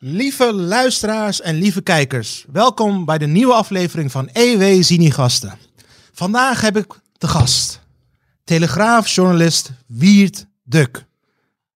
[0.00, 5.58] Lieve luisteraars en lieve kijkers, welkom bij de nieuwe aflevering van EW Zini-gasten.
[6.12, 7.80] Vandaag heb ik de gast,
[8.44, 11.04] telegraafjournalist Wiert Duk.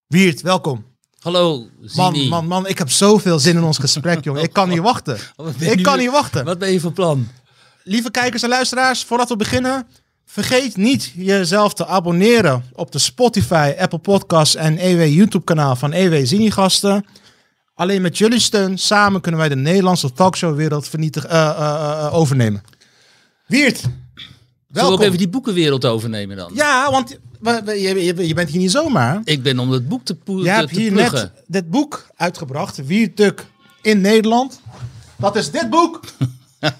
[0.06, 0.84] Wiert, welkom.
[1.18, 2.28] Hallo, Man, Zini.
[2.28, 4.42] man, man, ik heb zoveel zin in ons gesprek, jongen.
[4.42, 5.18] Ik kan niet wachten.
[5.58, 6.44] Ik kan niet wachten.
[6.44, 7.28] Wat ben je van plan?
[7.84, 9.86] Lieve kijkers en luisteraars, voordat we beginnen,
[10.26, 15.92] vergeet niet jezelf te abonneren op de Spotify, Apple Podcasts en EW YouTube kanaal van
[15.92, 17.04] EW Zini-gasten.
[17.74, 22.62] Alleen met jullie steun, samen kunnen wij de Nederlandse talkshowwereld vernietig, eh, eh, eh, overnemen.
[23.46, 24.92] Wiert, Zullen we welkom.
[24.94, 26.50] ook even die boekenwereld overnemen dan?
[26.54, 27.82] Ja, want we- we-
[28.26, 29.20] je, bent hier niet zomaar.
[29.24, 31.32] Ik ben om het boek te, poe- Je te, hebt te hier pluggen.
[31.34, 33.46] net dit boek uitgebracht, Wiert Duk
[33.82, 34.60] in Nederland.
[35.16, 36.00] Dat is dit boek.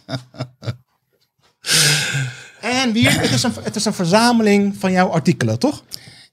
[2.61, 5.83] en Wiert, het is, een, het is een verzameling van jouw artikelen, toch?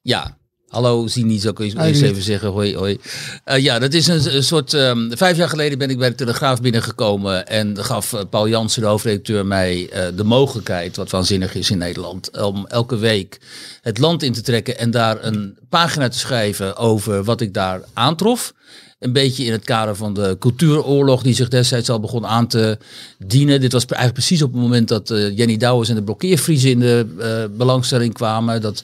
[0.02, 0.38] Ja.
[0.70, 2.50] Hallo, Zini, zou ik eens, Hoi, eens even zeggen.
[2.50, 2.98] Hoi, hoi.
[3.44, 4.74] Eh, ja, dat is een, een soort...
[4.74, 8.82] ehm, vijf jaar geleden ben ik bij de Telegraaf binnengekomen en gaf eh, Paul Jansen,
[8.82, 13.40] de hoofdredacteur, mij eh, de mogelijkheid, wat waanzinnig is in Nederland, om elke week
[13.82, 17.82] het land in te trekken en daar een pagina te schrijven over wat ik daar
[17.94, 18.54] aantrof.
[19.00, 22.78] Een beetje in het kader van de cultuuroorlog die zich destijds al begon aan te
[23.18, 23.62] dienen.
[23.62, 26.80] Dit was eigenlijk precies op het moment dat eh, Jenny Douwers en de blokkeervriezen in
[26.80, 28.62] de eh, belangstelling kwamen.
[28.62, 28.84] Dat,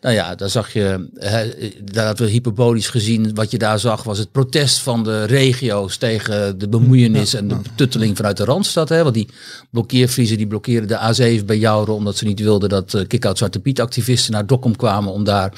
[0.00, 1.48] nou ja, daar zag je, hè,
[1.92, 3.34] daar hadden we hyperbolisch gezien.
[3.34, 7.56] Wat je daar zag was het protest van de regio's tegen de bemoeienis en de
[7.56, 8.88] betutteling vanuit de Randstad.
[8.88, 9.28] Hè, want die
[9.70, 13.60] blokkeervriezen die blokkeerden de A7 bij Jouren omdat ze niet wilden dat uh, Kick-Out Zwarte
[13.60, 15.52] Piet activisten naar Dokkum kwamen om daar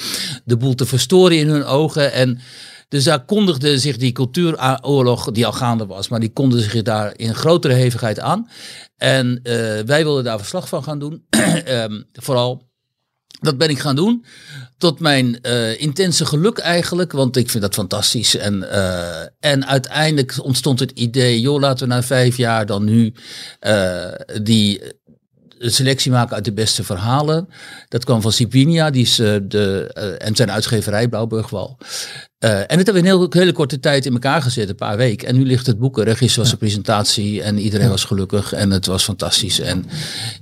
[0.44, 2.12] de boel te verstoren in hun ogen.
[2.12, 2.38] En
[2.94, 7.12] dus daar kondigde zich die cultuuroorlog, die al gaande was, maar die kondigde zich daar
[7.16, 8.48] in grotere hevigheid aan.
[8.96, 9.52] En uh,
[9.86, 11.24] wij wilden daar verslag van gaan doen.
[11.68, 12.68] um, vooral,
[13.40, 14.24] dat ben ik gaan doen.
[14.78, 18.36] Tot mijn uh, intense geluk eigenlijk, want ik vind dat fantastisch.
[18.36, 23.14] En, uh, en uiteindelijk ontstond het idee, joh, laten we na vijf jaar dan nu
[24.42, 24.82] die
[25.58, 27.48] een selectie maken uit de beste verhalen.
[27.88, 31.78] Dat kwam van Sipinia, die is uh, de, uh, en zijn uitgeverij Blauwburgwal.
[32.44, 34.74] Uh, en het hebben we in een heel, hele korte tijd in elkaar gezet, een
[34.74, 35.28] paar weken.
[35.28, 36.16] En nu ligt het boek er.
[36.16, 39.60] Gisteren was de presentatie en iedereen was gelukkig en het was fantastisch.
[39.60, 39.84] En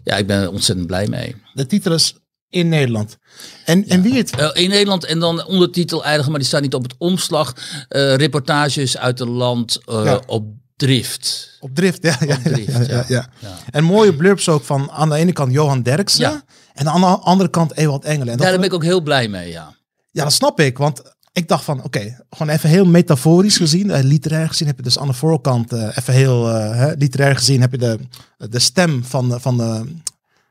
[0.05, 1.37] ja, ik ben er ontzettend blij mee.
[1.55, 2.15] De titel is
[2.49, 3.19] In Nederland.
[3.65, 3.87] En, ja.
[3.87, 4.39] en wie het?
[4.39, 7.55] Uh, in Nederland en dan ondertitel eigenlijk, maar die staat niet op het omslag.
[7.89, 10.21] Uh, reportages uit het land uh, ja.
[10.27, 11.57] op drift.
[11.61, 12.17] Op drift, ja.
[12.27, 13.29] ja, op drift, ja, ja, ja.
[13.39, 13.59] ja.
[13.71, 16.43] En mooie blurbs ook van aan de ene kant Johan Derksen.
[16.75, 18.33] En aan de andere kant Ewald Engelen.
[18.33, 19.75] En daar ben ik ook heel blij mee, ja.
[20.11, 20.79] Ja, dat snap ik.
[20.79, 21.03] Want
[21.33, 24.83] ik dacht van, oké, okay, gewoon even heel metaforisch gezien, uh, literair gezien heb je
[24.83, 27.99] dus aan de voorkant, uh, even heel uh, hè, literair gezien heb je de,
[28.37, 29.85] de stem van, van, de,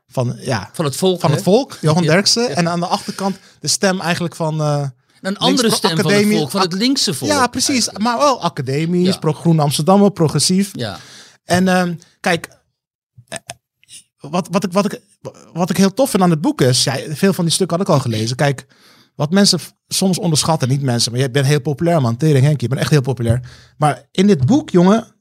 [0.08, 1.20] van, ja, van het volk.
[1.20, 1.36] Van hè?
[1.36, 2.56] het volk, Johan Derksen.
[2.56, 4.92] En aan de achterkant de stem eigenlijk van...
[5.22, 7.30] een andere stem van het volk, van het linkse volk.
[7.30, 7.68] Ja, precies.
[7.68, 8.04] Eigenlijk.
[8.04, 9.18] Maar wel academisch, ja.
[9.18, 10.70] pro Groen Amsterdam, progressief.
[10.72, 10.98] Ja.
[11.44, 11.88] En uh,
[12.20, 12.48] kijk,
[14.18, 15.00] wat, wat, ik, wat, ik,
[15.52, 17.86] wat ik heel tof vind aan het boek is, ja, veel van die stukken had
[17.86, 18.36] ik al gelezen.
[18.36, 18.66] Kijk,
[19.14, 22.68] wat mensen soms onderschatten, niet mensen, maar je bent heel populair man, Tering Henk, je
[22.68, 23.40] bent echt heel populair.
[23.76, 25.14] Maar in dit boek, jongen,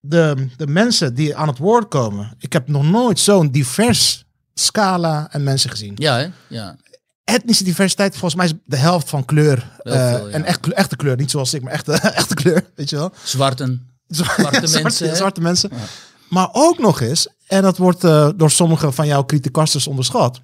[0.00, 4.24] de, de mensen die aan het woord komen, ik heb nog nooit zo'n divers
[4.54, 5.94] scala en mensen gezien.
[5.96, 6.28] Ja, hè?
[6.48, 6.76] Ja.
[7.24, 9.70] Etnische diversiteit, volgens mij is de helft van kleur.
[9.78, 10.28] Veel, ja.
[10.28, 11.92] En echt, echte kleur, niet zoals ik, maar echte,
[12.22, 13.12] echte kleur, weet je wel.
[13.24, 13.90] Zwarten.
[14.06, 15.16] Zwarte, zwarte mensen.
[15.16, 15.70] Zwarte mensen.
[15.72, 15.84] Ja.
[16.28, 20.40] Maar ook nog eens, en dat wordt uh, door sommige van jouw criticasters onderschat.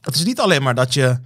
[0.00, 1.18] Het is niet alleen maar dat je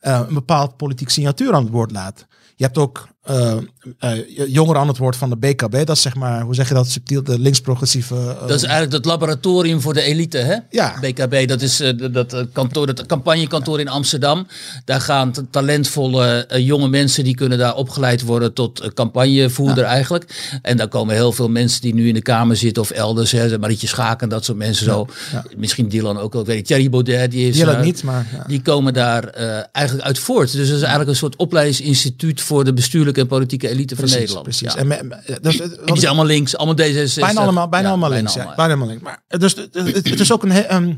[0.00, 2.26] uh, een bepaald politiek signatuur aan het woord laat.
[2.54, 3.56] Je hebt ook uh,
[4.00, 5.86] uh, jongeren aan het woord van de BKB.
[5.86, 8.14] Dat is zeg maar, hoe zeg je dat subtiel, de links-progressieve...
[8.14, 10.56] Uh, dat is eigenlijk het laboratorium voor de elite, hè?
[10.70, 10.94] Ja.
[11.00, 11.82] BKB, dat is
[12.12, 14.46] dat, kantoor, dat campagnekantoor in Amsterdam.
[14.84, 19.90] Daar gaan talentvolle jonge mensen, die kunnen daar opgeleid worden tot campagnevoerder ja.
[19.90, 20.58] eigenlijk.
[20.62, 23.58] En daar komen heel veel mensen die nu in de Kamer zitten of elders, hè,
[23.58, 24.92] Marietje Schaken, dat soort mensen ja.
[24.92, 25.06] zo.
[25.32, 25.44] Ja.
[25.56, 26.66] Misschien Dylan ook wel, ik weet niet.
[26.66, 27.56] Thierry Baudet, die is...
[27.56, 28.44] Dylan niet, maar...
[28.46, 29.24] Die komen daar
[29.72, 30.52] eigenlijk uit voort.
[30.52, 34.20] Dus dat is eigenlijk een soort opleidingsinstituut voor de bestuurlijke en politieke elite precies, van
[34.20, 34.44] Nederland.
[34.44, 34.72] Precies.
[34.72, 34.78] Ja.
[34.78, 37.14] En, me, me, en die zijn allemaal links, allemaal D66.
[37.14, 38.34] Bijna allemaal, bijna ja, allemaal links.
[38.34, 39.02] Bijna, ja, bijna allemaal links.
[39.02, 39.74] Maar dus, het,
[40.08, 40.96] het is ook een, een,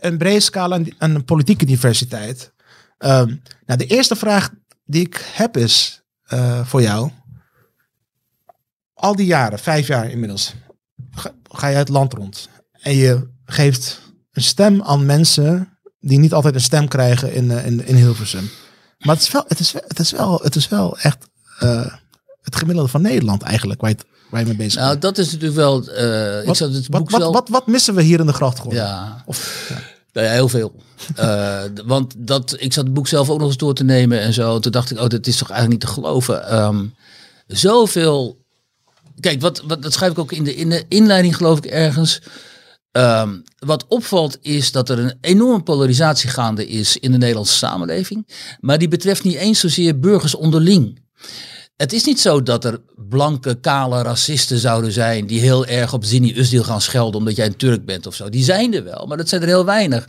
[0.00, 2.52] een brede scala en een politieke diversiteit.
[2.98, 4.50] Um, nou, de eerste vraag
[4.84, 6.02] die ik heb is
[6.32, 7.10] uh, voor jou.
[8.94, 10.54] Al die jaren, vijf jaar inmiddels,
[11.10, 12.48] ga, ga je het land rond.
[12.80, 14.00] En je geeft
[14.32, 18.50] een stem aan mensen die niet altijd een stem krijgen in, in, in Hilversum.
[18.98, 21.26] Maar het is wel, het is, het is wel, het is wel echt
[21.62, 21.86] uh,
[22.42, 23.96] het gemiddelde van Nederland eigenlijk, waar je,
[24.30, 25.02] waar je mee bezig nou, bent.
[25.02, 25.76] dat is natuurlijk wel...
[25.76, 28.82] Uh, wat, ik het wat, boek wat, wat, wat, missen we hier in de grachtgordel?
[28.82, 29.22] Ja.
[29.26, 29.80] Of, ja.
[30.12, 30.74] Nou ja, heel veel.
[31.18, 34.32] uh, want dat, ik zat het boek zelf ook nog eens door te nemen en
[34.32, 34.58] zo.
[34.58, 36.54] Toen dacht ik, oh, dat is toch eigenlijk niet te geloven.
[36.64, 36.94] Um,
[37.46, 38.38] zoveel
[39.20, 42.20] kijk, wat, wat, dat schrijf ik ook in de, in de inleiding, geloof ik, ergens.
[42.98, 48.28] Ehm, wat opvalt is dat er een enorme polarisatie gaande is in de Nederlandse samenleving.
[48.60, 50.98] Maar die betreft niet eens zozeer burgers onderling.
[51.76, 56.04] Het is niet zo dat er blanke, kale racisten zouden zijn die heel erg op
[56.04, 58.28] Zini Usdil gaan schelden omdat jij een Turk bent of zo.
[58.28, 60.08] Die zijn er wel, maar dat zijn er heel weinig.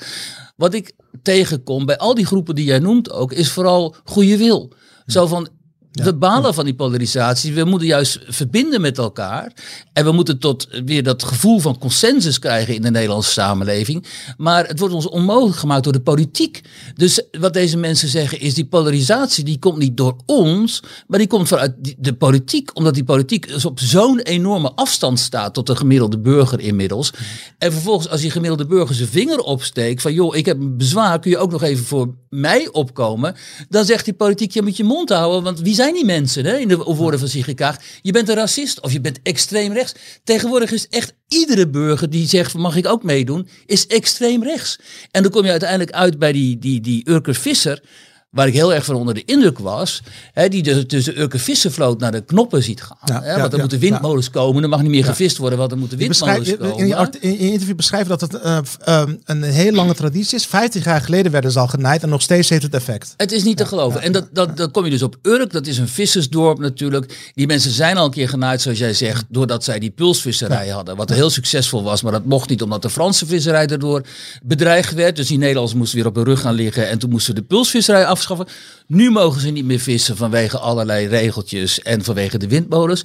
[0.56, 0.92] Wat ik
[1.24, 4.72] tegenkom bij al die groepen die jij noemt ook, is vooral goede wil.
[5.06, 5.50] Zo van,
[5.92, 7.54] we balen van die polarisatie.
[7.54, 9.52] We moeten juist verbinden met elkaar.
[9.94, 14.06] En we moeten tot weer dat gevoel van consensus krijgen in de Nederlandse samenleving.
[14.38, 16.62] Maar het wordt ons onmogelijk gemaakt door de politiek.
[16.94, 20.84] Dus wat deze mensen zeggen is die polarisatie die komt niet door ons.
[21.08, 22.78] Maar die komt vanuit de politiek.
[22.78, 27.12] Omdat die politiek dus op zo'n enorme afstand staat tot de gemiddelde burger inmiddels.
[27.58, 30.02] En vervolgens als die gemiddelde burger zijn vinger opsteekt.
[30.02, 31.20] Van joh ik heb een bezwaar.
[31.20, 33.36] Kun je ook nog even voor mij opkomen.
[33.70, 35.44] Dan zegt die politiek je moet je mond houden.
[35.44, 37.78] Want wie zijn die mensen, hè, in de woorden van Sigrid Kaag.
[38.02, 39.94] Je bent een racist of je bent extreem rechts.
[40.24, 44.80] Tegenwoordig is echt iedere burger die zegt, mag ik ook meedoen, is extreem rechts.
[45.12, 47.82] En dan kom je uiteindelijk uit bij die, die, die Urker Visser
[48.30, 50.02] waar ik heel erg van onder de indruk was,
[50.34, 53.24] hè, die dus tussen Urke Vissenvloot naar de knoppen ziet gaan.
[53.24, 55.98] hè, want er moeten windmolens komen, er mag niet meer gevist worden, want er moeten
[55.98, 56.78] windmolens komen.
[56.78, 60.46] In je, in je interview beschrijven dat het uh, um, een heel lange traditie is.
[60.46, 63.14] 50 jaar geleden werden ze al genaaid en nog steeds heeft het effect.
[63.18, 64.02] Het is niet te geloven.
[64.02, 67.32] En dat, dat, dan kom je dus op Urk, dat is een vissersdorp natuurlijk.
[67.34, 70.96] Die mensen zijn al een keer genaaid, zoals jij zegt, doordat zij die pulsvisserij hadden.
[70.96, 74.02] Wat heel succesvol was, maar dat mocht niet omdat de Franse visserij daardoor
[74.44, 75.16] bedreigd werd.
[75.16, 78.06] Dus die Nederlanders moesten weer op hun rug gaan liggen en toen moesten de pulsvisserij
[78.06, 78.48] af afschaffen.
[78.88, 83.04] Nu mogen ze niet meer vissen vanwege allerlei regeltjes en vanwege de windmolens.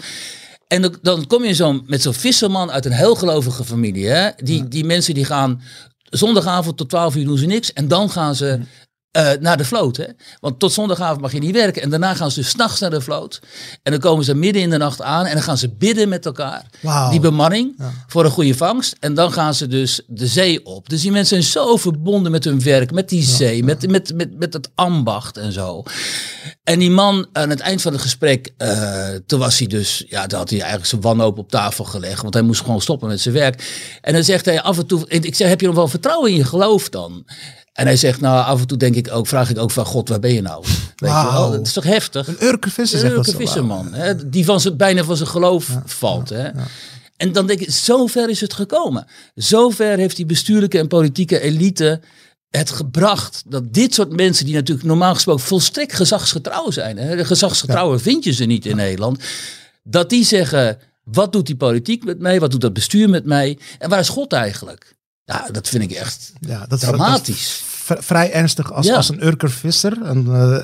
[0.69, 4.06] En dan, dan kom je zo met zo'n visserman uit een heel gelovige familie.
[4.06, 4.31] Hè?
[4.37, 5.62] Die, die mensen die gaan
[6.05, 7.72] zondagavond tot 12 uur doen ze niks.
[7.72, 8.61] En dan gaan ze
[9.16, 9.96] uh, naar de vloot.
[9.96, 10.06] Hè?
[10.40, 11.82] Want tot zondagavond mag je niet werken.
[11.82, 13.40] En daarna gaan ze dus s'nachts naar de vloot.
[13.82, 15.26] En dan komen ze midden in de nacht aan.
[15.26, 16.66] En dan gaan ze bidden met elkaar.
[17.11, 17.76] Die bemanning
[18.06, 18.96] voor een goede vangst.
[19.00, 20.88] En dan gaan ze dus de zee op.
[20.88, 22.93] Dus die mensen zijn zo verbonden met hun werk.
[22.93, 23.64] Met die zee.
[23.64, 25.82] Met, met, met, met het ambacht en zo.
[26.64, 28.52] En die man aan het eind van het gesprek.
[28.58, 30.05] Uh, toen was hij dus.
[30.08, 32.22] Ja, toen had hij eigenlijk zijn wanhoop op tafel gelegd.
[32.22, 33.99] Want hij moest gewoon stoppen met zijn werk.
[34.00, 35.05] En dan zegt hij af en toe.
[35.08, 37.25] Ik zeg, heb je nog wel vertrouwen in je geloof dan?
[37.75, 40.09] En hij zegt, nou, af en toe denk ik ook, vraag ik ook van God,
[40.09, 40.65] waar ben je nou?
[40.97, 41.53] Weet je wel?
[41.53, 42.26] Het is toch heftig?
[42.26, 44.29] Een Urke visser, Een Urke visserman, hè?
[44.29, 46.29] die van zijn, bijna van zijn geloof valt.
[46.29, 46.49] hè?
[47.17, 49.06] En dan denk ik, zover is het gekomen.
[49.35, 52.00] Zover heeft die bestuurlijke en politieke elite
[52.50, 57.25] het gebracht dat dit soort mensen, die natuurlijk normaal gesproken volstrekt gezagsgetrouw zijn, hè?
[57.25, 59.23] gezagsgetrouwen vind je ze niet in Nederland,
[59.82, 63.59] dat die zeggen, wat doet die politiek met mij, wat doet dat bestuur met mij
[63.79, 64.94] en waar is God eigenlijk?
[65.25, 67.62] Ja, dat vind ik echt ja, dat dramatisch.
[67.85, 70.03] vrij ernstig als, als een Urker visser.
[70.03, 70.59] En uh,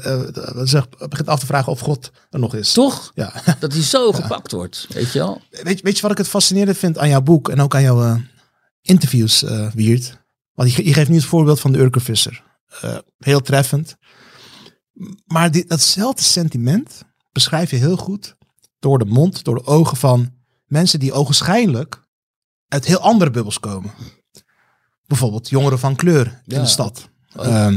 [0.73, 2.73] uh, begint af te vragen of God er nog is.
[2.73, 3.11] Toch?
[3.15, 3.33] Ja.
[3.61, 5.41] Dat hij zo gepakt wordt, weet je wel.
[5.51, 8.05] Weet, weet je wat ik het fascinerend vind aan jouw boek en ook aan jouw
[8.05, 8.17] uh,
[8.83, 10.19] interviews, Wiert?
[10.53, 12.43] Want je, je, geeft nu het voorbeeld van de Urker visser.
[13.19, 13.97] heel treffend.
[15.25, 17.03] Maar die, datzelfde sentiment
[17.33, 18.37] beschrijf je heel goed
[18.79, 20.35] door de mond, door de ogen van
[20.67, 22.03] mensen die ogenschijnlijk
[22.69, 23.93] uit heel andere bubbels komen
[25.11, 27.09] bijvoorbeeld jongeren van kleur in de stad.
[27.37, 27.47] Oh.
[27.47, 27.75] Uh,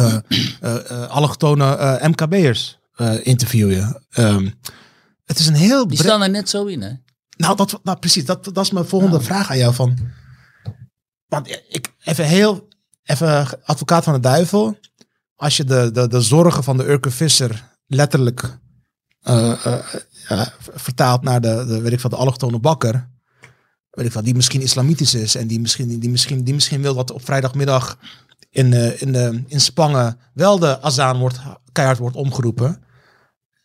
[0.00, 0.16] uh,
[0.62, 2.78] uh, allochtone MKB'ers
[3.22, 4.06] interviewen.
[4.18, 4.54] Um,
[5.24, 5.88] het is een heel...
[5.88, 6.92] Die staan er net zo in, hè?
[7.36, 8.24] Nou, dat, nou precies.
[8.24, 9.26] Dat, dat is mijn volgende nou.
[9.26, 9.74] vraag aan jou.
[9.74, 9.98] Van,
[11.26, 12.68] want ik, even heel...
[13.02, 14.78] Even advocaat van de duivel.
[15.36, 18.58] Als je de, de, de zorgen van de Urke Visser letterlijk
[20.74, 23.09] vertaalt naar de, de, weet ik van de allochtone bakker
[24.00, 26.94] weet ik wat, die misschien islamitisch is en die misschien, die misschien, die misschien wil
[26.94, 27.98] dat op vrijdagmiddag
[28.50, 31.38] in, uh, in, de, in Spangen wel de azaan wordt,
[31.72, 32.82] keihard wordt omgeroepen.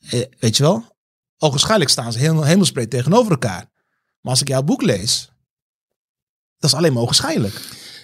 [0.10, 0.86] Eh, weet je wel?
[1.38, 3.72] Ogenschijnlijk staan ze heel, hemelsbreed tegenover elkaar.
[4.22, 5.32] Maar als ik jouw boek lees,
[6.58, 7.54] dat is alleen maar ogenschijnlijk.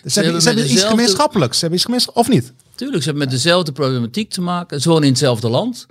[0.03, 1.55] Dus ze, hebben, ze hebben iets gemeenschappelijks.
[1.55, 2.53] Ze hebben iets gemeenschappelijks, of niet?
[2.75, 4.81] Tuurlijk, ze hebben met dezelfde problematiek te maken.
[4.81, 5.85] Ze wonen in hetzelfde land.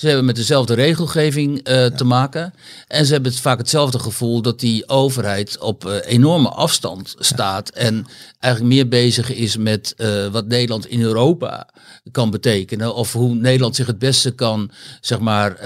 [0.00, 2.54] Ze hebben met dezelfde regelgeving uh, te maken.
[2.86, 7.68] En ze hebben het vaak hetzelfde gevoel dat die overheid op uh, enorme afstand staat.
[7.68, 8.06] En
[8.38, 11.68] eigenlijk meer bezig is met uh, wat Nederland in Europa
[12.12, 12.94] kan betekenen.
[12.94, 15.56] Of hoe Nederland zich het beste kan, zeg maar,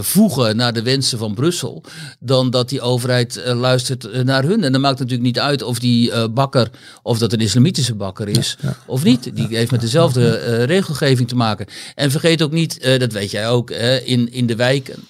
[0.00, 1.84] voegen naar de wensen van Brussel.
[2.20, 4.64] Dan dat die overheid luistert naar hun.
[4.64, 6.70] En dat maakt natuurlijk niet uit of die bakker,
[7.02, 9.36] of dat een islamitische bakker is, of niet.
[9.36, 11.66] Die heeft met dezelfde regelgeving te maken.
[11.94, 13.70] En vergeet ook niet uh, dat weet jij ook,
[14.04, 15.06] in, in de wijken.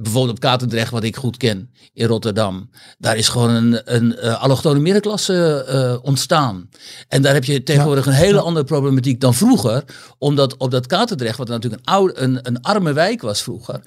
[0.00, 2.70] Bijvoorbeeld op Katendrecht, wat ik goed ken, in Rotterdam.
[2.98, 6.68] Daar is gewoon een, een uh, allochtone middenklasse ontstaan.
[7.08, 9.84] En daar heb je tegenwoordig een hele andere problematiek dan vroeger.
[10.18, 13.80] Omdat op dat Katendrecht, wat natuurlijk een, oude, een, een arme wijk was vroeger.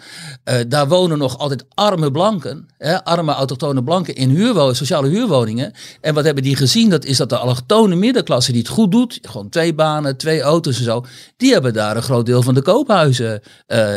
[0.68, 2.68] daar wonen nog altijd arme blanken.
[2.78, 5.74] Hè, arme autochtone blanken in huurwoningen, sociale huurwoningen.
[6.02, 6.90] En wat hebben die gezien?
[6.90, 9.20] Dat is dat de allochtone middenklasse die het goed doet.
[9.22, 11.06] Gewoon twee banen, twee auto's en zo.
[11.38, 13.42] Die hebben daar een groot deel van de koophuizen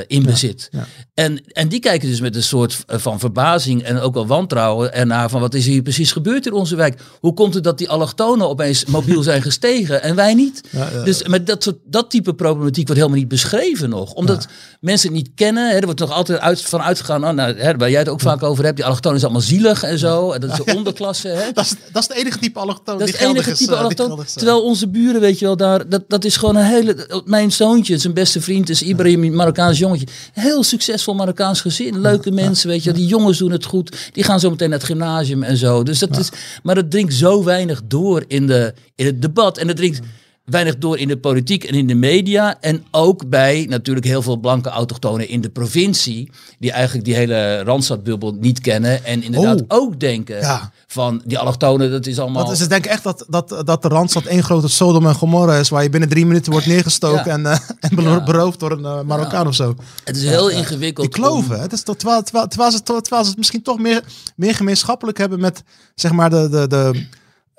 [0.06, 0.68] in bezit.
[0.70, 0.86] Ja.
[1.24, 5.30] En, en die kijken dus met een soort van verbazing en ook wel wantrouwen ernaar
[5.30, 7.00] van wat is hier precies gebeurd in onze wijk?
[7.20, 10.60] Hoe komt het dat die allochtonen opeens mobiel zijn gestegen en wij niet?
[11.04, 14.12] Dus met dat, soort, dat type problematiek wordt helemaal niet beschreven nog.
[14.12, 14.46] Omdat
[14.80, 15.70] mensen het niet kennen.
[15.70, 18.20] Hè, er wordt nog altijd uit, van uitgegaan, oh, nou, hè, waar jij het ook
[18.20, 20.32] vaak over hebt, die allochtonen is allemaal zielig en zo.
[20.32, 21.28] En dat is de onderklasse.
[21.28, 21.52] Hè.
[21.52, 24.24] Dat, is, dat is het enige type allochtoon Dat is het enige type uh, allochtoon.
[24.34, 27.22] Terwijl onze buren, weet je wel, daar, dat, dat is gewoon een hele...
[27.24, 30.06] Mijn zoontje, zijn beste vriend is Ibrahim, een Marokkaans jongetje.
[30.32, 32.00] Heel succesvol Marokkaans gezin.
[32.00, 32.92] Leuke mensen, weet je.
[32.92, 34.10] Die jongens doen het goed.
[34.12, 35.82] Die gaan zo meteen naar het gymnasium en zo.
[35.82, 36.30] Dus dat is,
[36.62, 39.58] maar het dringt zo weinig door in, de, in het debat.
[39.58, 40.00] En het dringt
[40.44, 42.60] weinig door in de politiek en in de media.
[42.60, 46.30] En ook bij natuurlijk heel veel blanke autochtonen in de provincie.
[46.58, 49.04] Die eigenlijk die hele Randstadbubbel niet kennen.
[49.04, 49.66] En inderdaad oh.
[49.68, 52.44] ook denken van die allochtonen, dat is allemaal...
[52.44, 55.56] Dat is, ze denken echt dat, dat, dat de Randstad één grote Sodom en Gomorra
[55.56, 55.68] is.
[55.68, 57.58] Waar je binnen drie minuten wordt neergestoken en, uh,
[57.98, 59.74] en beroofd door een uh, Marokkaan of zo.
[60.04, 61.12] Het is heel ingewikkeld.
[61.12, 61.60] Die kloven.
[61.60, 64.02] Het is tot, terwijl, terwijl, terwijl, ze, terwijl ze het misschien toch meer,
[64.36, 65.62] meer gemeenschappelijk hebben met
[65.94, 66.48] zeg maar de...
[66.48, 67.06] de, de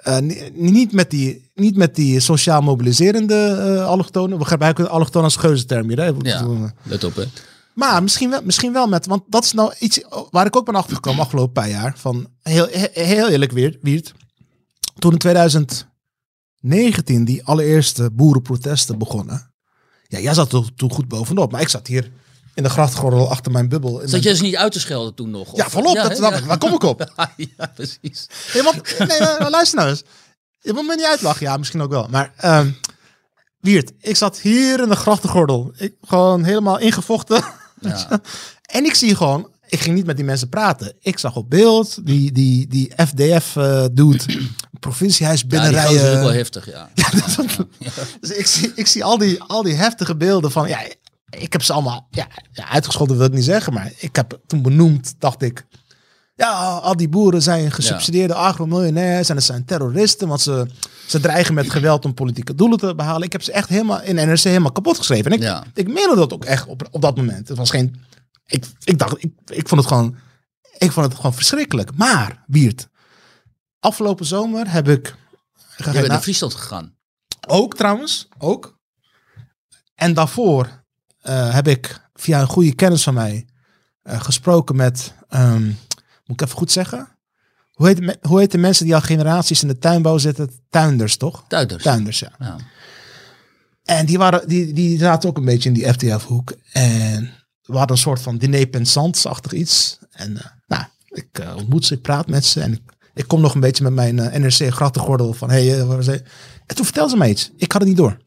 [0.08, 0.18] uh,
[0.54, 4.38] niet, met die, niet met die sociaal mobiliserende uh, allochtonen.
[4.38, 5.98] We gebruiken allochtonen als geuzenterm hier.
[5.98, 6.12] Hè?
[6.22, 7.24] Ja, let op hè.
[7.74, 10.76] Maar misschien wel, misschien wel met, want dat is nou iets waar ik ook ben
[10.76, 11.94] achtergekomen afgelopen paar jaar.
[11.98, 14.14] Van heel, heel eerlijk weer, Wiert.
[15.00, 19.54] Toen in 2019 die allereerste boerenprotesten begonnen.
[20.08, 22.12] Ja, jij zat er toen goed bovenop, maar ik zat hier
[22.56, 24.02] in de grachtgordel achter mijn bubbel.
[24.04, 25.52] Zat je dus niet uit te schelden toen nog?
[25.52, 25.58] Of?
[25.58, 25.96] Ja, volop.
[25.96, 26.44] dat, ja.
[26.46, 27.12] waar kom ik op?
[27.58, 28.28] ja, precies.
[28.54, 30.04] Nee, want, nee, luister nou eens.
[30.60, 31.46] Je moet me niet uitlachen.
[31.46, 32.08] Ja, misschien ook wel.
[32.10, 32.66] Maar uh,
[33.66, 35.74] Wiert, ik zat hier in de grachtgordel.
[35.78, 37.44] Ik gewoon helemaal ingevochten.
[37.80, 38.22] Ja.
[38.78, 40.94] en ik zie gewoon, ik ging niet met die mensen praten.
[41.00, 44.26] Ik zag op beeld die, die, die FDF uh, doet,
[44.80, 45.94] provinciehuis binnenrijden.
[45.94, 46.90] Ja, dat is ook wel heftig, ja.
[46.94, 47.10] ja,
[48.20, 50.80] Dus ik zie, ik zie al, die, al die heftige beelden van, ja,
[51.42, 54.62] ik heb ze allemaal ja, ja, uitgescholden, wil ik niet zeggen, maar ik heb toen
[54.62, 55.66] benoemd, dacht ik,
[56.36, 58.40] ja, al die boeren zijn gesubsidieerde ja.
[58.40, 60.68] agromiljonairs en het zijn terroristen, want ze,
[61.08, 63.22] ze dreigen met geweld om politieke doelen te behalen.
[63.22, 65.32] Ik heb ze echt helemaal in NRC helemaal kapot geschreven.
[65.32, 65.64] En ik, ja.
[65.74, 67.48] ik meende dat ook echt op, op dat moment.
[67.48, 67.96] Het was geen,
[68.46, 70.16] ik, ik dacht, ik, ik vond het gewoon,
[70.78, 71.96] ik vond het gewoon verschrikkelijk.
[71.96, 72.88] Maar, Wiert,
[73.80, 75.16] afgelopen zomer heb ik...
[75.78, 76.96] Je bent naar Friesland gegaan.
[77.48, 78.78] Ook trouwens, ook.
[79.96, 80.85] En daarvoor
[81.30, 83.46] uh, heb ik via een goede kennis van mij
[84.04, 85.66] uh, gesproken met, um,
[86.26, 87.08] moet ik even goed zeggen?
[87.72, 90.50] Hoe heet, hoe heet de mensen die al generaties in de tuinbouw zitten?
[90.70, 91.44] Tuinders, toch?
[91.48, 91.84] Tuinders.
[91.84, 92.32] Tuinders, ja.
[92.40, 92.56] ja.
[93.84, 96.54] En die, waren, die, die zaten ook een beetje in die FTF-hoek.
[96.72, 100.00] En we hadden een soort van diner pensant-achtig iets.
[100.12, 102.62] En uh, nou, ik uh, ontmoet ze, ik praat met ze.
[102.62, 102.82] En ik,
[103.14, 105.50] ik kom nog een beetje met mijn uh, NRC grachtengordel van...
[105.50, 106.08] Hey, waar?
[106.66, 107.52] En toen vertelde ze mij iets.
[107.56, 108.18] Ik had het niet door.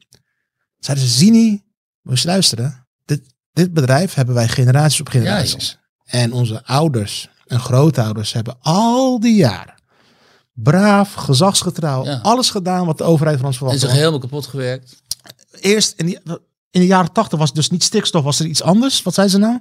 [0.79, 1.63] Zeiden ze, Zini,
[2.01, 5.77] moet je luisteren dit, dit bedrijf hebben wij generaties op generaties.
[6.05, 9.77] en onze ouders en grootouders hebben al die jaren
[10.53, 13.81] braaf, gezagsgetrouw, alles gedaan wat de overheid van ons verwacht.
[13.81, 15.01] En zich helemaal kapot gewerkt.
[15.51, 16.19] Eerst in, die,
[16.71, 19.01] in de jaren tachtig was het dus niet stikstof, was er iets anders.
[19.01, 19.59] Wat zei ze nou?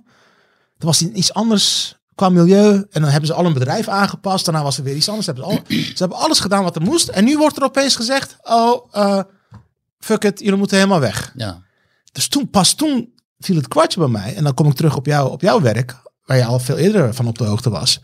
[0.78, 2.86] Er was iets anders qua milieu.
[2.90, 4.44] En dan hebben ze al een bedrijf aangepast.
[4.44, 5.26] Daarna was er weer iets anders.
[5.26, 7.08] Ze hebben, al, ze hebben alles gedaan wat er moest.
[7.08, 9.20] En nu wordt er opeens gezegd, oh, uh,
[9.98, 11.32] fuck it, jullie moeten helemaal weg.
[11.36, 11.62] Ja.
[12.12, 14.34] Dus toen, pas toen viel het kwartje bij mij.
[14.34, 17.14] En dan kom ik terug op, jou, op jouw werk, waar je al veel eerder
[17.14, 18.00] van op de hoogte was.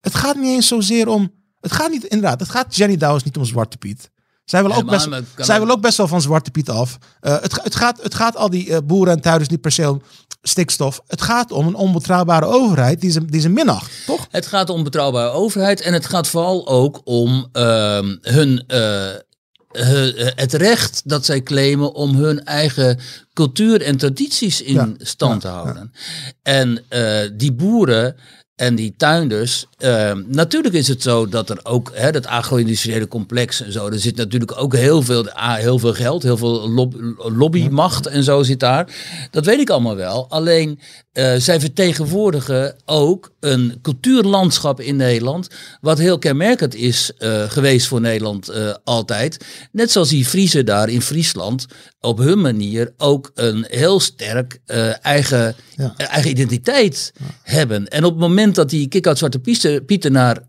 [0.00, 1.32] Het gaat niet eens zozeer om.
[1.60, 4.10] Het gaat niet, inderdaad, het gaat Jenny Dawes niet om Zwarte Piet.
[4.44, 6.98] Zij wil, ook best, zij wil ook best wel van Zwarte Piet af.
[7.20, 9.90] Uh, het, het, gaat, het gaat al die uh, boeren en tuinders niet per se
[9.90, 10.02] om
[10.42, 11.00] stikstof.
[11.06, 14.26] Het gaat om een onbetrouwbare overheid die ze, die ze minacht, toch?
[14.30, 19.06] Het gaat om betrouwbare overheid en het gaat vooral ook om uh, hun uh,
[20.34, 22.98] het recht dat zij claimen om hun eigen
[23.32, 25.92] cultuur en tradities in stand te houden.
[26.42, 28.16] En uh, die boeren
[28.54, 33.62] en die tuinders, uh, natuurlijk is het zo dat er ook hè, dat agro-industriële complex
[33.62, 36.68] en zo, er zit natuurlijk ook heel veel, heel veel geld, heel veel
[37.16, 38.94] lobbymacht en zo zit daar.
[39.30, 40.26] Dat weet ik allemaal wel.
[40.30, 40.78] Alleen
[41.12, 45.48] uh, zij vertegenwoordigen ook een cultuurlandschap in Nederland.
[45.80, 49.44] Wat heel kenmerkend is uh, geweest voor Nederland uh, altijd.
[49.72, 51.66] Net zoals die Friese daar in Friesland
[52.00, 54.58] op hun manier ook een heel sterk
[55.02, 55.94] eigen, ja.
[55.96, 57.24] eigen identiteit ja.
[57.42, 57.88] hebben.
[57.88, 59.38] En op het moment dat die kick-out Zwarte
[59.86, 60.42] Pieter naar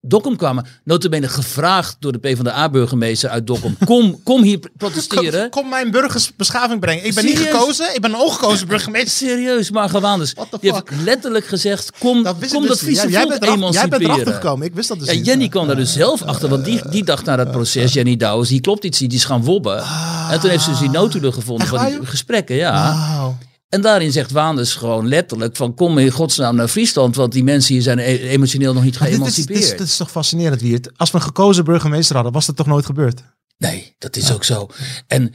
[0.00, 3.76] Dokkum kwamen, notabene gevraagd door de PvdA-burgemeester uit Dokkum.
[3.84, 5.50] Kom, kom hier protesteren.
[5.50, 7.04] Kom, kom mijn burgersbeschaving brengen.
[7.04, 9.28] Ik ben niet gekozen, ik ben een ongekozen burgemeester.
[9.28, 10.34] Serieus, maar Gewaanders.
[10.34, 13.72] Die heeft letterlijk gezegd, kom dat, kom dat dus Friese ja, jij bent emanciperen.
[13.72, 15.26] Jij bent erachter gekomen, ik wist dat dus ja, niet.
[15.26, 18.48] Jenny kwam daar dus zelf achter, want die, die dacht naar dat proces, Jenny Douwes,
[18.48, 19.80] die klopt iets, die is gaan wobben.
[19.82, 22.96] Ah, en toen heeft ze dus die noodtoelen gevonden van die gesprekken, ja.
[23.20, 23.47] Wow.
[23.68, 27.74] En daarin zegt Waanders gewoon letterlijk van kom in godsnaam naar Friesland, want die mensen
[27.74, 29.60] hier zijn e- emotioneel nog niet geëmancipeerd.
[29.60, 30.90] Dit is, is, toch fascinerend, Wiert.
[30.96, 33.22] Als we een gekozen burgemeester hadden, was dat toch nooit gebeurd?
[33.58, 34.66] Nee, dat is ook zo.
[35.06, 35.34] En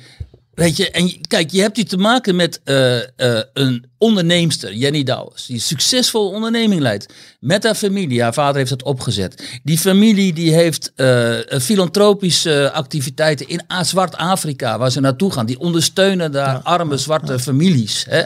[0.54, 3.02] Weet je, en kijk, je hebt hier te maken met uh, uh,
[3.54, 7.14] een onderneemster, Jenny Douwes, die succesvol onderneming leidt.
[7.40, 9.60] Met haar familie, haar vader heeft dat opgezet.
[9.64, 15.46] Die familie die heeft uh, filantropische activiteiten in Zwart-Afrika, waar ze naartoe gaan.
[15.46, 18.06] Die ondersteunen daar arme zwarte families.
[18.10, 18.24] Hè?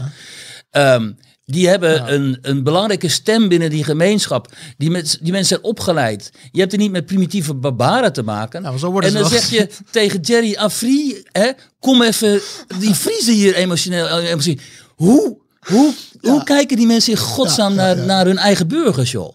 [0.72, 0.94] Ja.
[0.94, 1.18] Um,
[1.50, 4.54] die hebben een, een belangrijke stem binnen die gemeenschap.
[4.78, 6.32] Die, met, die mensen zijn opgeleid.
[6.52, 8.62] Je hebt er niet met primitieve barbaren te maken.
[8.62, 12.42] Nou, en dan zeg je tegen Jerry Afri, hè, kom even
[12.80, 14.08] die Friese hier emotioneel.
[14.08, 14.64] Eh, emotioneel.
[14.96, 19.34] Hoe, hoe, hoe kijken die mensen in godsnaam naar, naar hun eigen burgers, joh?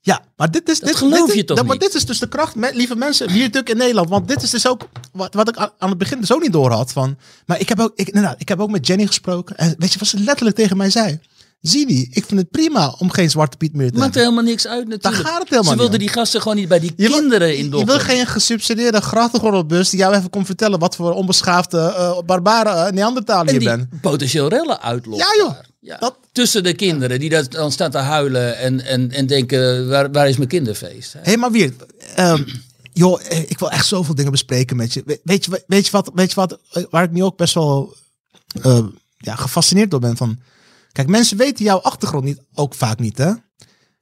[0.00, 0.80] Ja, maar dit is.
[0.80, 1.66] Dat dit, geloof dit, je toch dat, niet?
[1.66, 4.08] Maar dit is dus de kracht, met, lieve mensen, hier natuurlijk in Nederland.
[4.08, 6.70] Want dit is dus ook wat, wat ik aan het begin dus ook niet door
[6.70, 6.92] had.
[6.92, 9.56] Van, maar ik heb, ook, ik, nou, ik heb ook met Jenny gesproken.
[9.56, 11.20] En weet je wat ze letterlijk tegen mij zei?
[11.60, 14.44] Zie die, ik vind het prima om geen Zwarte Piet meer te Maakt er helemaal
[14.44, 15.02] niks uit natuurlijk.
[15.02, 17.76] Daar gaat het helemaal Ze wilden die gasten gewoon niet bij die je kinderen in
[17.76, 22.86] Je wil geen gesubsidieerde grachtengordelbus die jou even komt vertellen wat voor onbeschaafde uh, barbare
[22.86, 24.00] uh, Neandertaler je bent.
[24.00, 25.22] potentieel rellen uitlokt.
[25.22, 25.54] Ja joh.
[25.80, 25.96] Ja.
[25.98, 26.16] Dat...
[26.32, 30.28] Tussen de kinderen die dat dan staan te huilen en, en, en denken, waar, waar
[30.28, 31.12] is mijn kinderfeest?
[31.12, 31.72] Hé, hey, maar weer,
[32.18, 32.46] um,
[32.92, 35.02] joh, ik wil echt zoveel dingen bespreken met je.
[35.24, 36.58] Weet je, weet je, wat, weet je wat,
[36.90, 37.96] waar ik nu ook best wel
[38.66, 38.78] uh,
[39.18, 40.38] ja, gefascineerd door ben van
[40.98, 43.32] Kijk, mensen weten jouw achtergrond niet, ook vaak niet, hè?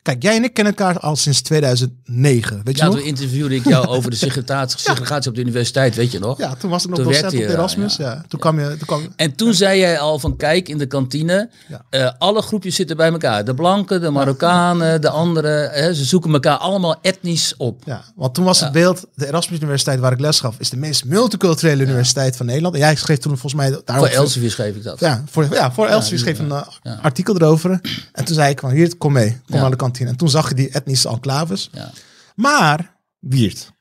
[0.07, 2.61] Kijk, jij en ik kennen elkaar al sinds 2009.
[2.65, 2.97] Weet je ja, nog?
[2.97, 6.39] toen interviewde ik jou over de segregatie, segregatie op de universiteit, weet je nog?
[6.39, 7.97] Ja, toen was ik nog docent op Erasmus.
[7.97, 8.05] Ja.
[8.05, 8.25] ja.
[8.29, 9.13] Toen kwam je, toen kwam...
[9.17, 11.51] En toen zei jij al van, kijk, in de kantine,
[11.91, 13.45] uh, alle groepjes zitten bij elkaar.
[13.45, 15.71] De blanken, de Marokkanen, de anderen.
[15.71, 17.83] Hè, ze zoeken elkaar allemaal etnisch op.
[17.85, 20.77] Ja, want toen was het beeld, de Erasmus Universiteit waar ik les gaf, is de
[20.77, 22.75] meest multiculturele universiteit van Nederland.
[22.75, 23.81] En jij schreef toen volgens mij...
[23.85, 25.01] Voor Elsevier schreef ik dat.
[25.01, 26.63] Ja, voor, ja, voor Elsevier schreef een uh,
[27.03, 27.81] artikel erover.
[28.13, 30.55] En toen zei ik van, hier, kom mee, kom naar de En toen zag je
[30.55, 31.71] die etnische enclaves.
[31.73, 31.93] Ja.
[32.35, 33.73] Maar, Wiert.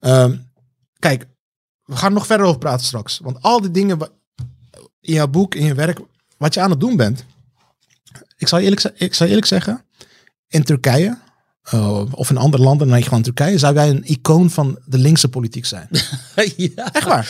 [0.00, 0.50] Um,
[0.98, 1.26] kijk,
[1.84, 3.18] we gaan nog verder over praten straks.
[3.18, 3.98] Want al die dingen
[5.00, 6.00] in jouw boek, in je werk,
[6.36, 7.24] wat je aan het doen bent.
[8.36, 9.84] Ik zal eerlijk, ik zal eerlijk zeggen,
[10.48, 11.18] in Turkije,
[11.74, 15.28] uh, of in andere landen dan gewoon Turkije, zou jij een icoon van de linkse
[15.28, 15.88] politiek zijn.
[16.56, 16.92] ja.
[16.92, 17.28] Echt waar.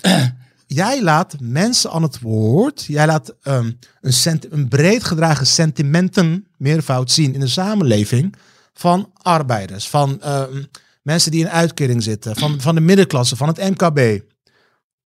[0.74, 2.84] jij laat mensen aan het woord.
[2.84, 8.34] Jij laat um, een, een breed gedragen sentimenten meervoud zien in de samenleving
[8.72, 10.66] van arbeiders, van um,
[11.02, 14.20] mensen die in uitkering zitten, van, van de middenklasse, van het MKB.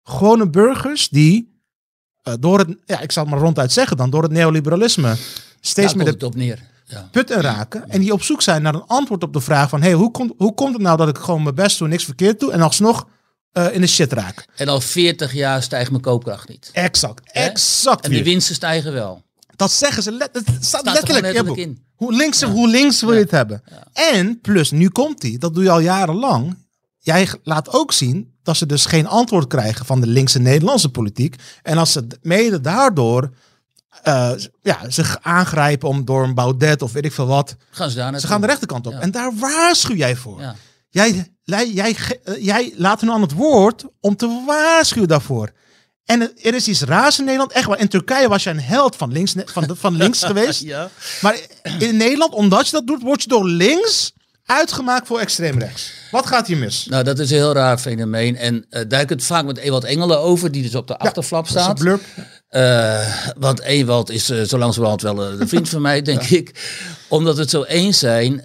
[0.03, 1.61] Gewone burgers die
[2.27, 5.15] uh, door het, ja, ik zal het maar ronduit zeggen dan, door het neoliberalisme
[5.59, 6.59] steeds Daar meer de op neer.
[6.85, 7.07] Ja.
[7.11, 7.89] putten raken.
[7.89, 10.33] En die op zoek zijn naar een antwoord op de vraag van, hey, hoe, komt
[10.37, 13.07] hoe komt het nou dat ik gewoon mijn best doe, niks verkeerd doe en alsnog
[13.57, 14.45] uh, in de shit raak.
[14.55, 16.69] En al 40 jaar stijgt mijn koopkracht niet.
[16.73, 18.05] Exact, exact.
[18.05, 19.25] En de winsten stijgen wel.
[19.55, 21.85] Dat zeggen ze, let, het staat, Staat letterlijk, letterlijk in.
[21.95, 22.49] Hoe links, ja.
[22.49, 23.63] hoe links wil je het hebben?
[23.93, 26.65] En plus, nu komt die, dat doe je al jarenlang.
[26.99, 31.35] Jij laat ook zien dat ze dus geen antwoord krijgen van de linkse Nederlandse politiek.
[31.61, 33.31] En als ze mede daardoor
[34.07, 37.55] uh, ja, zich aangrijpen om door een Baudet of weet ik veel wat.
[37.69, 38.93] Gaan ze daar Ze gaan de rechterkant op.
[38.93, 40.41] En daar waarschuw jij voor.
[40.89, 41.95] Jij, jij,
[42.39, 45.51] jij laat hen aan het woord om te waarschuwen daarvoor.
[46.05, 47.51] En er is iets raars in Nederland.
[47.51, 47.79] Echt waar.
[47.79, 50.61] In Turkije was je een held van links, van, van links geweest.
[50.61, 50.89] ja.
[51.21, 51.39] Maar
[51.79, 54.13] in Nederland, omdat je dat doet, word je door links
[54.45, 55.91] uitgemaakt voor extreem rechts.
[56.11, 56.85] Wat gaat hier mis?
[56.89, 58.37] Nou, dat is een heel raar fenomeen.
[58.37, 60.97] En uh, daar heb ik het vaak met Ewald Engelen over, die dus op de
[60.97, 61.79] achterflap ja, staat.
[61.79, 62.01] Blurb.
[62.49, 63.07] Uh,
[63.37, 66.37] want Ewald is uh, zo langzamerhand wel een vriend van mij, denk ja.
[66.37, 66.51] ik.
[67.07, 68.41] Omdat we het zo eens zijn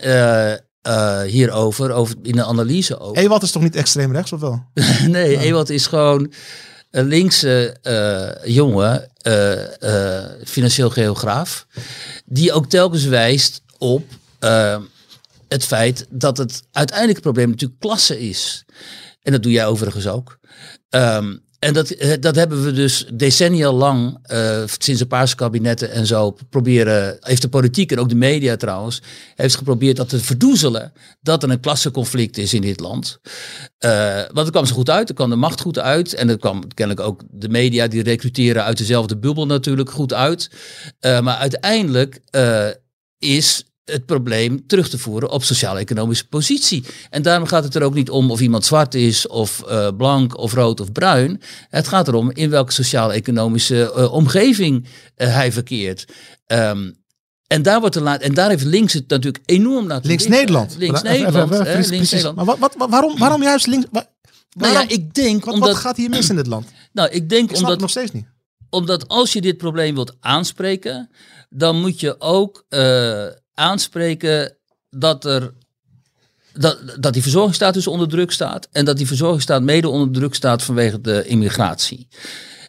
[0.86, 3.16] uh, hierover, over, in de analyse ook.
[3.16, 4.64] Ewald is toch niet extreem rechts, of wel?
[5.06, 5.40] nee, ja.
[5.40, 6.32] Ewald is gewoon
[6.90, 11.66] een linkse uh, jongen, uh, financieel geograaf,
[12.24, 14.04] die ook telkens wijst op
[15.48, 18.64] het feit dat het uiteindelijk probleem natuurlijk klasse is.
[19.22, 20.38] En dat doe jij overigens ook.
[20.90, 25.90] Um, En dat, eh, dat hebben we dus decennia lang, uh, sinds de paarse kabinetten
[25.90, 29.02] en zo, proberen, heeft de politiek en ook de media trouwens,
[29.34, 33.20] heeft geprobeerd dat te verdoezelen dat er een klassenconflict is in dit land.
[33.84, 36.38] Uh, want het kwam zo goed uit, er kwam de macht goed uit en er
[36.38, 40.50] kwam kennelijk ook de media die recruteren uit dezelfde bubbel natuurlijk goed uit.
[41.00, 42.20] maar uiteindelijk
[43.18, 46.84] is het probleem terug te voeren op sociaal-economische positie.
[47.10, 50.38] En daarom gaat het er ook niet om of iemand zwart is of uh, blank
[50.38, 51.40] of rood of bruin.
[51.68, 54.84] Het gaat erom in welke sociaal-economische uh, omgeving
[55.16, 56.04] uh, hij verkeert.
[56.46, 57.00] Um,
[57.46, 60.76] en daar, wordt laat, en daar heeft links het natuurlijk enorm laten Links Nederland.
[60.78, 61.50] Links Nederland.
[61.88, 62.36] Links Nederland.
[62.36, 63.86] Maar wat, wat, waarom, waarom juist links?
[63.90, 64.06] Waar,
[64.52, 66.66] nou ja, ik denk wat, omdat, wat gaat hier mis in dit land?
[66.92, 68.26] Nou, ik denk ik omdat nog steeds niet.
[68.70, 71.10] Omdat als je dit probleem wilt aanspreken,
[71.50, 72.64] dan moet je ook
[73.54, 74.56] aanspreken
[74.90, 75.52] dat er
[76.54, 78.68] dat, dat die verzorgingsstaat dus onder druk staat.
[78.72, 82.08] En dat die verzorgingsstaat mede onder druk staat vanwege de immigratie.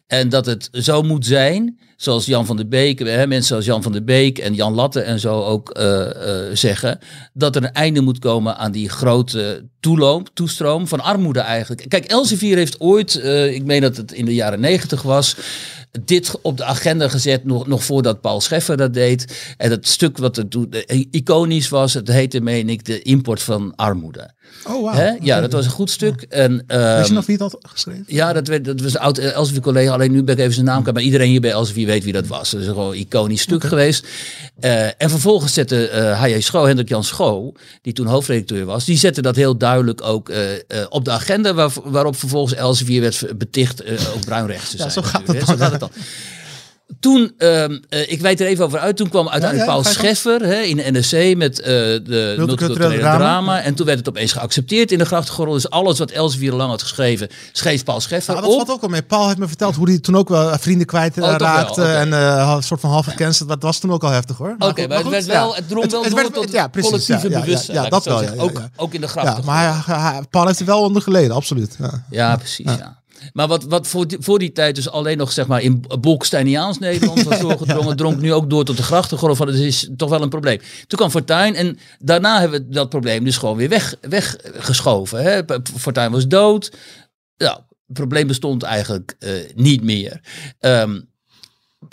[0.08, 3.84] En dat het zo moet zijn, zoals Jan van der Beek, hè, mensen zoals Jan
[3.84, 7.00] van der Beek en Jan Latte en zo ook uh, uh, zeggen,
[7.34, 11.90] dat er een einde moet komen aan die grote toeloop, toestroom van armoede eigenlijk.
[11.90, 15.36] Kijk, Elsevier heeft ooit, uh, ik meen dat het in de jaren negentig was,
[16.02, 19.54] dit op de agenda gezet, nog, nog voordat Paul Scheffer dat deed.
[19.58, 20.74] En dat stuk wat er toen
[21.12, 24.32] iconisch was, het heette, meen ik, de import van armoede.
[24.68, 24.94] Oh, wow.
[24.94, 25.12] Hè?
[25.22, 26.26] Ja, dat was een goed stuk.
[26.30, 26.38] Ja.
[26.38, 28.04] En, Weet je nog wie het had geschreven?
[28.08, 29.94] Ja, dat, werd, dat was een oud Elsevier collega.
[29.94, 30.96] Alleen nu ben ik even zijn naam kwijt.
[30.96, 32.52] Maar iedereen hier bij Elsevier weet wie dat was.
[32.52, 33.70] Dat is een gewoon iconisch stuk okay.
[33.70, 34.08] geweest.
[34.60, 36.40] Uh, en vervolgens zette uh, H.J.
[36.40, 40.38] Schoo, Hendrik Jan Schoo, die toen hoofdredacteur was, die zette dat heel duidelijk ook uh,
[40.90, 43.84] op de agenda, waar, waarop vervolgens Elsevier werd beticht
[44.16, 44.88] ook bruinrechts te zijn.
[44.88, 45.48] Ja, zo gaat het dan.
[45.48, 45.92] Zo gaat het dan.
[47.00, 50.42] Toen, uh, ik wijd er even over uit, toen kwam uiteindelijk ja, ja, Paul Scheffer
[50.46, 53.18] hè, in de NRC met uh, de multiculturele drama.
[53.18, 53.62] drama.
[53.62, 55.54] En toen werd het opeens geaccepteerd in de grachtengordel.
[55.54, 58.56] Dus alles wat Elsevier lang had geschreven, schreef Paul Scheffer ja, dat op.
[58.56, 59.02] valt ook wel mee.
[59.02, 61.82] Paul heeft me verteld hoe hij toen ook wel vrienden kwijt oh, raakte.
[61.82, 61.96] Okay.
[61.96, 63.50] En uh, een soort van half gecanceld.
[63.50, 64.54] Dat was toen ook al heftig hoor.
[64.54, 67.30] Oké, okay, maar, maar, het, werd wel, het drong wel het, tot ja, precies, collectieve
[67.30, 67.84] bewustzijn.
[67.84, 68.24] Ja, dat wel.
[68.38, 69.54] Ook, ook in de grachtengordel.
[69.54, 71.78] Ja, maar Paul heeft er wel onder geleden, absoluut.
[72.10, 73.02] Ja, precies, ja.
[73.34, 76.80] Maar wat, wat voor, die, voor die tijd dus alleen nog zeg maar in Bolkesteiniaans
[76.80, 80.22] Nederland was doorgedrongen, dronk nu ook door tot de grachtengordel van het is toch wel
[80.22, 80.60] een probleem.
[80.88, 85.24] Toen kwam Fortuyn en daarna hebben we dat probleem dus gewoon weer weg, weggeschoven.
[85.24, 85.42] Hè.
[85.78, 86.72] Fortuyn was dood.
[87.38, 87.56] Nou,
[87.86, 90.22] het probleem bestond eigenlijk uh, niet meer.
[90.60, 91.12] Um,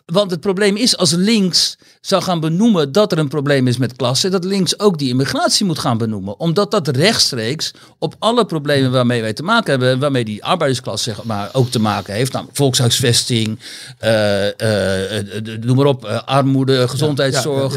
[0.06, 3.96] want het probleem is als links zou gaan benoemen dat er een probleem is met
[3.96, 6.40] klasse, dat links ook die immigratie moet gaan benoemen.
[6.40, 11.24] Omdat dat rechtstreeks op alle problemen waarmee wij te maken hebben, waarmee die arbeidersklasse zeg
[11.24, 13.58] maar, ook te maken heeft, namelijk volkshuisvesting,
[14.04, 14.52] uh, uh,
[15.60, 17.74] noem maar op, armoede, gezondheidszorg,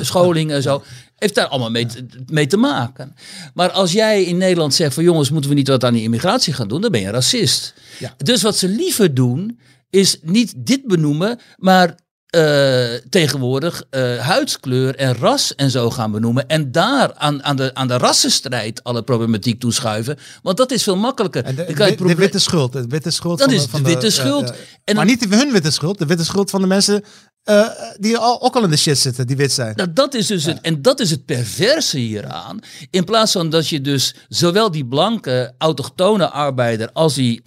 [0.00, 0.82] scholing en zo
[1.20, 1.86] heeft daar allemaal mee,
[2.26, 3.14] mee, te maken.
[3.54, 6.52] Maar als jij in Nederland zegt van jongens, moeten we niet wat aan die immigratie
[6.52, 7.74] gaan doen, dan ben je racist.
[7.98, 8.14] Ja.
[8.16, 9.58] Dus wat ze liever doen,
[9.90, 11.94] is niet dit benoemen, maar
[12.36, 16.48] uh, tegenwoordig uh, huidskleur en ras en zo gaan benoemen.
[16.48, 20.18] En daar aan, aan, de, aan de rassenstrijd alle problematiek toeschuiven.
[20.42, 21.44] Want dat is veel makkelijker.
[21.44, 22.72] En de, de, de witte schuld.
[22.72, 24.50] De witte schuld dat van is de, van witte schuld.
[24.50, 25.98] Uh, en maar niet hun witte schuld.
[25.98, 27.04] De witte schuld van de mensen
[27.44, 29.72] uh, die al, ook al in de shit zitten, die wit zijn.
[29.76, 30.50] Nou, dat is dus ja.
[30.50, 32.60] het, en dat is het perverse hieraan.
[32.90, 37.42] In plaats van dat je dus zowel die blanke autochtone arbeider als die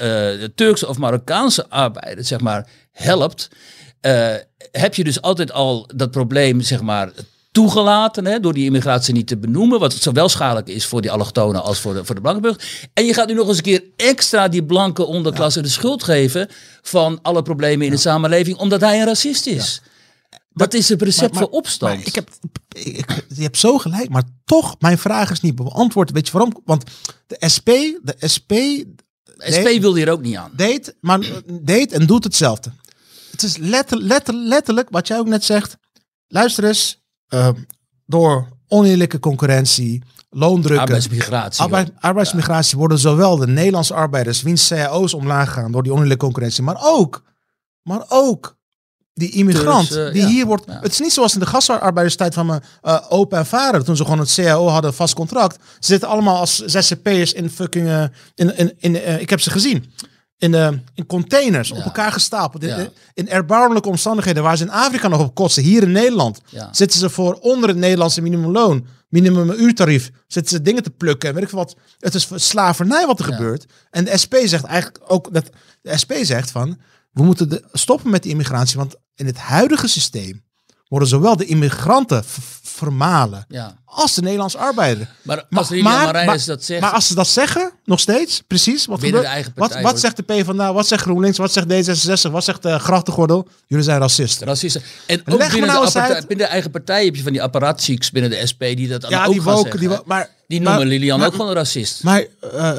[0.56, 3.50] Turkse of Marokkaanse arbeider, zeg maar, helpt.
[4.02, 4.34] Uh,
[4.72, 7.12] heb je dus altijd al dat probleem, zeg maar,
[7.54, 9.80] toegelaten hè, door die immigratie niet te benoemen.
[9.80, 12.90] Wat zowel schadelijk is voor die allochtonen als voor de, voor de blanke burger.
[12.94, 15.66] En je gaat nu nog eens een keer extra die blanke onderklasse ja.
[15.66, 16.48] de schuld geven
[16.82, 19.82] van alle problemen in de samenleving, omdat hij een racist is.
[20.50, 22.08] Dat is het recept maar, maar, voor opstand.
[22.08, 22.30] ik heb,
[22.70, 26.12] ik, je hebt zo gelijk, maar toch, mijn vraag is niet beantwoord.
[26.12, 26.62] Weet je waarom?
[26.66, 26.84] Want
[27.28, 27.70] de SP,
[28.02, 28.52] de SP...
[29.36, 30.52] De SP deed, wilde hier ook niet aan.
[30.56, 31.20] Deed, maar
[31.62, 32.72] deed en doet hetzelfde.
[33.32, 35.78] Het is letter, letter, letterlijk wat jij ook net zegt.
[36.28, 37.03] Luister eens,
[37.34, 37.50] uh,
[38.06, 45.54] door oneerlijke concurrentie, loondrukken, arbeidsmigratie, arbeid, arbeidsmigratie worden zowel de Nederlandse arbeiders, wiens cao's omlaag
[45.54, 47.24] gaan door die oneerlijke concurrentie, maar ook,
[47.82, 48.58] maar ook
[49.14, 50.64] die immigrant dus, uh, die ja, hier wordt.
[50.68, 50.80] Ja.
[50.82, 54.04] Het is niet zoals in de gastarbeiderstijd van mijn uh, opa en vader, toen ze
[54.04, 55.56] gewoon het CAO hadden, vast contract.
[55.56, 57.88] Ze zitten allemaal als ZZP'ers in fucking.
[57.88, 58.04] Uh,
[58.36, 59.94] in, in, in, ik heb ze gezien
[60.38, 61.76] in, uh, in containers ja.
[61.76, 62.64] op elkaar gestapeld.
[62.64, 62.78] Ja.
[62.78, 65.64] In, in erbarmelijke omstandigheden waar ze in Afrika nog op kotsen.
[65.64, 66.70] Hier in Nederland ja.
[66.72, 71.30] zitten ze voor onder het Nederlandse minimumloon, minimumuurtarief, zitten ze dingen te plukken.
[71.30, 71.76] En weet ik wat.
[72.00, 73.66] Het is slavernij wat er gebeurt.
[73.90, 75.50] En de SP zegt eigenlijk ook dat
[75.82, 76.80] de SP zegt van
[77.12, 80.44] we moeten de, stoppen met die immigratie, want in het huidige systeem
[80.88, 82.24] worden zowel de immigranten
[82.74, 83.46] vermalen.
[83.48, 83.76] Ja.
[83.86, 85.10] Als de Nederlandse arbeider.
[85.22, 86.82] Maar als Lilian Marijnis dat zegt...
[86.82, 88.86] Maar als ze dat zeggen, nog steeds, precies.
[88.86, 92.44] Wat, eigen partij wat, wat zegt de PvdA, wat zegt GroenLinks, wat zegt D66, wat
[92.44, 93.48] zegt de Grachtengordel?
[93.68, 94.48] Jullie zijn racisten.
[94.48, 94.82] Racisten.
[95.08, 98.32] En ook binnen, nou de binnen, de eigen partij heb je van die apparatchiks binnen
[98.32, 101.24] de SP die dat ja, ook die gaan woken, Die, maar, die noemen maar, Lilian
[101.24, 102.04] ook gewoon een racist.
[102.04, 102.78] Maar uh,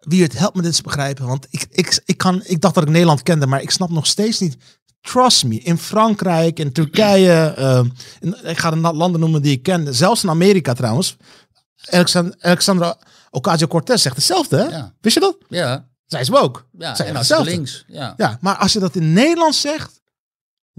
[0.00, 2.82] wie het helpt me dit te begrijpen, want ik, ik, ik, kan, ik dacht dat
[2.82, 4.56] ik Nederland kende, maar ik snap nog steeds niet
[5.00, 7.80] Trust me, in Frankrijk, in Turkije, uh,
[8.20, 11.16] in, ik ga de landen noemen die ik ken, zelfs in Amerika trouwens.
[11.90, 12.96] Alexander, Alexandra
[13.30, 14.82] Ocasio-Cortez zegt hetzelfde, hè?
[15.00, 15.36] Wist je dat?
[15.48, 15.88] Ja.
[16.06, 16.66] Zij is ook.
[16.78, 17.84] Ja, Zij en links.
[17.86, 18.14] Ja.
[18.16, 20.00] ja, maar als je dat in Nederland zegt,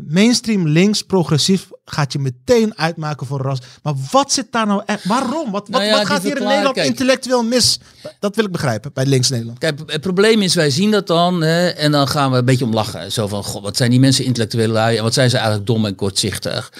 [0.06, 3.60] mainstream links progressief gaat je meteen uitmaken voor ras.
[3.84, 5.06] Maar wat zit daar nou echt?
[5.06, 5.52] Waarom?
[5.52, 7.80] Wat, wat, nou wat gaat hier in Nederland intellectueel mis?
[8.20, 9.60] Dat wil ik begrijpen bij links Nederland.
[9.60, 12.66] Kijk, het probleem is, wij zien dat dan hè, en dan gaan we een beetje
[12.66, 13.12] om lachen.
[13.12, 15.86] Zo van, god, wat zijn die mensen intellectueel lui en wat zijn ze eigenlijk dom
[15.86, 16.74] en kortzichtig.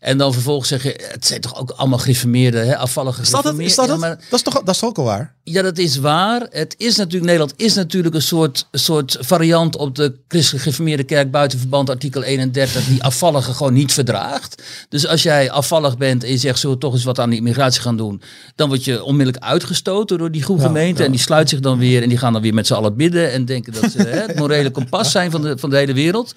[0.00, 3.58] En dan vervolgens zeg je, het zijn toch ook allemaal gereformeerde, hè, afvallige is dat,
[3.58, 5.34] is dat, dat is toch, dat is toch ook al waar?
[5.42, 6.46] Ja, dat is waar.
[6.50, 11.30] Het is natuurlijk, Nederland is natuurlijk een soort, soort variant op de christelijk gereformeerde kerk
[11.30, 14.62] buiten verband artikel 31 die afvallige gewoon niet verdraagt.
[14.88, 17.38] Dus als jij afvallig bent en je zegt, zullen we toch eens wat aan die
[17.38, 18.22] immigratie gaan doen,
[18.54, 22.02] dan word je onmiddellijk uitgestoten door die groep gemeente en die sluit zich dan weer
[22.02, 24.36] en die gaan dan weer met z'n allen bidden en denken dat ze hè, het
[24.36, 26.34] morele kompas zijn van de, van de hele wereld.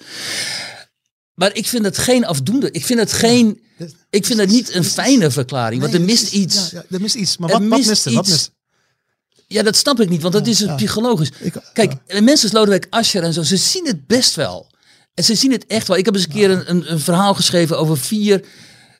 [1.34, 2.70] Maar ik vind het geen afdoende.
[2.70, 3.60] Ik vind het geen.
[4.10, 5.80] Ik vind het niet een fijne verklaring.
[5.80, 6.70] Want er mist iets.
[6.70, 7.36] Ja, er mist iets.
[7.36, 8.12] Maar wat, wat mist er?
[8.12, 8.52] Wat mist
[9.48, 11.30] ja, dat snap ik niet, want dat is het psychologisch.
[11.72, 12.20] Kijk, ja.
[12.20, 14.70] mensen als Lodewijk Asscher en zo, ze zien het best wel.
[15.18, 15.96] En ze zien het echt wel.
[15.96, 18.44] Ik heb eens een keer een, een, een verhaal geschreven over vier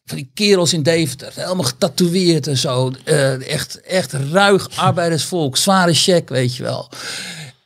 [0.05, 1.33] van die kerels in Deventer.
[1.35, 2.93] Helemaal getatoeëerd en zo.
[3.05, 5.57] Uh, echt, echt ruig arbeidersvolk.
[5.57, 6.91] Zware check, weet je wel.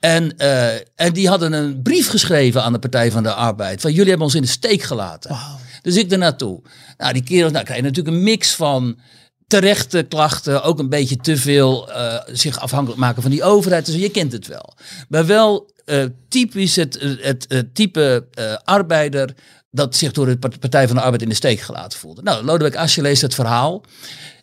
[0.00, 3.80] En, uh, en die hadden een brief geschreven aan de Partij van de Arbeid.
[3.80, 5.30] Van jullie hebben ons in de steek gelaten.
[5.30, 5.40] Wow.
[5.82, 6.62] Dus ik er naartoe.
[6.98, 8.98] Nou, die kerels, nou krijg je natuurlijk een mix van
[9.46, 13.86] terechte klachten, ook een beetje te veel uh, zich afhankelijk maken van die overheid.
[13.86, 14.74] Dus je kent het wel.
[15.08, 19.34] Maar wel uh, typisch het, het, type uh, arbeider
[19.70, 22.22] dat zich door de Partij van de Arbeid in de steek gelaten voelde.
[22.22, 23.84] Nou, Lodewijk Asscher leest het verhaal.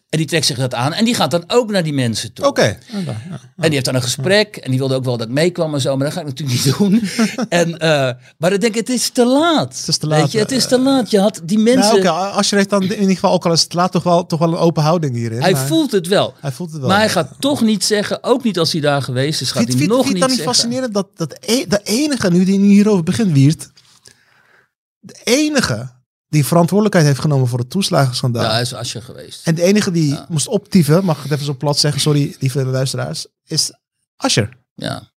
[0.10, 0.94] En die trekt zich dat aan.
[0.94, 2.46] En die gaat dan ook naar die mensen toe.
[2.46, 2.62] Oké.
[2.62, 2.78] En
[3.56, 4.56] die heeft dan een gesprek.
[4.56, 5.96] En die wilde ook wel dat ik meekwam en zo.
[5.98, 7.10] Maar dat ga ik natuurlijk niet doen.
[7.50, 7.78] en, uh,
[8.38, 9.78] maar dan denk ik, het is te laat.
[9.78, 10.22] Het is te laat.
[10.22, 11.12] Weet je, het is te laat.
[11.12, 12.04] Je had die nou, mensen...
[12.04, 14.26] Nou, Als je heeft dan in ieder geval, ook al is het laat, toch wel,
[14.26, 15.42] toch wel een open houding hierin.
[15.42, 16.34] Hij voelt het wel.
[16.40, 16.90] Hij voelt het wel.
[16.90, 19.88] Maar hij gaat toch niet zeggen, ook niet als hij daar geweest is, gaat hij
[19.88, 23.70] nog niet dan niet fascinerend dat, dat e- de enige, nu die hierover begint, Wiert.
[25.00, 25.99] De enige
[26.30, 28.44] die verantwoordelijkheid heeft genomen voor het toeslagenschandaal.
[28.44, 29.48] Ja, hij is Asje geweest.
[29.48, 32.66] En de enige die moest optieven, mag ik het even zo plat zeggen, sorry lieve
[32.66, 33.72] luisteraars, is
[34.16, 34.58] Ascher.
[34.76, 35.12] Ja.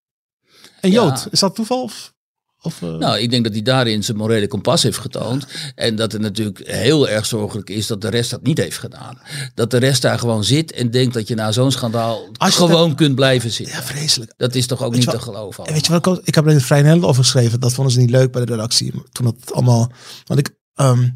[0.80, 1.26] Een Jood.
[1.30, 1.82] Is dat toeval?
[1.82, 2.12] Of,
[2.60, 2.94] of uh...
[2.94, 5.46] Nou, ik denk dat hij daarin zijn morele kompas heeft getoond.
[5.74, 9.18] En dat het natuurlijk heel erg zorgelijk is dat de rest dat niet heeft gedaan.
[9.54, 13.14] Dat de rest daar gewoon zit en denkt dat je na zo'n schandaal gewoon kunt
[13.14, 13.76] blijven zitten.
[13.76, 14.32] Ja, vreselijk.
[14.36, 15.64] Dat is toch ook niet te geloven.
[15.64, 17.60] Weet je wat, ik heb er in het Vrij Nederland over geschreven.
[17.60, 18.92] Dat vonden ze niet leuk bij de redactie.
[19.12, 19.92] Toen dat allemaal...
[20.24, 20.50] Want ik,
[20.82, 21.14] Um,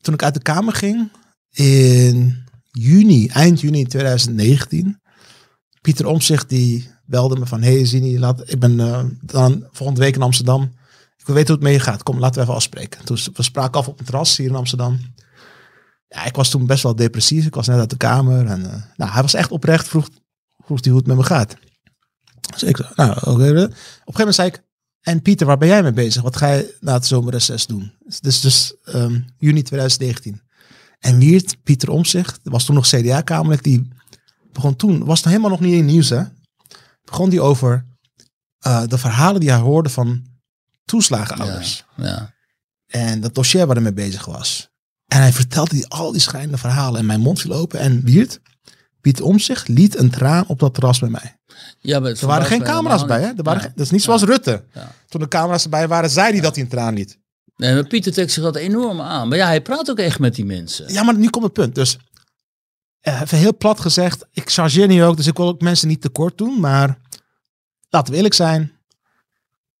[0.00, 1.10] toen ik uit de Kamer ging
[1.50, 5.00] in juni, eind juni 2019,
[5.80, 10.14] Pieter Omzicht die belde me van, hey Zini, laat, ik ben uh, dan volgende week
[10.14, 10.62] in Amsterdam.
[11.16, 12.02] Ik wil weten hoe het mee gaat.
[12.02, 13.04] Kom, laten we even afspreken.
[13.04, 14.98] Toen we spraken af op een terras hier in Amsterdam.
[16.08, 17.46] Ja, ik was toen best wel depressief.
[17.46, 18.46] Ik was net uit de kamer.
[18.46, 19.88] En, uh, nou, hij was echt oprecht.
[19.88, 20.08] Vroeg,
[20.64, 21.56] vroeg hij hoe het met me gaat.
[22.52, 23.30] Dus ik nou, oké.
[23.30, 24.62] Op een gegeven moment zei ik,
[25.08, 26.22] en Pieter, waar ben jij mee bezig?
[26.22, 27.92] Wat ga je na het zomerreces doen?
[28.20, 30.40] Dus, dus um, juni 2019.
[30.98, 33.88] En Wiert, Pieter Omzicht, was toen nog CDA-kamerlid, die
[34.52, 36.22] begon toen, was het helemaal nog niet in nieuws hè,
[37.04, 37.86] begon die over
[38.66, 40.26] uh, de verhalen die hij hoorde van
[40.84, 41.84] toeslagenouders.
[41.96, 42.34] Ja, ja.
[42.86, 44.70] En dat dossier waar hij mee bezig was.
[45.06, 47.80] En hij vertelde die, al die schrijnende verhalen en mijn mond viel open.
[47.80, 48.40] En Wiert,
[49.00, 51.36] Pieter Omzicht, liet een traan op dat terras bij mij.
[51.80, 53.26] Ja, er waren geen camera's bij, hè?
[53.26, 54.64] Er waren dat is niet zoals Rutte.
[55.08, 57.18] Toen de camera's erbij waren, zei hij dat hij een traan liet.
[57.56, 59.28] Nee, maar Pieter trekt zich dat enorm aan.
[59.28, 60.92] Maar ja, hij praat ook echt met die mensen.
[60.92, 61.74] Ja, maar nu komt het punt.
[61.74, 61.98] Dus
[63.02, 66.00] uh, even heel plat gezegd, ik chargeer nu ook, dus ik wil ook mensen niet
[66.00, 66.60] tekort doen.
[66.60, 66.98] Maar
[67.88, 68.72] laten we eerlijk zijn,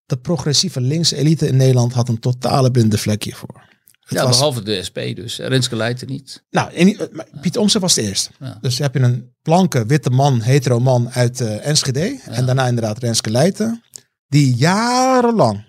[0.06, 3.67] de progressieve linkse elite in Nederland had een totale blinde vlekje voor
[4.08, 5.38] ja, behalve de SP dus.
[5.38, 6.44] Renske Leijten niet.
[6.50, 8.30] Nou, en, Piet Omtzigt was de eerste.
[8.60, 12.20] Dus heb je een blanke, witte man, hetero man uit uh, Enschede.
[12.24, 13.82] En daarna inderdaad Renske Leijten.
[14.26, 15.66] Die jarenlang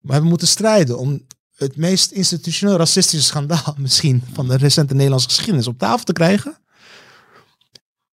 [0.00, 5.28] we hebben moeten strijden om het meest institutioneel racistische schandaal misschien van de recente Nederlandse
[5.28, 6.58] geschiedenis op tafel te krijgen.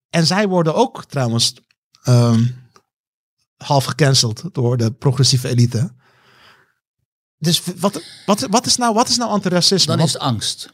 [0.09, 1.53] En zij worden ook trouwens
[2.07, 2.55] um,
[3.57, 5.93] half gecanceld door de progressieve elite.
[7.41, 9.95] Dus wat, wat, wat, is nou, wat is nou antiracisme?
[9.95, 10.69] Dan is het angst.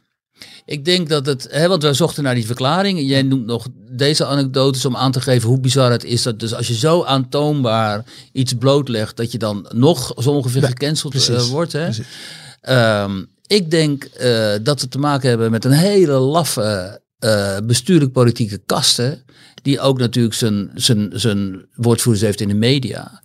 [0.65, 3.01] Ik denk dat het, hè, want we zochten naar die verklaring.
[3.01, 6.23] Jij noemt nog deze anekdotes om aan te geven hoe bizar het is.
[6.23, 11.29] Dat dus als je zo aantoonbaar iets blootlegt, dat je dan nog zo ongeveer gecanceld
[11.29, 11.73] uh, wordt.
[11.73, 11.89] Hè?
[13.03, 18.11] Um, ik denk uh, dat we te maken hebben met een hele laffe uh, bestuurlijk
[18.11, 19.23] politieke kasten.
[19.61, 23.21] Die ook natuurlijk zijn, zijn, zijn woordvoerders heeft in de media.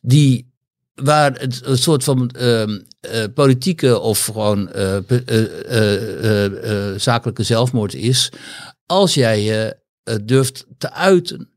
[0.00, 0.54] Die
[1.02, 2.76] waar het een soort van uh, uh,
[3.34, 4.96] politieke of gewoon uh,
[6.96, 8.32] zakelijke zelfmoord is.
[8.86, 9.76] Als jij je
[10.24, 11.50] durft te uiten.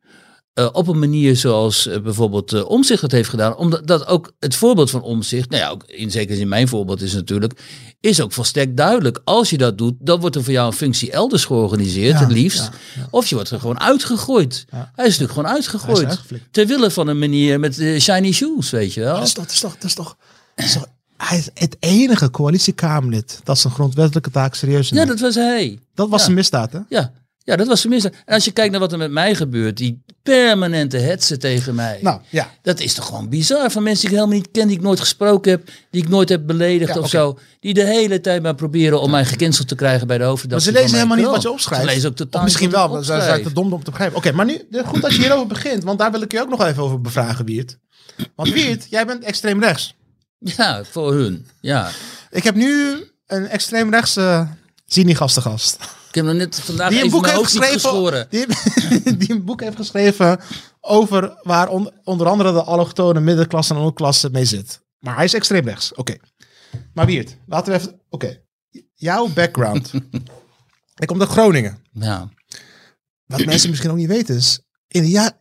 [0.71, 3.55] op een manier zoals bijvoorbeeld Omzicht het heeft gedaan.
[3.55, 7.01] Omdat dat ook het voorbeeld van Omzicht, nou ja, ook in zeker in mijn voorbeeld
[7.01, 7.59] is natuurlijk,
[7.99, 9.21] is ook volstrekt duidelijk.
[9.23, 12.69] Als je dat doet, dan wordt er voor jou een functie elders georganiseerd, het liefst.
[13.09, 14.65] Of je wordt er gewoon uitgegooid.
[14.69, 16.19] Hij is natuurlijk gewoon uitgegooid.
[16.51, 19.15] Ter wille van een manier met uh, shiny shoes, weet je wel.
[19.15, 20.17] Dat is toch, dat is toch, dat is toch,
[20.55, 20.87] dat is toch
[21.27, 25.07] hij is het enige coalitiekamerlid dat zijn grondwettelijke taak serieus neemt.
[25.07, 25.79] Ja, dat was hij.
[25.93, 26.27] Dat was ja.
[26.27, 26.79] een misdaad, hè?
[26.89, 27.11] Ja.
[27.49, 28.11] Ja, dat was tenminste.
[28.25, 31.99] En als je kijkt naar wat er met mij gebeurt, die permanente hetsen tegen mij.
[32.01, 32.51] Nou, ja.
[32.61, 33.71] Dat is toch gewoon bizar.
[33.71, 36.29] Van mensen die ik helemaal niet ken, die ik nooit gesproken heb, die ik nooit
[36.29, 37.39] heb beledigd of zo.
[37.59, 40.71] Die de hele tijd maar proberen om mij gecanceld te krijgen bij de hoofdredactie.
[40.71, 41.85] Maar ze lezen helemaal niet wat je opschrijft.
[41.85, 44.17] Ze lezen ook totaal of misschien wel, maar ze zijn te dom om te begrijpen.
[44.17, 46.63] Oké, maar nu, goed dat je hierover begint, want daar wil ik je ook nog
[46.63, 47.77] even over bevragen, Wiert.
[48.35, 49.95] Want Wiert, jij bent extreem rechts.
[50.39, 51.47] Ja, voor hun.
[51.61, 51.89] Ja.
[52.29, 54.47] Ik heb nu een extreem rechtse
[54.85, 55.77] Zini-gasten gast.
[56.09, 58.45] Ik heb nog net vandaag die een boek heeft geschreven, die,
[59.17, 60.39] die, een boek heeft geschreven
[60.81, 61.69] over waar
[62.03, 64.81] onder andere de allochtone middenklasse en onderklasse mee zit.
[64.99, 65.93] Maar hij is extreem rechts.
[65.93, 66.17] Oké.
[66.93, 68.01] Maar Wiert, laten we even...
[68.09, 68.41] Oké.
[68.95, 69.91] Jouw background.
[71.01, 71.83] ik kom uit Groningen.
[71.91, 72.29] Ja.
[73.25, 74.59] Wat mensen misschien ook niet weten is...
[74.87, 75.31] In de jaar,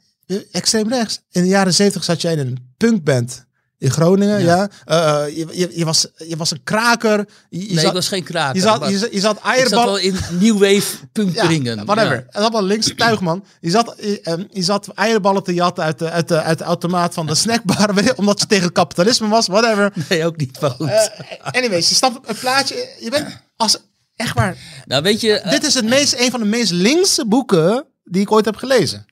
[0.51, 1.21] extreem rechts.
[1.31, 3.47] In de jaren zeventig zat jij in een punkband
[3.79, 4.69] in Groningen, ja.
[4.87, 5.27] ja.
[5.27, 7.29] Uh, je, je, je, was, je was een kraker.
[7.49, 8.57] Je, nee, zat, ik was geen kraker.
[8.57, 9.85] Je zat, je, je zat eierbal...
[9.85, 11.77] wel in New Wave punkringen.
[11.79, 12.27] ja, whatever.
[12.31, 12.41] Ja.
[12.41, 13.45] Dat was links tuigman.
[13.61, 17.15] Je zat, je, je zat eierballen te jatten uit de, uit de, uit de automaat
[17.15, 18.15] van de snackbar.
[18.17, 19.93] omdat je tegen het kapitalisme was, whatever.
[20.09, 20.81] Nee, ook niet fout.
[20.81, 21.07] Uh,
[21.43, 22.89] anyways, je stapt een plaatje.
[23.01, 23.79] Je bent als...
[24.17, 24.57] Echt waar.
[24.87, 25.41] Nou, weet je...
[25.51, 29.07] Dit is het meest, een van de meest linkse boeken die ik ooit heb gelezen.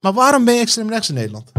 [0.00, 1.52] Maar waarom ben je extreem rechts in Nederland?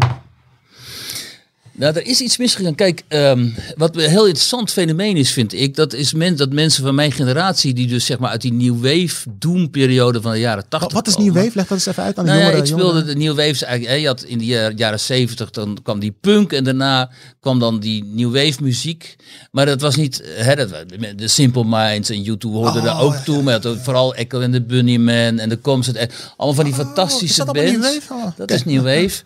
[1.77, 2.75] Nou, er is iets misgegaan.
[2.75, 6.83] Kijk, um, wat een heel interessant fenomeen is, vind ik, dat is men, dat mensen
[6.83, 10.69] van mijn generatie, die dus zeg maar uit die New Wave periode van de jaren
[10.69, 10.91] 80.
[10.91, 11.51] Wat is New Wave?
[11.53, 12.65] Leg dat eens even uit aan de nou jongeren.
[12.65, 13.99] Ja, ik speelde de New Waves eigenlijk.
[13.99, 18.03] Je had in de jaren 70, dan kwam die punk en daarna kwam dan die
[18.03, 19.15] New Wave muziek.
[19.51, 20.69] Maar dat was niet, hè, dat,
[21.15, 23.43] de Simple Minds en YouTube hoorden oh, er ook ja, toe.
[23.43, 26.13] Maar had vooral Echo en de Bunnyman en de Concert.
[26.37, 27.71] Allemaal van die oh, fantastische is bands.
[27.71, 28.13] New Wave?
[28.13, 28.55] Oh, dat okay.
[28.55, 29.23] is New Wave.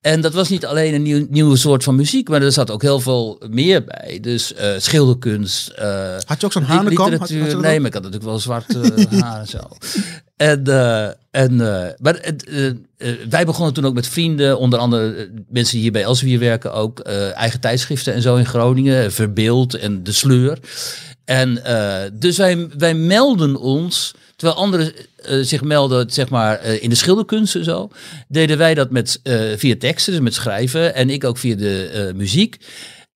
[0.00, 2.82] En dat was niet alleen een nieuw, nieuwe soort van muziek, maar er zat ook
[2.82, 4.18] heel veel meer bij.
[4.20, 5.72] Dus uh, schilderkunst.
[5.78, 7.10] Uh, had je ook zo'n hanenkam?
[7.10, 7.60] Literatuur.
[7.60, 9.58] nee, maar ik had natuurlijk wel zwart uh, haar en zo.
[10.36, 10.66] En,
[11.30, 11.56] en,
[11.98, 12.34] maar
[13.28, 17.00] wij begonnen toen ook met vrienden, onder andere mensen die hier bij Elsevier werken ook,
[17.00, 20.58] eigen tijdschriften en zo in Groningen, Verbeeld en De Sleur.
[21.24, 21.62] En
[22.12, 24.92] dus wij, wij melden ons Terwijl anderen
[25.28, 27.90] uh, zich melden, zeg maar, uh, in de schilderkunsten zo,
[28.28, 30.94] deden wij dat met, uh, via teksten, dus met schrijven.
[30.94, 32.56] En ik ook via de muziek.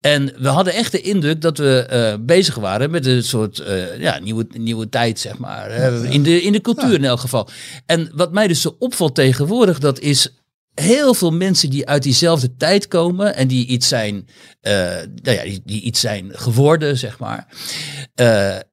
[0.01, 3.63] En we hadden echt de indruk dat we bezig waren met een soort
[3.99, 5.71] ja, nieuwe, nieuwe tijd, zeg maar.
[6.05, 7.49] in, de, in de cultuur in elk geval.
[7.87, 10.29] En wat mij dus zo opvalt tegenwoordig, dat is
[10.75, 14.29] heel veel mensen die uit diezelfde tijd komen en die iets zijn,
[14.61, 17.47] nou ja, die, die, iets zijn geworden, zeg maar.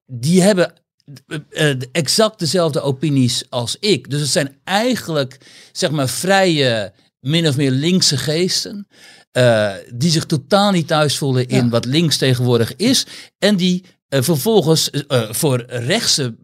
[0.06, 0.74] die hebben
[1.92, 4.10] exact dezelfde opinies als ik.
[4.10, 5.38] Dus het zijn eigenlijk,
[5.72, 8.88] zeg maar, vrije, min of meer linkse geesten.
[9.38, 11.70] Uh, die zich totaal niet thuis voelen in ja.
[11.70, 13.06] wat links tegenwoordig is.
[13.40, 14.90] En die uh, vervolgens
[15.30, 16.36] voor rechtse,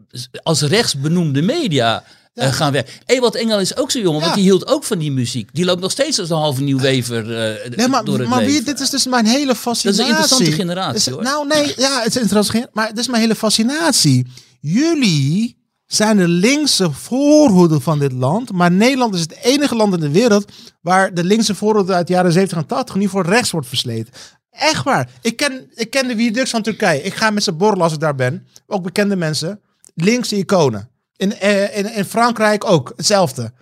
[0.43, 2.52] als rechts benoemde media ja.
[2.52, 2.93] Gaan werken.
[3.06, 4.21] Ewald Engel is ook zo jong, ja.
[4.21, 5.50] want die hield ook van die muziek.
[5.54, 8.54] Die loopt nog steeds als een halve nieuwwever uh, nee, maar, door het maar leven.
[8.54, 9.89] Wie, dit is dus mijn hele fascinatie.
[9.89, 11.24] Dat is een interessante generatie hoor.
[11.24, 12.67] Nou nee, ja, het is interessant.
[12.74, 14.28] Maar het is mijn hele fascinatie.
[14.62, 18.52] Jullie zijn de linkse voorhoede van dit land.
[18.52, 22.13] Maar Nederland is het enige land in de wereld waar de linkse voorhoede uit de
[22.13, 24.13] jaren 70 en 80 nu voor rechts wordt versleten.
[24.52, 25.10] Echt waar.
[25.21, 27.04] Ik ken, ik ken de Wiedux van Turkije.
[27.04, 28.47] Ik ga met ze borrelen als ik daar ben.
[28.67, 29.62] Ook bekende mensen.
[29.95, 30.89] Linkse iconen.
[31.15, 33.54] In, uh, in, in Frankrijk ook hetzelfde.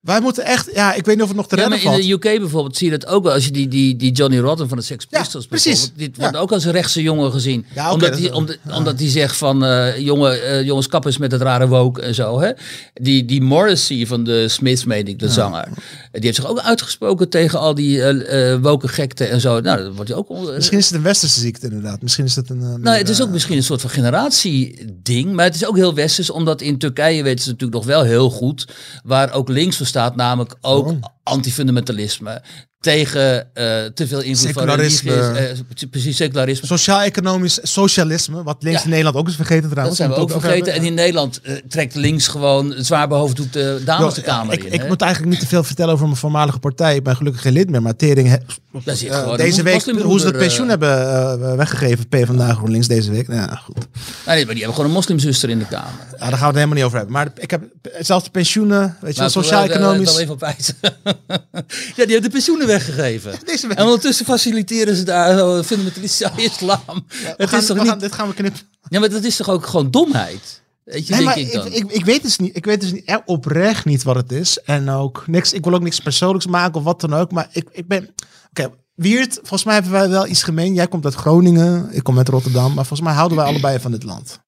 [0.00, 2.06] Wij moeten echt, ja, ik weet niet of het nog te Ja, redden maar in
[2.08, 2.22] valt.
[2.22, 3.32] de UK bijvoorbeeld zie je dat ook wel.
[3.32, 5.72] Als je die, die, die Johnny Rotten van de Sex Ja, Pistols precies.
[5.72, 6.22] bijvoorbeeld, dit Ja.
[6.22, 7.66] wordt ook als een rechtse jongen gezien.
[7.74, 8.76] Ja, omdat, dat die, omdat, ja.
[8.76, 12.40] omdat die zegt van, eh, jongen, eh, jongens kappers met het rare woke en zo.
[12.40, 12.50] Hè?
[12.94, 15.68] Die, die Morrissey van de Smiths, meen ik, de zanger.
[16.12, 19.60] Die heeft zich ook uitgesproken tegen al die eh, woke gekte en zo.
[19.60, 20.28] Nou, dat wordt ook...
[20.54, 22.02] Misschien is het een westerse ziekte inderdaad.
[22.02, 22.80] Misschien is het een...
[22.80, 26.30] Nou, het is ook misschien een soort van generatieding, maar het is ook heel westers,
[26.30, 28.66] omdat in Turkije weten ze natuurlijk nog wel heel goed
[29.04, 30.96] waar ook links voor staat, namelijk ook Oh.
[31.22, 32.42] antifundamentalisme
[32.86, 35.28] tegen eh, te veel invloed van religie, is,
[35.78, 36.66] eh, precies secularisme.
[36.66, 38.84] Sociaal-economisch socialisme, wat links Ja.
[38.84, 39.96] in Nederland ook is vergeten Dat trouwens.
[39.98, 40.72] zijn we ook vergeten.
[40.72, 44.64] En in Nederland eh, trekt links gewoon het zwaar behoofddoek de dames de kamer ik,
[44.64, 44.72] in.
[44.72, 46.94] ik moet eigenlijk niet te veel vertellen over mijn voormalige partij.
[46.96, 48.28] Ik ben gelukkig geen lid meer, maar Tering...
[48.28, 48.36] he-
[49.36, 53.28] deze week, hoe ze het pensioen hebben weggegeven, P vandaag GroenLinks deze week.
[53.28, 53.74] Nou, ja, goed.
[53.76, 53.84] Nee,
[54.26, 55.90] nee, maar die hebben gewoon een moslimzuster in de kamer.
[56.18, 57.14] Ja, daar gaan we het helemaal niet over hebben.
[57.14, 57.62] Maar ik heb
[58.00, 60.10] zelfs de pensioenen, weet je sociaal-economisch...
[60.12, 60.74] wel even op wijzen.
[60.82, 63.38] ja, die hebben de pensioenen weggegeven.
[63.44, 63.68] Deze.
[63.68, 66.80] En ondertussen faciliteren ze daar fundamentalistische islam.
[67.36, 67.88] Het gaan- is toch niet...
[67.88, 68.60] gaan- dit gaan we knippen.
[68.88, 70.62] Ja, maar dat is toch ook gewoon domheid?
[70.84, 71.66] Weet je, Nee, denk ik dan.
[71.66, 72.56] ik, ik, ik weet dus niet.
[72.56, 74.58] Ik weet dus niet, echt oprecht niet wat het is.
[74.62, 75.52] En ook niks.
[75.52, 77.32] Ik wil ook niks persoonlijks maken of wat dan ook.
[77.32, 78.08] Maar ik, ik ben.
[78.50, 80.74] Oké, Wiert, volgens mij hebben wij wel iets gemeen.
[80.74, 82.64] Jij komt uit Groningen, ik kom uit Rotterdam.
[82.74, 84.40] Maar volgens mij houden wij allebei van dit land.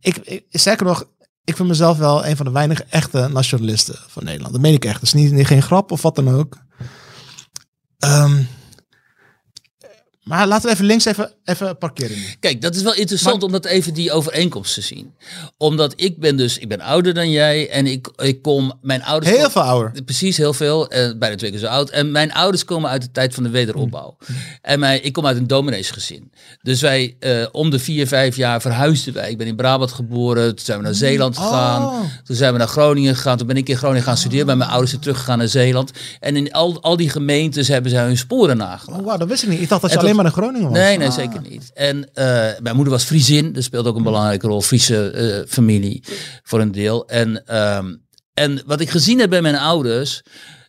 [0.00, 1.04] Ik, ik zeker nog,
[1.44, 4.52] ik vind mezelf wel een van de weinige echte nationalisten van Nederland.
[4.52, 4.94] Dat meen ik echt.
[4.94, 6.56] Dat is niet, geen grap of wat dan ook.
[7.98, 8.42] Ehm,
[10.24, 12.16] maar laten we even links even, even parkeren.
[12.40, 15.14] Kijk, dat is wel interessant om dat even die overeenkomst te zien.
[15.56, 19.32] Omdat ik ben dus, ik ben ouder dan jij en ik, ik kom, mijn ouders...
[19.32, 20.02] Heel kom- veel ouder.
[20.02, 20.88] Precies, heel veel.
[20.88, 21.90] eh, bijna twee keer zo oud.
[21.90, 24.16] En mijn ouders komen uit de tijd van de wederopbouw.
[24.62, 26.30] En mijn, ik kom uit een domineesgezin.
[26.62, 29.30] Dus wij, eh, om de vier, vijf jaar verhuisden wij.
[29.30, 30.48] Ik ben in Brabant geboren.
[30.56, 31.82] Toen zijn we naar Zeeland gegaan.
[31.82, 32.00] Oh.
[32.24, 33.36] Toen zijn we naar Groningen gegaan.
[33.38, 34.46] Toen ben ik in Groningen gaan studeren.
[34.46, 35.90] Bij mijn ouders zijn teruggegaan naar Zeeland.
[36.20, 39.00] En in al, al die gemeentes hebben zij hun sporen nagelaten.
[39.00, 39.60] Oh, wauw, dat wist ik niet.
[39.60, 40.78] Ik dacht dat je En alleen maar in Groningen was.
[40.78, 41.14] Nee, nee, Ah.
[41.14, 41.70] zeker niet.
[41.74, 42.24] En eh,
[42.62, 44.60] mijn moeder was Friesin, dat speelt ook een belangrijke rol.
[44.60, 46.04] Friese eh, familie
[46.42, 47.06] voor een deel.
[47.08, 47.94] En, ehm,
[48.34, 50.22] en wat ik gezien heb bij mijn ouders,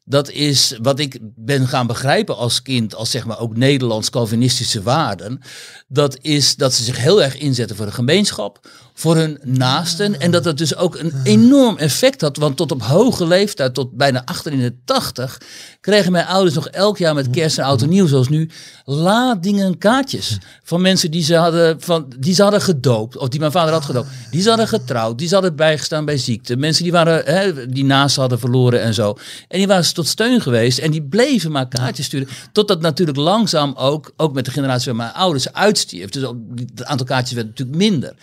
[0.08, 5.42] dat is wat ik ben gaan begrijpen als kind, als zeg maar ook Nederlands-Calvinistische waarden.
[5.88, 8.68] Dat is dat ze zich heel erg inzetten voor de gemeenschap,
[8.98, 10.20] voor hun naasten.
[10.20, 12.38] En dat dat dus ook een enorm effect had.
[12.38, 15.42] Want tot op hoge leeftijd, tot bijna achter in de tachtig,
[15.82, 18.50] kregen mijn ouders nog elk jaar met kerst en en nieuw, zoals nu,
[18.86, 20.38] ladingen kaartjes.
[20.64, 23.86] Van mensen die ze hadden, van, die ze hadden gedoopt, of die mijn vader had
[23.86, 24.08] gedoopt.
[24.32, 26.56] Die ze hadden getrouwd, die ze hadden bijgestaan bij ziekte.
[26.56, 29.18] Mensen die, waren, hè, die naast hadden verloren en zo.
[29.48, 30.78] En die waren ze tot steun geweest.
[30.78, 32.28] En die bleven maar kaartjes sturen.
[32.52, 36.10] Totdat natuurlijk langzaam ook, ook met de generatie van mijn ouders, uitstierf.
[36.10, 36.24] Dus
[36.66, 38.16] het aantal kaartjes werd natuurlijk minder.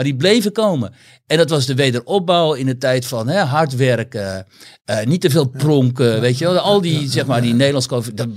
[0.00, 0.92] Maar die bleven komen.
[1.26, 4.46] En dat was de wederopbouw in de tijd van hè, hard werken,
[4.84, 6.58] eh, niet te veel pronken, weet je wel.
[6.58, 7.88] Al die, zeg maar, die Nederlands,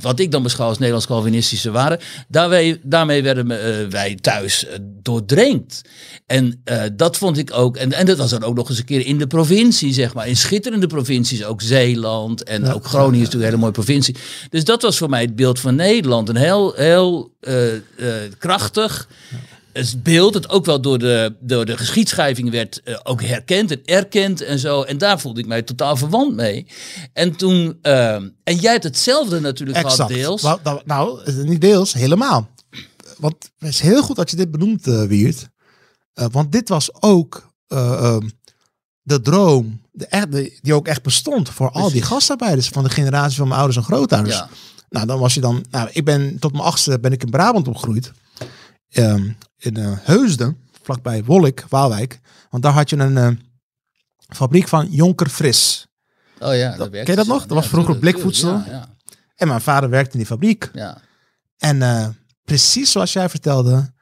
[0.02, 4.78] wat ik dan beschouw als Nederlands Calvinistische waren, daarmee, daarmee werden eh, wij thuis eh,
[4.82, 5.82] doordrenkt.
[6.26, 9.06] En dat vond ik ook, en, en dat was dan ook nog eens een keer
[9.06, 13.44] in de provincie, zeg maar, in schitterende provincies, ook Zeeland en ook Groningen is natuurlijk
[13.44, 14.16] een hele mooie provincie.
[14.50, 17.32] Dus dat was voor mij het beeld van Nederland, een heel, heel
[18.38, 19.08] krachtig
[19.74, 23.82] het beeld, dat ook wel door de, door de geschiedschrijving werd eh, ook herkend en
[23.86, 24.82] erkend en zo.
[24.82, 26.68] En daar voelde ik mij totaal verwant mee.
[27.14, 28.14] En toen, eh,
[28.44, 30.14] en jij hebt hetzelfde natuurlijk gehad Exact.
[30.14, 30.42] deels.
[30.42, 32.50] Nou, nou, eh, niet deels, helemaal.
[33.18, 35.50] Want het is heel goed dat je dit benoemt, eh Wiert.
[36.14, 38.30] Want dit was ook eh, ehm,
[39.02, 42.90] de droom, de, echt, de- die ook echt bestond voor al die gastarbeiders van de
[42.90, 44.36] generatie van mijn ouders en grootouders.
[44.36, 44.50] Ja.
[44.90, 47.68] Nou, dan was je dan, nou, ik ben tot mijn achtste ben ik in Brabant
[47.68, 48.12] opgegroeid.
[48.94, 52.20] Ehm, in eh, Heusden, vlakbij Wollik, Waalwijk.
[52.50, 53.30] Want daar had je een eh,
[54.30, 55.88] fabriek van Jonker Fris.
[56.40, 57.34] Oh ja, dat Ken je dat zo.
[57.34, 57.42] nog?
[57.46, 58.64] Dat was vroeger blikvoedsel.
[58.68, 58.96] Ja,
[59.36, 60.70] En mijn vader werkte in die fabriek.
[60.74, 60.98] ja, ja.
[61.58, 62.08] En eh,
[62.44, 63.94] precies zoals jij vertelde,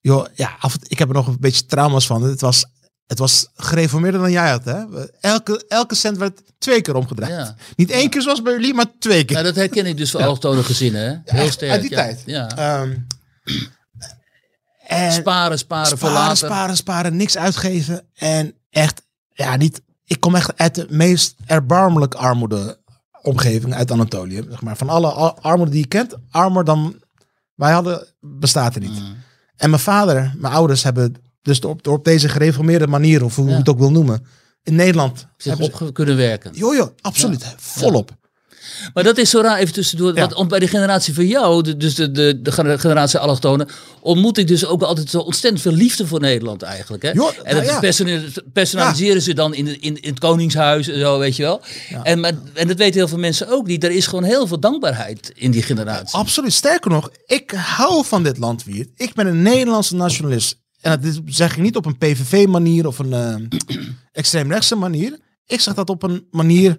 [0.00, 2.22] joh, ja, af, ik heb er nog een beetje trauma's van.
[2.22, 2.64] Het was,
[3.06, 5.06] het was gereformeerder dan jij had, hè?
[5.20, 7.32] Elke, elke cent werd twee keer omgedraaid.
[7.32, 7.54] Ja.
[7.76, 9.32] Niet één keer zoals bij jullie, maar twee keer.
[9.36, 11.22] Nou, dat herken ik dus voor allochtone gezinnen.
[11.24, 11.38] Hè?
[11.38, 11.70] Heel sterk.
[11.70, 11.96] uit die ja.
[11.96, 12.22] tijd.
[12.26, 12.56] Ja.
[12.56, 12.96] Ehm,
[14.90, 16.36] en Sparen, sparen, voor sparen, later.
[16.36, 18.02] sparen, sparen, niks uitgeven.
[18.14, 19.82] En echt, ja, niet.
[20.04, 22.78] Ik kom echt uit de meest erbarmelijk armoede
[23.22, 24.44] omgeving uit Anatolië.
[24.48, 24.76] Zeg maar.
[24.76, 26.94] Van alle ar- armoede die je kent, armer dan
[27.54, 29.00] wij hadden, bestaat er niet.
[29.00, 29.16] Mm.
[29.56, 33.50] En mijn vader, mijn ouders hebben dus op, op deze gereformeerde manier, of hoe je
[33.50, 33.56] Ja.
[33.58, 34.26] het ook wil noemen,
[34.62, 35.26] in Nederland.
[35.36, 36.52] Zich hebben op kunnen werken.
[36.54, 37.54] joh, absoluut.
[37.56, 38.10] Volop.
[38.94, 40.16] Maar dat is zo raar even tussendoor.
[40.16, 40.28] Ja.
[40.28, 43.68] Want bij de generatie van jou, de- dus de, de, de generatie allochtonen,
[44.00, 47.02] ontmoet ik dus ook altijd zo ontzettend veel liefde voor Nederland eigenlijk.
[47.02, 47.10] Hè?
[47.10, 47.80] Jo, en nou dat ja.
[47.80, 48.20] persona-
[48.52, 51.60] personaliseren ze dan in, in, in het Koningshuis en zo, weet je wel.
[52.02, 53.84] En, maar, en dat weten heel veel mensen ook niet.
[53.84, 56.18] Er is gewoon heel veel dankbaarheid in die generatie.
[56.18, 56.52] Absoluut.
[56.52, 58.86] Sterker nog, ik hou van dit land weer.
[58.96, 60.58] Ik ben een Nederlandse nationalist.
[60.80, 63.34] En dat zeg ik niet op een PVV-manier of een eh,
[64.12, 65.18] extreemrechtse manier.
[65.46, 66.78] Ik zeg dat op een manier.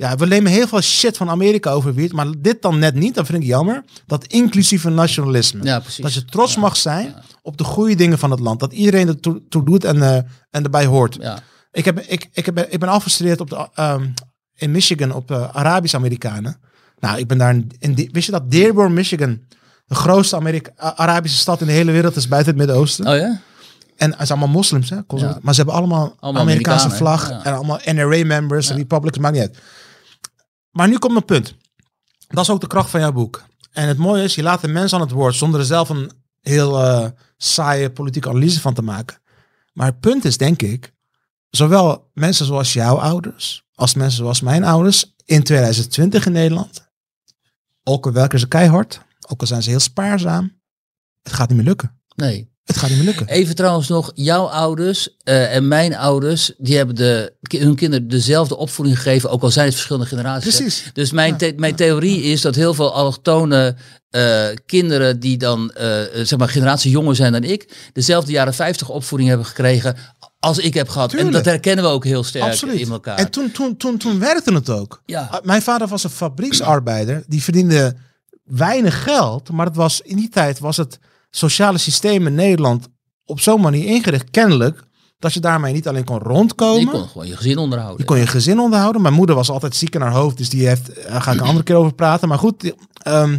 [0.00, 3.14] Ja, we nemen heel veel shit van Amerika over weer, maar dit dan net niet.
[3.14, 3.84] Dat vind ik jammer.
[4.06, 5.64] Dat inclusieve nationalisme.
[5.64, 5.82] Ja.
[5.96, 8.60] Dat je trots mag zijn op de goede dingen van het land.
[8.60, 10.16] Dat iedereen er toe, toe doet en, eh,
[10.50, 11.16] en erbij hoort.
[11.20, 11.38] Ja.
[11.72, 14.06] Ik, heb, ik, ik, heb, ik ben afgestudeerd op de, ehm,
[14.54, 16.60] in Michigan op de Arabisch-Amerikanen.
[16.98, 19.40] Nou, ik ben daar in, wist je dat Dearborn, Michigan,
[19.86, 23.06] de grootste Amerika Arabische stad in de hele wereld is buiten het Midden-Oosten.
[23.06, 23.40] Oh ja?
[23.96, 24.96] En het zijn allemaal moslims, hè?
[25.40, 29.42] Maar ze hebben allemaal, Allemaal Amerikaanse Amerikanen, vlag en allemaal NRA-members en Republicans, maakt niet
[29.42, 29.58] uit.
[30.70, 31.56] Maar nu komt mijn punt.
[32.28, 33.44] Dat is ook de kracht van jouw boek.
[33.70, 36.10] En het mooie is, je laat de mensen aan het woord zonder er zelf een
[36.40, 39.20] heel eh, saaie politieke analyse van te maken.
[39.72, 40.94] Maar het punt is, denk ik,
[41.50, 46.88] zowel mensen zoals jouw ouders, als mensen zoals mijn ouders in 2020 in Nederland,
[47.84, 50.60] ook al werken ze keihard, ook al zijn ze heel spaarzaam,
[51.22, 52.00] het gaat niet meer lukken.
[52.14, 52.50] Nee.
[52.64, 53.26] Het gaat niet meer lukken.
[53.28, 58.56] Even trouwens nog, jouw ouders eh, en mijn ouders, die hebben de, hun kinderen dezelfde
[58.56, 60.58] opvoeding gegeven, ook al zijn het verschillende generaties.
[60.58, 60.64] hè.
[60.64, 60.90] Precies.
[60.92, 63.76] Dus mijn, the- mijn theorie is dat heel veel allochtone
[64.10, 68.88] eh, kinderen die dan eh, zeg maar generatie jonger zijn dan ik, dezelfde jaren 50
[68.88, 69.96] opvoeding hebben gekregen
[70.40, 71.12] als ik heb gehad.
[71.14, 72.80] En dat herkennen we ook heel sterk Absoluut.
[72.80, 73.18] in elkaar.
[73.18, 75.02] En toen, toen, toen, toen werkte het ook.
[75.06, 75.28] Ja.
[75.32, 77.24] Uh, Mijn vader was een fabrieksarbeider.
[77.26, 77.96] Die verdiende
[78.44, 79.50] weinig geld.
[79.50, 80.98] Maar het was, in die tijd was het
[81.30, 82.88] sociale systeem in Nederland
[83.24, 84.30] op zo'n manier ingericht.
[84.30, 84.82] Kennelijk.
[85.18, 86.80] Dat je daarmee niet alleen kon rondkomen.
[86.80, 87.98] je kon gewoon je gezin onderhouden.
[87.98, 89.02] Je kon je gezin onderhouden.
[89.02, 90.36] Mijn moeder was altijd ziek in haar hoofd.
[90.36, 92.28] Dus die heeft, daar ga ik een andere keer over praten.
[92.28, 93.38] Maar goed, ehm,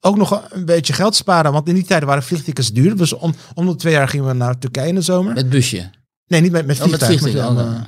[0.00, 1.52] ook nog een beetje geld sparen.
[1.52, 2.96] Want in die tijd waren vliegtickets duur.
[2.96, 5.34] Dus om, om de twee jaar gingen we naar Turkije in de zomer.
[5.34, 5.90] Met busje.
[6.26, 7.34] nee, niet met, met Oh, met vliegtuig.
[7.34, 7.80] met, Oh, eh.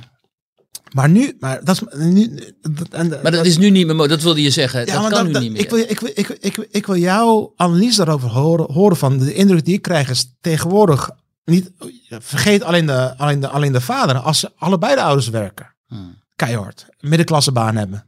[0.91, 2.39] Maar nu, maar dat is nu.
[2.61, 4.85] Dat, en, Maar dat is nu niet meer Dat wilde je zeggen.
[4.85, 5.61] ja, dat kan dat- nu niet meer.
[5.61, 9.17] Ik wil, ik, wil, ik, ik, wil- ik wil jouw analyse daarover horen, horen van
[9.17, 11.09] de indruk die ik krijg is tegenwoordig
[11.45, 11.71] niet.
[12.09, 14.17] Vergeet alleen de, alleen de, alleen de vader.
[14.17, 16.15] Als ze allebei de ouders werken, Hmm.
[16.35, 18.05] keihard, middenklassebaan hebben.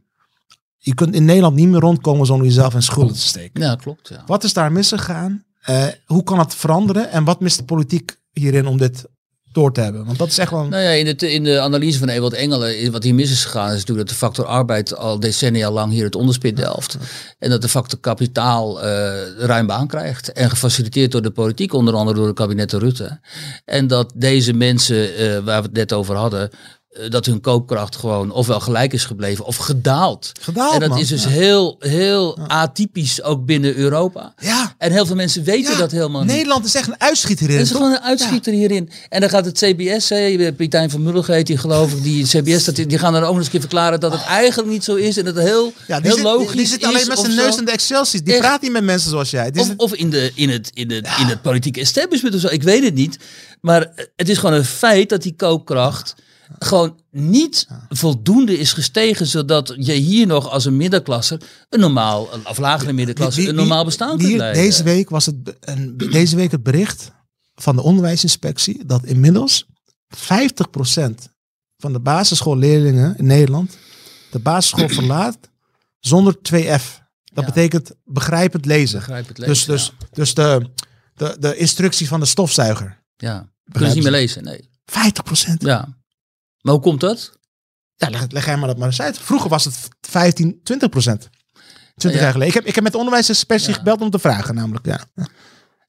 [0.78, 3.60] Je kunt in Nederland niet meer rondkomen zonder jezelf in schulden te steken.
[3.62, 4.08] Ja, klopt.
[4.08, 4.22] Ja.
[4.26, 5.44] Wat is daar misgegaan?
[5.62, 7.10] Eh, hoe kan het veranderen?
[7.10, 9.04] En wat mist de politiek hierin om dit
[9.54, 10.04] door te hebben?
[10.04, 10.60] Want dat is echt wel.
[10.60, 13.30] een- Nou ja, in, het, in de analyse van Ewald Engelen, is- wat hier mis
[13.30, 16.96] is gegaan, is natuurlijk dat de factor arbeid al decennia lang hier het onderspit delft.
[17.38, 20.32] En dat de factor kapitaal eh, ruim baan krijgt.
[20.32, 23.20] En gefaciliteerd door de politiek, onder andere door het kabinet Rutte.
[23.64, 26.50] En dat deze mensen, eh, waar we het net over hadden,
[26.88, 30.32] eh, dat hun koopkracht gewoon ofwel gelijk is gebleven of gedaald.
[30.40, 30.98] Gedaald, en dat man.
[30.98, 31.28] is dus Ja.
[31.28, 34.34] heel, heel atypisch ook binnen Europa.
[34.40, 36.30] ja, En heel veel mensen weten ja, dat helemaal niet.
[36.30, 37.52] Nederland is echt een uitschieter in.
[37.52, 37.76] Dat is toch?
[37.76, 38.90] gewoon een uitschieter hierin.
[39.08, 42.64] En dan gaat het CBS, hè, Pietijn van Mullen heet die geloof ik, die CBS,
[42.64, 44.94] dat, die gaan dan ook nog eens een keer verklaren dat het eigenlijk niet zo
[44.94, 47.18] is en dat het heel, Ja, heel zit, logisch die, die zit is alleen met
[47.18, 48.22] zijn neus in de Excelsies.
[48.22, 48.42] Die Echt.
[48.42, 49.52] praat niet met mensen zoals jij.
[49.76, 52.84] Of in, de, in, het, in, het, in het politieke establishment of zo, ik weet
[52.84, 53.18] het niet.
[53.60, 56.14] Maar het is gewoon een feit dat die koopkracht
[56.58, 62.58] gewoon niet voldoende is gestegen, zodat je hier nog als een middenklasse, een normaal, of
[62.58, 64.62] lagere middenklasse, Die- een normaal bestaan kunt leiden.
[64.62, 65.54] Deze week was het,
[66.10, 67.10] deze week het bericht
[67.54, 69.66] van de onderwijsinspectie dat inmiddels
[70.16, 71.28] 50%
[71.76, 73.76] van de basisschoolleerlingen in Nederland
[74.30, 75.38] de basisschool verlaat
[76.00, 77.02] zonder 2F.
[77.24, 77.52] Dat Ja.
[77.52, 78.98] betekent begrijpend lezen.
[78.98, 80.06] Begrijp het lezen, Dus, dus, ja.
[80.12, 80.70] dus de,
[81.14, 83.02] de, de instructie van de stofzuiger.
[83.16, 83.52] ja.
[83.72, 84.68] Kunnen ze niet meer lezen, nee.
[84.84, 84.92] 50%.
[85.58, 85.88] Ja, Ja.
[86.64, 87.32] Maar hoe komt dat?
[88.10, 89.18] leg, leg jij maar dat maar eens uit.
[89.18, 91.28] Vroeger was het 15, 20 procent.
[91.96, 92.24] 20 Ja.
[92.26, 92.48] jaar geleden.
[92.48, 92.98] Ik heb, ik heb met de
[93.72, 93.78] Ja.
[93.78, 94.86] gebeld om te vragen namelijk.
[94.86, 95.00] Ja.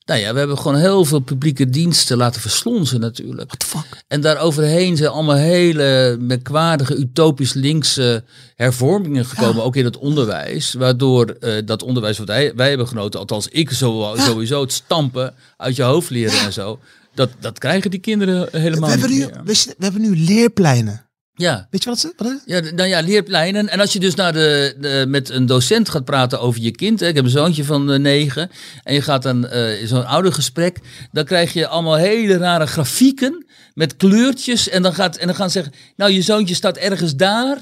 [0.05, 3.47] Nou ja, we hebben gewoon heel veel publieke diensten laten verslonzen natuurlijk.
[3.47, 4.03] What the fuck?
[4.07, 8.23] En daaroverheen zijn allemaal hele merkwaardige, utopisch linkse
[8.55, 10.73] hervormingen gekomen, ook in het onderwijs.
[10.73, 15.33] Waardoor eh, dat onderwijs wat wij, wij hebben genoten, althans ik zo, sowieso, het stampen
[15.57, 16.79] uit je hoofd leren en zo.
[17.15, 21.03] Dat, dat krijgen die kinderen We helemaal hebben, niet nu, we hebben nu leerpleinen.
[21.37, 22.39] Ja, Weet je wat ze wat is?
[22.45, 23.69] ja, nou ja, leerpleinen.
[23.69, 26.99] En als je dus naar de, de- met een docent gaat praten over je kind.
[26.99, 28.49] Hè, ik heb een zoontje van eh, negen.
[28.83, 30.79] En je gaat dan eh, zo'n oudergesprek.
[31.11, 34.69] Dan krijg je allemaal hele rare grafieken met kleurtjes.
[34.69, 37.57] En dan, gaat, en dan gaan ze zeggen, nou je zoontje staat ergens daar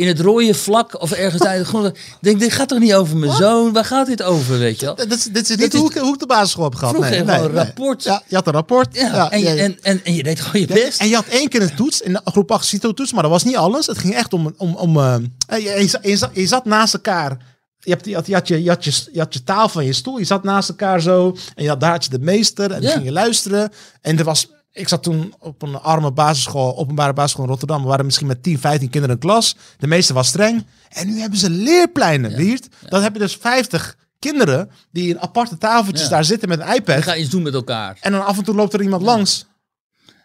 [0.00, 1.66] in het rode vlak of ergens daar.
[1.66, 3.72] Gewoon, denk, dit gaat toch niet over mijn zoon?
[3.72, 4.94] Waar gaat dit over, weet je wel?
[4.94, 6.94] Dit, is- dit is niet hoe, ik- hoe ik de basisschool heb gehad.
[6.94, 7.62] Vroeger nee, een nee.
[7.64, 8.02] rapport.
[8.04, 8.88] Ja, je had een rapport.
[8.96, 11.00] Ja, Ja, en, je, en, en, en je deed gewoon je best.
[11.00, 13.30] En je had één keer een toets, in de groep 8 cito toets, maar dat
[13.30, 13.86] was niet alles.
[13.86, 14.54] Het ging echt om...
[14.56, 15.16] om, om eh,
[15.48, 17.38] je, je, zat- je, zat, je zat naast elkaar.
[17.80, 19.84] Je, hebt, je, had, je, had je, je, had je, je had je taal van
[19.84, 20.18] je stoel.
[20.18, 21.36] Je zat naast elkaar zo.
[21.54, 22.70] En je had, daar had je de meester.
[22.70, 22.90] En Ja.
[22.90, 23.72] ging je luisteren.
[24.00, 24.48] En er was...
[24.72, 27.82] Ik zat toen op een arme basisschool, openbare basisschool in Rotterdam.
[27.82, 29.56] We waren misschien met 10, 15 kinderen in klas.
[29.78, 30.66] De meester was streng.
[30.88, 32.68] En nu hebben ze leerpleinen, Wiert.
[32.88, 36.10] Dan heb je dus 50 kinderen die in aparte tafeltjes Ja.
[36.10, 37.02] daar zitten met een iPad.
[37.02, 37.96] ga je iets doen met elkaar.
[38.00, 39.46] En dan af en toe loopt er iemand langs.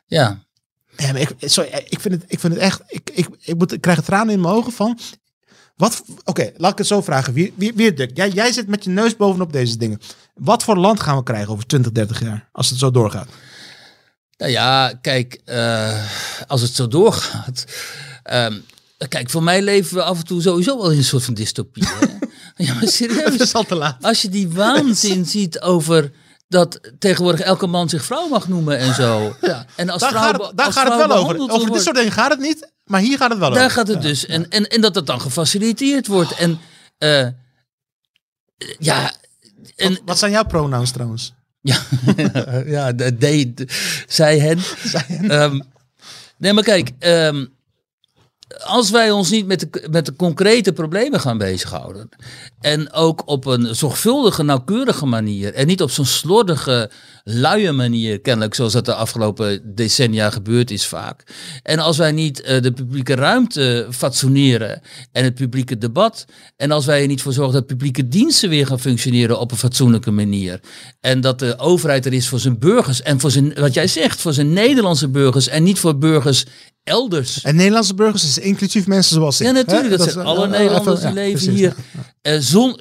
[0.05, 0.43] Ja.
[0.97, 2.81] Ja, maar ik, sorry, ik, vind het, ik vind het echt.
[2.87, 4.99] Ik, ik, ik, moet, ik krijg tranen in mijn ogen van.
[5.75, 7.33] Wat, oké, laat ik het zo vragen.
[7.33, 9.99] Wie, wie, wie jij, jij zit met je neus bovenop deze dingen.
[10.33, 12.49] Wat voor land gaan we krijgen over 20, 30 jaar?
[12.51, 13.27] Als het zo doorgaat.
[14.38, 16.03] Nou ja, kijk, eh,
[16.47, 17.65] als het zo doorgaat.
[18.23, 18.59] ehm,
[19.09, 21.83] kijk, voor mij leven we af en toe sowieso wel in een soort van dystopie.
[21.88, 22.05] Hè?
[22.65, 23.36] ja, maar serieus.
[23.36, 24.03] is al te laat.
[24.03, 26.11] Als je die waanzin ziet over
[26.47, 29.36] dat tegenwoordig elke man zich vrouw mag noemen en zo.
[29.41, 29.65] Ja.
[29.75, 31.39] En als Daar vrouw, gaat het, daar gaat het wel over.
[31.49, 32.71] Over dit soort dingen gaat het niet.
[32.83, 33.71] Maar hier gaat het wel Daar over.
[33.77, 34.25] gaat het dus.
[34.25, 36.36] En, en, en dat het dan gefaciliteerd wordt.
[36.36, 36.59] En
[36.97, 37.27] eh,
[38.79, 39.13] ja,
[39.75, 41.33] en, Wat, wat zijn jouw pronouns trouwens?
[41.66, 41.78] Ja,
[42.76, 43.68] ja de, de, de-
[44.07, 44.59] zij hen.
[45.30, 45.59] Ehm,
[46.38, 47.45] nee, maar kijk, ehm,
[48.64, 52.10] als wij ons niet met de, met de concrete problemen gaan bezighouden.
[52.60, 55.53] En ook op een zorgvuldige, nauwkeurige manier.
[55.53, 56.91] En niet op zo'n slordige,
[57.24, 61.24] luie manier, kennelijk, zoals dat de afgelopen decennia gebeurd is vaak.
[61.64, 64.82] En als wij niet eh, de publieke ruimte fatsoeneren
[65.12, 66.26] en het publieke debat.
[66.56, 69.58] En als wij er niet voor zorgen dat publieke diensten weer gaan functioneren op een
[69.58, 70.60] fatsoenlijke manier.
[70.99, 74.22] En dat de overheid er is voor zijn burgers en voor zijn, wat jij zegt,
[74.22, 76.45] voor zijn Nederlandse burgers en niet voor burgers
[76.86, 77.41] elders.
[77.41, 79.47] En Nederlandse burgers is inclusief mensen zoals ik.
[79.47, 79.89] Ja, natuurlijk.
[79.89, 79.97] Hè?
[79.97, 81.75] Dat, zijn alle Nederlanders die leven hier.
[82.39, 82.79] zon,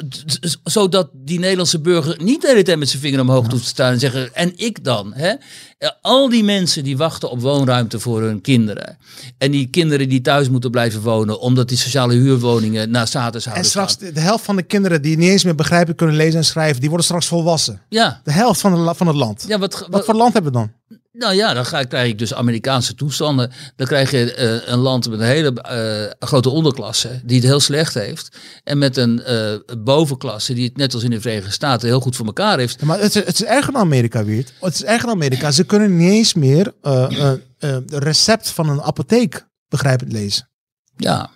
[0.65, 3.99] zodat die Nederlandse burger niet de hele tijd met zijn vinger omhoog doet staan en
[3.99, 5.13] zeggen: En ik dan?
[5.15, 5.33] Hè?
[5.79, 8.97] Eh, al die mensen die wachten op woonruimte voor hun kinderen.
[9.39, 13.51] En die kinderen die thuis moeten blijven wonen, omdat die sociale huurwoningen naar status En
[13.51, 13.71] houden.
[13.71, 16.45] straks de, de helft van de kinderen die niet eens meer begrijpen kunnen lezen en
[16.45, 17.81] schrijven, die worden straks volwassen.
[17.89, 18.21] Ja.
[18.25, 19.45] De helft van, de, van het land.
[19.49, 20.73] Ja, wat, Wat wat, voor land hebben we dan?
[21.19, 23.53] Nou ja, dan ga, krijg ik dus Amerikaanse toestanden.
[23.77, 27.61] Dan krijg je eh, een land met een hele eh, grote onderklasse die het heel
[27.61, 28.37] slecht heeft.
[28.65, 32.17] En met een eh, bovenklasse die het net als in de Verenigde Staten heel goed
[32.17, 32.83] voor elkaar heeft.
[32.83, 34.53] Maar het, is- het is erger dan Amerika, Wiert.
[34.61, 35.51] Het is erger dan Amerika.
[35.51, 40.49] Ze kunnen niet eens meer de recept van een apotheek begrijpend lezen.
[40.97, 41.31] Ja.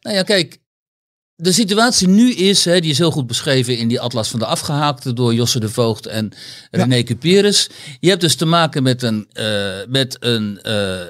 [0.00, 0.58] Nou ja, kijk.
[1.42, 4.46] De situatie nu is, hè, die is heel goed beschreven in die Atlas van de
[4.46, 6.32] Afgehaakte door Josse de Voogd en
[6.70, 7.68] René Cuperus.
[8.00, 11.08] Je hebt dus te maken met een, eh, met een eh, eh,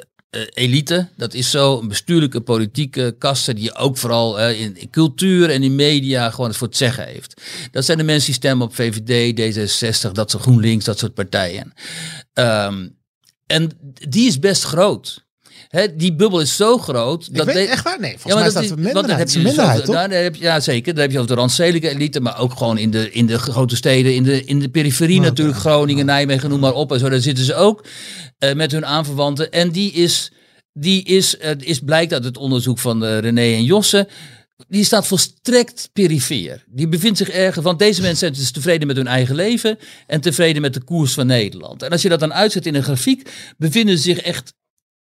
[0.52, 5.62] elite, dat is zo, een bestuurlijke politieke kasten die ook vooral in, in cultuur en
[5.62, 7.40] in media gewoon het voor het zeggen heeft.
[7.70, 11.72] Dat zijn de mensen die stemmen op VVD, D66, dat soort GroenLinks, dat soort partijen.
[12.32, 12.88] Ehm,
[13.46, 13.70] en
[14.08, 15.21] die is best groot.
[15.72, 17.26] Hè, die bubbel is zo groot.
[17.26, 18.00] Ik dat weet echt waar?
[18.00, 19.18] Nee, volgens ja, mij staat dat het want dan minderheid.
[19.18, 20.92] heb je dus minderheid, nou, heb je- ja, zeker.
[20.94, 23.76] Daar heb je over de randstedelijke elite, maar ook gewoon in de, in de grote
[23.76, 26.92] steden, in de, in de periferie natuurlijk, Groningen, Nijmegen, noem maar op.
[26.92, 27.84] En zo, daar zitten ze ook
[28.38, 29.52] eh, met hun aanverwanten.
[29.52, 30.32] En die is,
[30.72, 34.08] die is, is blijkt uit het onderzoek van eh, René en Josse,
[34.68, 36.64] die staat volstrekt perifeer.
[36.66, 40.20] Die bevindt zich ergens, want deze mensen zijn dus tevreden met hun eigen leven en
[40.20, 41.82] tevreden met de koers van Nederland.
[41.82, 44.52] En als je dat dan uitzet in een grafiek, bevinden ze zich echt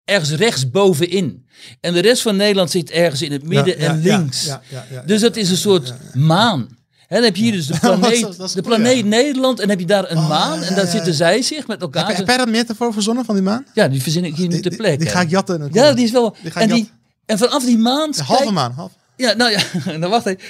[0.06, 1.46] ergens rechts bovenin.
[1.80, 4.46] En de rest van Nederland zit ergens in het midden Ja, en ja, links.
[4.46, 4.62] ja,
[5.06, 6.80] dus dat is een soort maan.
[7.08, 9.06] Dan heb je hier dus de planeet, dat de planeet.
[9.06, 12.08] Nederland en heb je daar een Oh, maan en daar zitten zij zich met elkaar.
[12.08, 13.66] Heb, heb jij dat metafoor verzonnen van die maan?
[13.74, 14.98] ja, die verzin ik hier nu ter die, plekke.
[14.98, 15.70] die ga ik jatten.
[15.72, 16.36] ja, die is wel.
[16.42, 16.92] Die en, die,
[17.26, 18.14] en vanaf die maan.
[18.26, 18.72] Halve maan.
[18.72, 18.92] Half.
[19.18, 19.60] Ja, nou ja,
[19.98, 20.42] dan wacht even.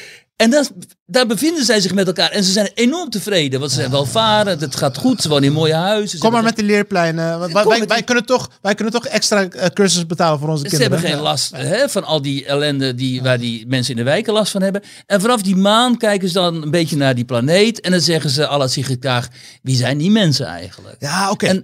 [0.41, 0.67] En daar,
[1.05, 2.31] daar bevinden zij zich met elkaar.
[2.31, 3.59] En ze zijn enorm tevreden.
[3.59, 6.09] Want ze zijn welvarend, het gaat goed, ze wonen in mooie huizen.
[6.09, 7.39] ze Kom maar met die leerpleinen.
[7.39, 10.49] Wij, wij, met wij die- kunnen toch, wij kunnen toch extra eh, cursussen betalen voor
[10.49, 10.93] onze Ze kinderen.
[10.93, 14.33] hebben geen last hè, van al die ellende die, waar die mensen in de wijken
[14.33, 14.81] last van hebben.
[15.05, 17.79] En vanaf die maan kijken ze dan een beetje naar die planeet.
[17.81, 19.27] En dan zeggen ze, Allah graag,
[19.61, 20.95] wie zijn die mensen eigenlijk?
[20.99, 21.61] Ja, oké.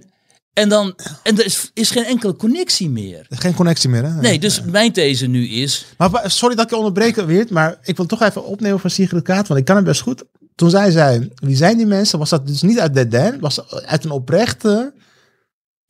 [0.58, 3.26] En dan en er is, is geen enkele connectie meer.
[3.28, 4.20] Geen connectie meer, hè?
[4.20, 5.86] Nee, dus mijn these nu is...
[5.96, 9.22] Maar sorry dat ik je onderbreek, Weert, maar ik wil toch even opnemen van Sigrid
[9.22, 10.24] Kaat, want ik kan het best goed.
[10.54, 13.84] Toen zij zei, wie zijn die mensen, was dat dus niet uit de den, was
[13.84, 14.92] uit een oprechte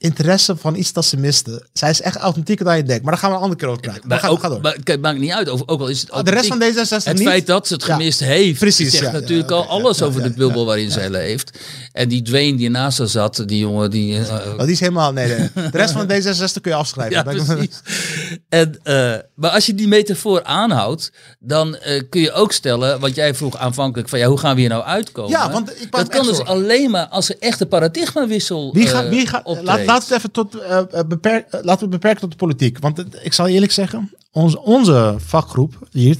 [0.00, 1.66] interesse van iets dat ze misten.
[1.72, 3.02] Zij is echt authentieker dan je denkt.
[3.02, 4.02] Maar daar gaan we een andere keer over praten.
[4.08, 4.60] Maar, ga, ook, door.
[4.60, 5.48] maar het maakt niet uit.
[5.48, 6.86] Ook, ook al is het Oh, de rest van authentiek.
[7.00, 7.26] D66 Het niet.
[7.28, 7.92] feit dat ze het Ja.
[7.94, 11.58] gemist heeft, Precies, zegt ja, natuurlijk al alles over de bubbel waarin zij leeft.
[11.92, 14.18] En die Dwayne die naast haar zat, die jongen, die...
[14.18, 15.12] eh, Oh, die is helemaal...
[15.12, 15.50] Nee, nee.
[15.54, 17.24] De rest van D66 kun je afschrijven.
[17.24, 17.80] precies.
[18.48, 23.14] En, eh, maar als je die metafoor aanhoudt, dan eh, kun je ook stellen, wat
[23.14, 25.30] jij vroeg aanvankelijk, van ja, hoe gaan we hier nou uitkomen?
[25.30, 29.08] Ja, want ik dat kan dus alleen maar als er echt een paradigmawissel Wie gaat,
[29.08, 29.46] wie gaat,
[29.88, 32.36] laat, laat het even tot, eh, eh, beperk, eh, laten we het beperken tot de
[32.36, 32.78] politiek.
[32.78, 36.16] Want het- ik zal eerlijk zeggen, onze, onze vakgroep hier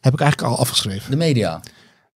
[0.00, 1.10] heb ik eigenlijk al afgeschreven.
[1.10, 1.60] De media.
[1.60, 1.62] De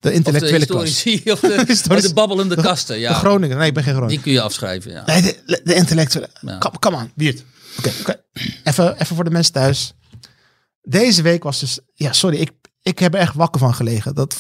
[0.09, 1.05] Of de intellectuele klas.
[1.35, 2.95] of de, Historici- de babbelende kasten.
[2.95, 3.57] De Ja, Groningen.
[3.59, 4.15] Nee, ik ben geen Groningen.
[4.17, 4.91] die kun je afschrijven.
[4.93, 5.03] Ja.
[5.07, 6.29] Nee, de, de intellectuele.
[6.41, 6.59] Ja.
[6.59, 7.45] Kom, kom aan, Wiert.
[7.79, 8.21] Oké, oké.
[8.65, 9.93] Even, even voor de mensen thuis.
[10.83, 11.79] Deze week was dus...
[11.95, 12.51] Ja, sorry, ik,
[12.83, 14.15] ik heb er echt wakker van gelegen.
[14.15, 14.37] Dat,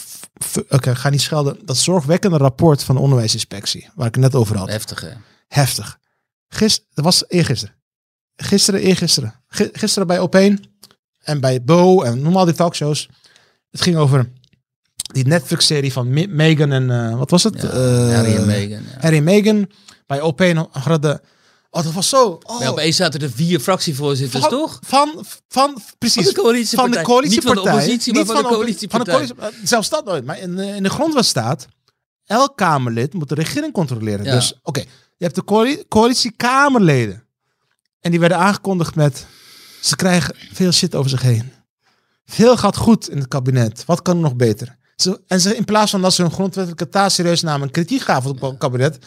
[0.69, 1.59] oké, ga niet schelden.
[1.65, 4.69] Dat zorgwekkende rapport van de onderwijsinspectie, waar ik het net over had.
[4.69, 5.09] Heftig, hè?
[5.49, 5.99] Heftig.
[6.55, 7.75] Gisteren, dat was eergisteren.
[8.37, 9.35] Gisteren, eergisteren.
[9.49, 10.71] Gi- Gisteren bij Op1
[11.23, 13.09] en bij Bo en noem al die talkshows.
[13.71, 14.31] Het ging over
[15.13, 16.91] die Netflix-serie van Me- Meghan en...
[16.91, 17.63] eh, wat was het?
[17.63, 18.83] Ja, Eh, Harry en Meghan.
[18.83, 18.99] Ja.
[19.01, 19.71] Harry en Meghan.
[20.07, 21.21] Bij Op1 hadden...
[21.71, 22.39] Oh, dat was zo...
[22.43, 24.79] Oh, Maar opeens zaten er vier fractievoorzitters, van, toch?
[24.87, 26.25] Van, van, precies.
[26.25, 26.93] Van de coalitiepartij.
[26.95, 27.55] Van de coalitiepartij.
[27.63, 29.15] Niet van de oppositie, maar van de coalitiepartij.
[29.17, 30.25] Van de coalitie, zelfs dat nooit.
[30.25, 31.67] Maar in, eh, in de grondwet staat...
[32.31, 34.25] Elk Kamerlid moet de regering controleren.
[34.25, 34.35] Ja.
[34.35, 34.81] Dus, oké.
[35.17, 37.25] je hebt de coali- coalitie-Kamerleden.
[38.01, 39.27] En die werden aangekondigd met...
[39.81, 41.53] Ze krijgen veel shit over zich heen.
[42.25, 43.85] Veel gaat goed in het kabinet.
[43.85, 44.77] Wat kan er nog beter?
[44.97, 47.67] Ze, en ze, in plaats van dat ze hun grondwettelijke taak serieus namen...
[47.67, 48.99] en kritiek gaven op het kabinet...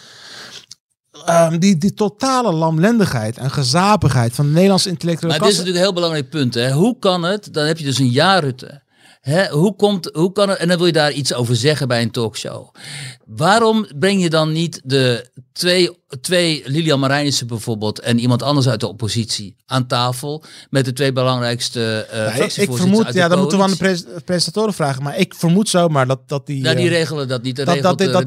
[1.26, 5.86] ehm, die, die totale lamlendigheid en gezapigheid van de Nederlandse intellectuele Maar dit is natuurlijk
[5.86, 6.54] een heel belangrijk punt.
[6.54, 6.72] Hè?
[6.72, 7.54] Hoe kan het?
[7.54, 8.83] Dan heb je dus een jaar Rutte.
[9.24, 9.50] Hè?
[9.50, 10.58] Hoe, komt, hoe kan het?
[10.58, 12.76] En dan wil je daar iets over zeggen bij een talkshow.
[13.26, 15.90] Waarom breng je dan niet de twee,
[16.22, 21.12] twee Lilian Marijnissen bijvoorbeeld en iemand anders uit de oppositie aan tafel met de twee
[21.12, 25.04] belangrijkste eh Ja, ik, vermoed, ja, dan moeten we aan de pres- presentatoren vragen.
[25.04, 26.62] Maar ik vermoed zomaar dat, dat die.
[26.62, 27.56] Nou, die eh, regelen dat niet.
[27.56, 28.26] Dat, dat, dat, dat,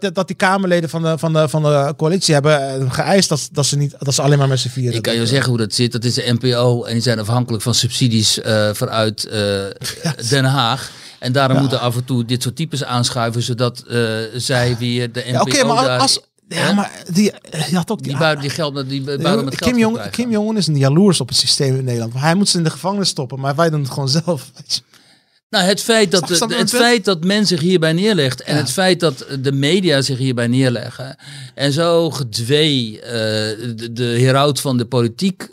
[0.00, 3.48] die, dat, die Kamerleden van de, van de, van de coalitie hebben eh, geëist dat,
[3.52, 4.94] dat, ze niet, dat ze alleen maar met z'n vieren.
[4.94, 5.92] Ik kan je zeggen hoe dat zit.
[5.92, 9.64] Dat is de NPO en die zijn afhankelijk van subsidies eh vanuit eh,
[10.30, 10.90] Den Haag.
[11.18, 15.20] En daarom moeten af en toe dit soort types aanschuiven, zodat eh, zij weer de
[15.20, 16.20] NPO Ja, Oké, maar als.
[16.54, 17.32] Ja, maar die,
[17.72, 20.10] had ook die buiten die geld met die buiten met geld Kim, Jong.
[20.10, 22.14] Kim Jong-un is een jaloers op het systeem in Nederland.
[22.14, 24.50] Hij moet ze in de gevangenis stoppen, maar wij doen het gewoon zelf.
[25.50, 28.60] Nou, het feit dat, het feit dat men zich hierbij neerlegt en Ja.
[28.60, 31.16] het feit dat de media zich hierbij neerleggen
[31.54, 33.10] en zo gedwee eh,
[33.76, 35.48] de, de heraut van de politiek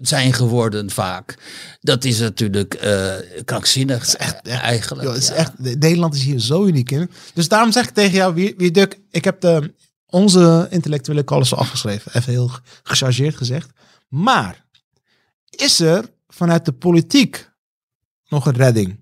[0.00, 1.34] zijn geworden vaak,
[1.80, 3.12] dat is natuurlijk eh
[3.44, 5.06] krankzinnig eh, eigenlijk.
[5.06, 5.34] Yo, het is ja.
[5.34, 7.10] echt, Nederland is hier zo uniek in.
[7.34, 9.72] Dus daarom zeg ik tegen jou, wie, wie Duk, ik heb de,
[10.10, 12.12] onze intellectuele al afgeschreven.
[12.14, 12.50] Even heel
[12.82, 13.70] gechargeerd gezegd.
[14.08, 14.64] Maar
[15.50, 17.50] is er vanuit de politiek
[18.28, 18.98] nog een redding?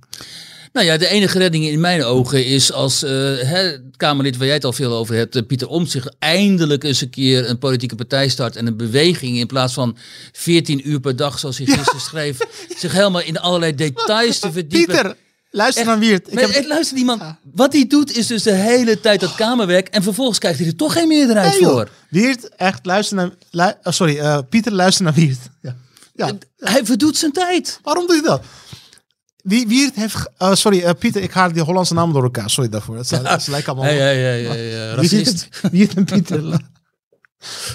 [0.73, 3.09] Nou ja, de enige redding in mijn ogen is als hè,
[3.47, 7.11] het Kamerlid waar jij het al veel over hebt, eh, Pieter Omtzigt, eindelijk eens een
[7.11, 9.97] keer een politieke partij start en een beweging in plaats van
[10.33, 12.39] 14 uur per dag, zoals hij gisteren schreef,
[12.77, 14.95] zich helemaal in allerlei details te verdiepen.
[14.95, 15.17] Pieter,
[15.51, 16.27] luister naar Wiert.
[16.29, 19.35] Ik Maar heb, luister, die man, wat hij doet is dus de hele tijd dat
[19.35, 21.89] kamerwerk en vervolgens krijgt hij er toch geen meerderheid Nee, voor.
[22.11, 23.31] Wiert, echt, luister naar...
[23.51, 25.39] lu- oh, sorry, eh, Pieter, luister naar Wiert.
[25.63, 25.77] Ja.
[26.15, 26.33] ja.
[26.59, 27.79] Hij verdoet zijn tijd.
[27.83, 28.43] Waarom doe je dat?
[29.43, 30.17] Wie, Wiert heeft...
[30.39, 32.51] eh, sorry, eh, Pieter, ik haal die Hollandse namen door elkaar.
[32.51, 32.97] Sorry daarvoor.
[32.97, 33.91] Het zijn- Ze lijken allemaal...
[33.93, 35.49] Hey, hey, hey, eh, racist.
[35.51, 36.61] Wiert, Wiert en Pieter.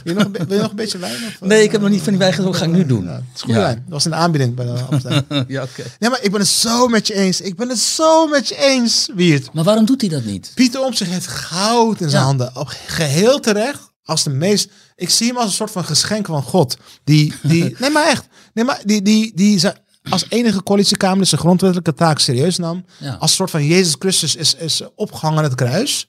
[0.04, 1.14] Wil je, nog, een be- wil je nog een beetje wijn?
[1.16, 1.48] Of, eh?
[1.48, 3.04] Nee, ik heb nog niet van die wijn gedronken, ga ik nu doen.
[3.04, 3.76] Ja, het is goede wijn.
[3.76, 5.24] Dat was in de aanbieding bij de Amsterdam.
[5.48, 5.84] Ja, oké.
[6.00, 7.42] Nee, maar ik ben het zo met je eens.
[7.42, 9.54] Ik ben het zo met je eens, Wiert.
[9.54, 10.52] Maar waarom doet hij dat niet?
[10.56, 12.56] Pieter Omtzigt heeft goud in zijn handen.
[12.56, 13.92] Op geheel terecht.
[14.04, 14.70] Als de meest...
[14.96, 16.78] Ik zie hem als een soort van geschenk van God.
[17.04, 18.26] Die, die, nee, maar echt.
[18.54, 19.62] Nee, maar die, die, die
[20.10, 22.86] als enige coalitiekamer zijn grondwettelijke taak serieus nam.
[23.00, 23.14] Ja.
[23.14, 26.08] Als een soort van Jezus Christus is, is opgehangen aan het kruis.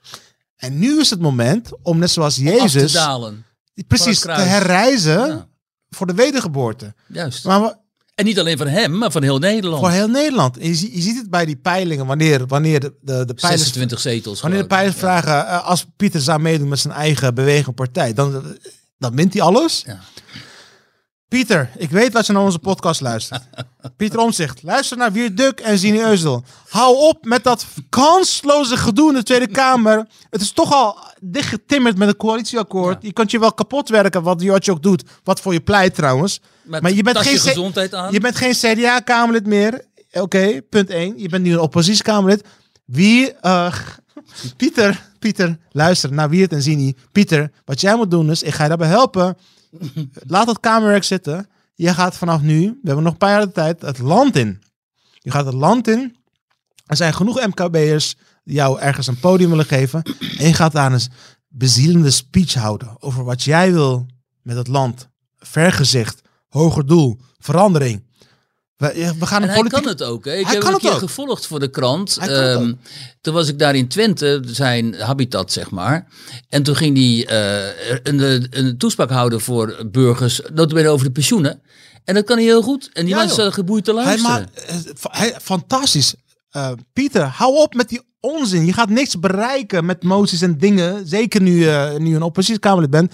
[0.64, 3.44] En nu is het moment om, net zoals Af te Jezus, dalen.
[3.86, 5.46] precies te herreizen Ja.
[5.90, 6.94] voor de wedergeboorte.
[7.08, 7.44] Juist.
[7.44, 7.76] Maar we-
[8.14, 9.80] En niet alleen van hem, maar van heel Nederland.
[9.82, 10.56] voor heel Nederland.
[10.60, 14.00] Je, zie- je ziet het bij die peilingen, wanneer, wanneer de, de, de peilers 26
[14.00, 14.40] zetels.
[14.40, 18.56] Wanneer de peilers vragen, eh, als Pieter zou meedoen met zijn eigen beweging partij, dan,
[18.98, 19.82] dan wint hij alles.
[19.86, 19.98] Ja.
[21.34, 23.42] Pieter, ik weet dat je naar onze podcast luistert.
[23.96, 26.44] Pieter Omzicht, luister naar Wier Duk en Zini Eusdel.
[26.68, 30.06] Hou op met dat kansloze gedoe in de Tweede Kamer.
[30.30, 33.02] Het is toch al dichtgetimmerd met een coalitieakkoord.
[33.02, 35.02] Je kunt je wel kapot werken, wat, je- ook doet.
[35.24, 36.40] Wat voor je pleit trouwens.
[36.62, 38.12] Met maar je bent geen, gezondheid aan.
[38.12, 39.84] je bent geen CDA-Kamerlid meer.
[40.12, 41.14] Oké, punt 1.
[41.16, 42.44] Je bent nu een oppositiekamerlid.
[42.84, 43.74] Wie, eh,
[44.56, 46.94] Pieter, Pieter, luister naar Wiert en Zini.
[47.12, 49.36] Pieter, wat jij moet doen is, ik ga je daarbij helpen.
[50.26, 51.48] Laat het kamerwerk zitten.
[51.74, 54.62] Je gaat vanaf nu, we hebben nog een paar jaar de tijd, het land in.
[55.12, 56.16] Je gaat het land in.
[56.86, 60.02] Er zijn genoeg MKB'ers die jou ergens een podium willen geven.
[60.38, 61.00] En je gaat daar een
[61.48, 64.06] bezielende speech houden over wat jij wil
[64.42, 65.08] met het land.
[65.36, 68.03] Vergezicht, hoger doel, verandering.
[68.92, 70.24] We, we gaan en hij kan het ook.
[70.24, 70.34] Hè?
[70.34, 72.18] Ik heb een keer gevolgd voor de krant.
[72.30, 72.78] Um,
[73.20, 76.06] toen was ik daar in Twente, zijn habitat zeg maar.
[76.48, 81.62] En toen ging hij uh, een, een toespraak houden voor burgers, notabene over de pensioenen.
[82.04, 82.90] En dat kan hij heel goed.
[82.92, 84.32] En die ja, mensen geboeid te luisteren.
[84.34, 86.14] Hij, maar, hij, fantastisch.
[86.56, 88.66] Uh, Pieter, hou op met die onzin.
[88.66, 91.08] Je gaat niks bereiken met moties en dingen.
[91.08, 93.12] Zeker nu, uh, nu een oppositiekamerlid bent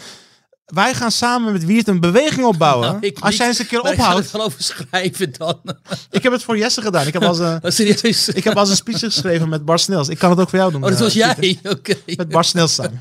[0.75, 2.89] wij gaan samen met Wiert een beweging opbouwen.
[3.01, 4.19] Nou, Als jij eens een keer ophoudt.
[4.19, 5.61] Ik het wel over schrijven dan.
[6.11, 7.07] ik heb het voor Jesse gedaan.
[7.07, 8.29] Ik heb als een, serieus?
[8.29, 10.09] Ik heb als een speech geschreven met Bart Snels.
[10.09, 10.83] Ik kan het ook voor jou doen.
[10.85, 11.59] Oh, dat was eh, jij?
[11.73, 11.95] Oké.
[12.17, 13.01] Met Bart Snels samen.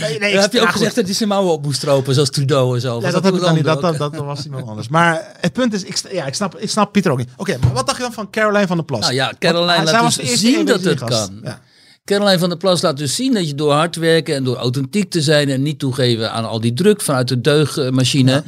[0.00, 2.74] Nee, nee, heb je ook gezegd dat hij zijn mouwen op moest stropen, zoals Trudeau
[2.74, 3.00] en zo?
[3.00, 3.64] Ja, dat, heb ik dan niet.
[3.64, 4.88] Dat, dat, dat, was iemand anders.
[4.88, 7.30] Maar het punt is, ik, ja, ik, snap, ik snap Pieter ook niet.
[7.36, 9.00] Oké, maar wat dacht je dan van Caroline van der Plas?
[9.00, 11.40] Nou ja, Caroline laat dus zien dat het kan.
[11.42, 11.60] Ja.
[12.06, 15.10] Caroline van der Plas laat dus zien dat je door hard werken en door authentiek
[15.10, 18.30] te zijn en niet toegeven aan al die druk vanuit de deugmachine.
[18.30, 18.44] Ja.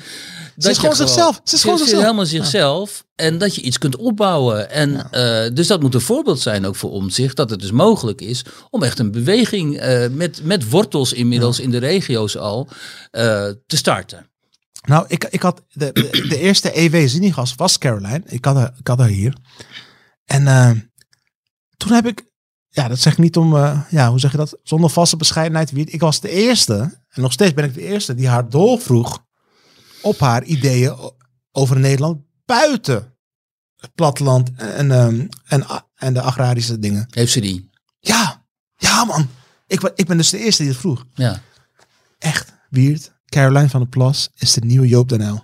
[0.59, 1.41] Ze is gewoon zichzelf.
[1.45, 2.03] Ze is gewoon zichzelf.
[2.03, 3.05] helemaal zichzelf.
[3.15, 4.71] En dat je iets kunt opbouwen.
[4.71, 7.37] En uh, dus dat moet een voorbeeld zijn ook voor omzicht.
[7.37, 11.71] Dat het dus mogelijk is om echt een beweging uh, met, met wortels inmiddels in
[11.71, 12.73] de regio's al uh,
[13.67, 14.31] te starten.
[14.87, 18.23] Nou, ik, ik had de, de, de eerste EW-zinigas was Caroline.
[18.27, 19.37] Ik had haar, ik had haar hier.
[20.25, 20.45] En
[21.77, 22.28] toen heb ik
[22.79, 24.59] ja, dat zeg ik niet om, uh, ja, hoe zeg je dat?
[24.63, 25.71] Zonder vaste bescheidenheid.
[25.71, 29.25] Wie, ik was de eerste, en nog steeds ben ik de eerste, die haar doorvroeg
[30.03, 30.97] op haar ideeën
[31.53, 33.15] over Nederland buiten
[33.77, 37.07] het platteland en, um, en, en de agrarische dingen.
[37.11, 37.71] Heeft ze die?
[37.99, 38.45] Ja,
[38.77, 39.29] ja man.
[39.67, 41.05] Ik, ik ben dus de eerste die het vroeg.
[41.15, 41.43] Ja.
[42.19, 45.43] Echt, Wiert, Caroline van der Plas is de nieuwe Joop den.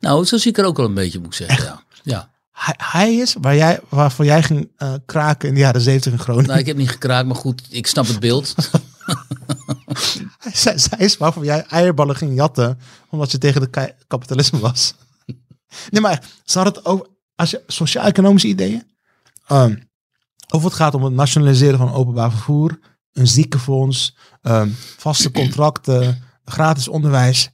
[0.00, 1.64] Nou, zo zie ik er ook wel een beetje, moet ik zeggen.
[1.64, 1.82] Ja.
[2.02, 6.12] ja hij, hij, is waar jij, waarvoor jij ging uh, kraken in de jaren zeventig
[6.12, 6.48] in Groningen.
[6.48, 8.54] Nou, ik heb niet gekraakt, maar goed, ik snap het beeld.
[10.52, 12.78] zij, zij, is waarvoor jij eierballen ging jatten,
[13.10, 14.94] omdat je tegen de kapitalisme was.
[15.90, 18.82] nee, maar ze had het over, als je sociaal-economische ideeën,
[19.48, 19.88] um,
[20.48, 22.78] of het gaat om het nationaliseren van openbaar vervoer,
[23.12, 27.50] een ziekenfonds, um, vaste contracten, gratis onderwijs.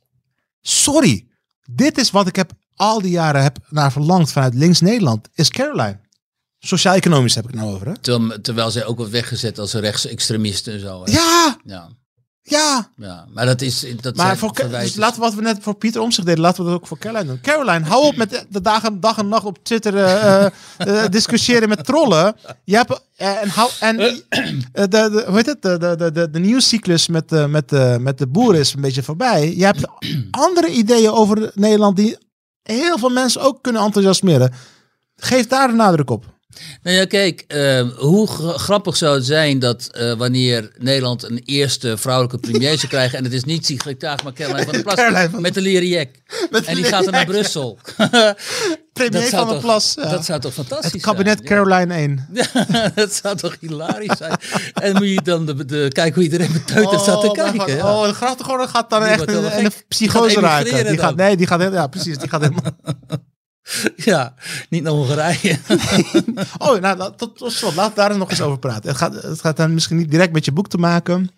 [0.60, 1.28] Sorry,
[1.70, 5.50] dit is wat ik heb al die jaren heb naar verlangd vanuit links Nederland, is
[5.50, 5.98] Caroline.
[6.58, 7.86] Sociaal-economisch heb ik het nou over.
[7.86, 7.98] Hè?
[7.98, 11.04] Terwijl, terwijl zij ook wordt weggezet als rechtsextremisten en zo.
[11.04, 11.12] Hè?
[11.12, 11.58] Ja!
[11.64, 11.88] Ja.
[12.48, 12.90] Ja.
[12.96, 13.86] ja, maar dat is.
[14.00, 16.64] Dat maar voor, dus laten we wat we net voor Pieter om zich deden, laten
[16.64, 17.40] we dat ook voor Caroline doen.
[17.40, 20.46] Caroline, hou op met de dagen, dag en nacht op Twitter uh,
[20.86, 22.36] uh, discussiëren met trollen.
[22.64, 25.62] Je hebt en hou en de, de, hoe heet het?
[25.62, 27.70] De, de, de, de, nieuwscyclus met, de, met,
[28.00, 29.56] met de boeren is een beetje voorbij.
[29.56, 29.86] Je hebt
[30.30, 32.16] andere ideeën over Nederland die
[32.66, 34.52] heel veel mensen ook kunnen enthousiasmeren.
[35.16, 36.24] Geef daar de nadruk op.
[36.82, 38.26] Nou ja, kijk, uh, hoe
[38.58, 43.24] grappig zou het zijn dat uh, wanneer Nederland een eerste vrouwelijke premier zou krijgen en
[43.24, 46.08] het is niet Sigrid Kaag, maar Caroline van der Plas met de leren jack.
[46.64, 47.78] En die gaat naar Brussel.
[48.96, 49.94] premier van der Plas.
[49.94, 51.02] Dat zou toch fantastisch zijn?
[51.02, 52.28] Het kabinet Caroline 1.
[52.94, 54.36] dat zou toch hilarisch zijn.
[54.74, 57.76] en moet je dan de, de, kijken hoe iedereen beteuterd oh, staat te kijken.
[57.76, 57.94] ja.
[57.94, 60.86] Oh, de grachtengordel gaat dan die echt in, de psychose raken.
[60.86, 62.72] Die gaat, nee, die gaat, ja precies, die gaat helemaal...
[63.96, 64.34] Ja,
[64.68, 65.58] niet naar Hongarije.
[66.58, 68.88] oh, nou, tot, tot slot, laten we daar nog eens over praten.
[68.88, 71.30] Het gaat, het gaat dan misschien niet direct met je boek te maken.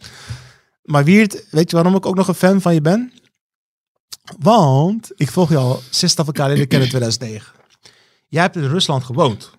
[0.83, 3.13] Maar Wiert, weet je waarom ik ook nog een fan van je ben?
[4.39, 7.55] Want ik volg je al sinds dat we elkaar leren kennen in 2009.
[8.29, 9.51] Jij hebt in Rusland gewoond.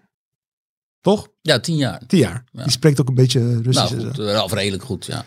[1.01, 1.27] Toch?
[1.41, 2.01] Ja, tien jaar.
[2.07, 2.43] Tien jaar.
[2.51, 2.63] Ja.
[2.63, 3.93] Die spreekt ook een beetje Russisch.
[3.93, 5.25] Nou, goed, redelijk goed, ja.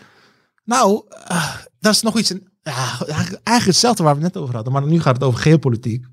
[0.65, 2.35] Nou, uh, dat is nog iets...
[2.63, 4.73] Ja, eigenlijk hetzelfde waar we het net over hadden.
[4.73, 6.07] Maar nu gaat het over geopolitiek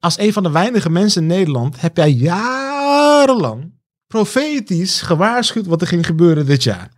[0.00, 3.74] als een van de weinige mensen in Nederland heb jij jarenlang
[4.06, 6.90] profetisch gewaarschuwd wat er ging gebeuren dit jaar.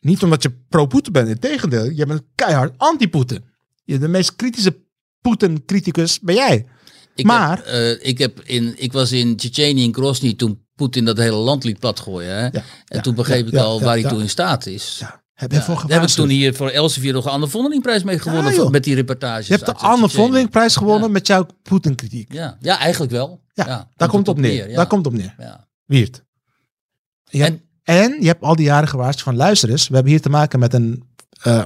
[0.00, 3.44] Niet omdat je pro-Poetin bent, in tegendeel, je bent keihard anti-Poetin.
[3.86, 4.76] Je de meest kritische
[5.20, 6.66] Poetin-criticus ben jij.
[7.14, 11.04] Ik maar heb, uh, ik, heb in, ik was in Tsjetsjenië in Grozny toen Poetin
[11.04, 12.36] dat hele land liet platgooien.
[12.36, 12.42] Hè?
[12.44, 15.02] Ja, en toen begreep ik al waar hij toe in staat is.
[15.32, 18.70] Heb je voor Heb ik toen hier voor Elsevier nog een Anne Vondelingprijs mee gewonnen
[18.70, 19.46] met die reportages.
[19.46, 22.32] Je hebt de Anne Vondelingprijs gewonnen met jouw Poetin-kritiek.
[22.32, 22.56] Ja.
[22.60, 23.40] ja, eigenlijk wel.
[23.54, 24.74] Ja, daar komt op neer.
[24.74, 25.34] Daar komt op neer.
[25.38, 25.68] Ja.
[25.84, 26.22] Wiert.
[27.30, 30.28] En, en je hebt al die jaren gewaarschuwd van luister eens, we hebben hier te
[30.28, 31.02] maken met een...
[31.46, 31.62] Uh,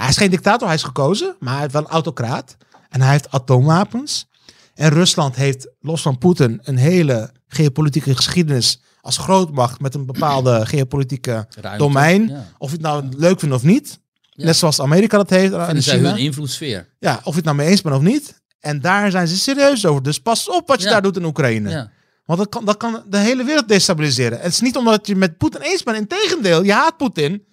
[0.00, 2.56] hij is geen dictator, hij is gekozen, maar hij heeft wel een autocraat.
[2.88, 4.26] En hij heeft atoomwapens.
[4.74, 10.60] En Rusland heeft, los van Poetin, een hele geopolitieke geschiedenis als grootmacht met een bepaalde
[10.66, 12.36] geopolitieke domein.
[12.58, 14.00] Of je het nou leuk vindt of niet.
[14.34, 15.52] Net zoals Amerika dat heeft.
[15.52, 16.08] En China.
[16.08, 16.88] hun invloedssfeer.
[16.98, 18.40] Ja, of je het nou mee eens bent of niet.
[18.60, 20.02] En daar zijn ze serieus over.
[20.02, 21.90] Dus pas op wat je daar doet in Oekraïne.
[22.24, 24.40] Want dat kan, dat kan de hele wereld destabiliseren.
[24.40, 25.96] Het is niet omdat je met Poetin eens bent.
[25.96, 27.44] Integendeel, je haat Poetin.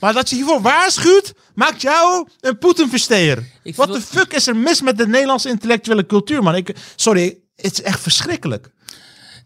[0.00, 3.44] Maar dat je hiervoor waarschuwt, maakt jou een Poetin-versteer.
[3.74, 6.54] Wat de fuck is er mis met de Nederlandse intellectuele cultuur, man?
[6.54, 8.70] Ik, sorry, het is echt verschrikkelijk.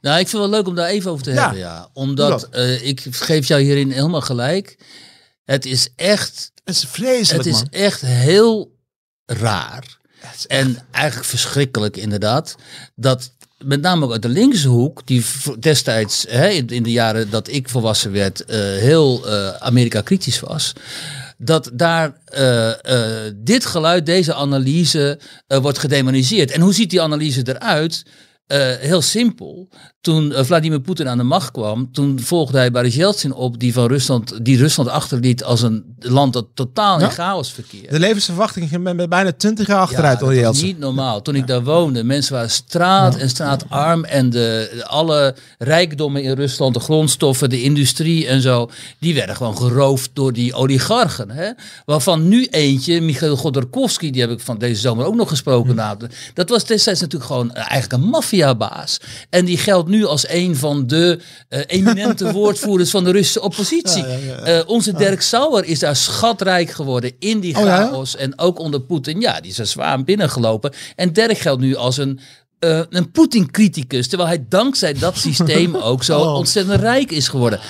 [0.01, 1.89] Nou, ik vind het wel leuk om daar even over te hebben, ja.
[1.93, 4.79] Omdat, uh, ik geef jou hierin helemaal gelijk.
[5.45, 6.53] Het is echt...
[6.65, 8.79] Het is vreselijk, Het is echt heel
[9.27, 9.99] raar.
[10.47, 12.57] En eigenlijk verschrikkelijk inderdaad.
[12.95, 13.33] Dat
[13.65, 15.25] met name ook uit de linkse hoek, die
[15.59, 20.73] destijds hè, in, de jaren dat ik volwassen werd, uh, heel uh, Amerika kritisch was.
[21.39, 22.71] Dat daar uh,
[23.35, 26.51] dit geluid, deze analyse wordt gedemoniseerd.
[26.51, 28.03] En hoe ziet die analyse eruit?
[28.81, 29.69] heel simpel
[30.01, 33.73] toen eh, Vladimir Poetin aan de macht kwam, toen volgde hij Boris Yeltsin op, die
[33.73, 37.91] van Rusland, die Rusland achterliet als een land dat totaal in chaos verkeert.
[37.91, 40.67] De levensverwachting ging met bijna 20 jaar achteruit onder Yeltsin.
[40.67, 41.23] Niet normaal.
[41.23, 46.75] Toen ik daar woonde, mensen waren straat en straatarm en de, alle rijkdommen in Rusland,
[46.75, 51.31] de grondstoffen, de industrie en zo, die werden gewoon geroofd door die oligarchen.
[51.31, 51.51] Hè?
[51.85, 55.79] Waarvan nu eentje, Michail Godorkovsky, die heb ik van deze zomer ook nog gesproken.
[55.79, 56.07] Hm.
[56.35, 59.01] Dat was destijds natuurlijk gewoon eigenlijk een maffiabaas.
[59.31, 61.19] En die geldt nu als een van de
[61.49, 64.05] uh, eminente woordvoerders van de Russische oppositie.
[64.05, 68.17] Uh, onze Dirk Sauer is daar schatrijk geworden in die oh, chaos.
[68.17, 69.21] En ook onder Poetin.
[69.21, 70.73] Ja, die is er zwaar binnengelopen.
[70.97, 72.21] En Dirk geldt nu als een
[72.61, 74.09] uh, een Poetin-criticus.
[74.09, 76.35] Terwijl hij dankzij dat systeem ook zo oh.
[76.35, 77.61] ontzettend rijk is geworden.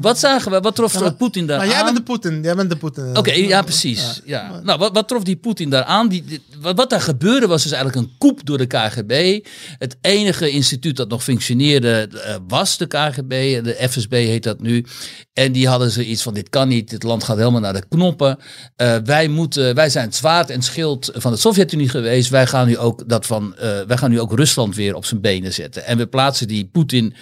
[0.00, 0.60] Wat zagen we?
[0.60, 2.42] Wat trof ja, Poetin daar maar jij bent de Poetin.
[2.42, 3.16] Jij bent de Poetin.
[3.16, 4.20] Oké, ja, precies.
[4.24, 4.60] Ja.
[4.62, 6.08] Nou, wat, wat trof die Poetin daar aan?
[6.08, 9.44] Die, wat, wat, daar gebeurde was dus eigenlijk een koep door de KGB.
[9.78, 13.64] Het enige instituut dat nog functioneerde uh, was de KGB.
[13.64, 14.84] De FSB heet dat nu.
[15.32, 16.90] En die hadden zoiets van, dit kan niet.
[16.90, 18.38] Dit land gaat helemaal naar de knoppen.
[18.76, 22.30] Uh, wij, moeten, wij zijn het zwaard en schild van de Sovjet-Unie geweest.
[22.30, 25.20] Wij gaan, nu ook dat van, uh, wij gaan nu ook Rusland weer op zijn
[25.20, 25.84] benen zetten.
[25.84, 27.14] En we plaatsen die Poetin,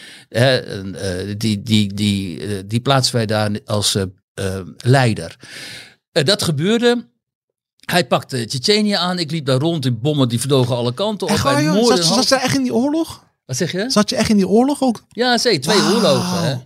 [1.37, 4.05] die, die, die die plaatsen wij daar als uh,
[4.77, 5.37] leider.
[6.13, 7.09] Uh, dat gebeurde.
[7.81, 9.19] Hij pakte Tsjetsjenië aan.
[9.19, 11.33] Ik liep daar rond in bommen die vlogen alle kanten op.
[11.33, 11.43] Echt,
[11.87, 13.25] zat, zat je echt in die oorlog?
[13.45, 13.91] Wat zeg je?
[13.91, 15.05] Zat je echt in die oorlog ook?
[15.09, 15.61] Ja, zeker.
[15.61, 16.43] Twee oorlogen.
[16.43, 16.57] Hè?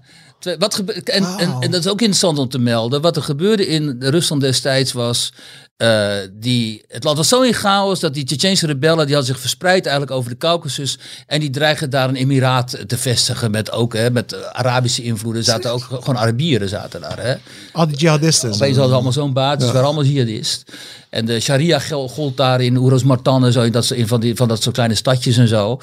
[0.59, 3.01] Wat en, en, en, dat is ook interessant om te melden.
[3.01, 5.33] Wat er gebeurde in Rusland destijds was.
[5.79, 9.41] Uh, die, het land was zo in chaos dat die Tsjetsjense rebellen die hadden zich
[9.41, 10.99] verspreid eigenlijk over de Caucasus.
[11.27, 15.45] En die dreigen daar een emiraat te vestigen met ook hè, met Arabische invloeden.
[15.45, 17.19] Zaten ook gewoon Arabieren zaten daar.
[17.21, 17.35] Hè.
[17.73, 18.53] Al die jihadisten.
[18.53, 19.61] Opeens hadden allemaal zo'n baat.
[19.61, 20.73] Ze waren allemaal jihadist.
[21.11, 23.71] En de sharia gold daar in Oeros Martan en zo.
[23.71, 25.81] Dat, in van, die, van dat soort kleine stadjes en zo.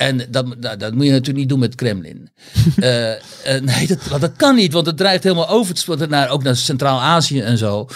[0.00, 2.30] En dat, dat, dat, moet je natuurlijk niet doen met Kremlin.
[2.76, 3.16] uh, uh,
[3.62, 7.40] nee, dat, dat kan niet, want het dreigt helemaal over te naar, ook naar Centraal-Azië
[7.40, 7.86] en zo.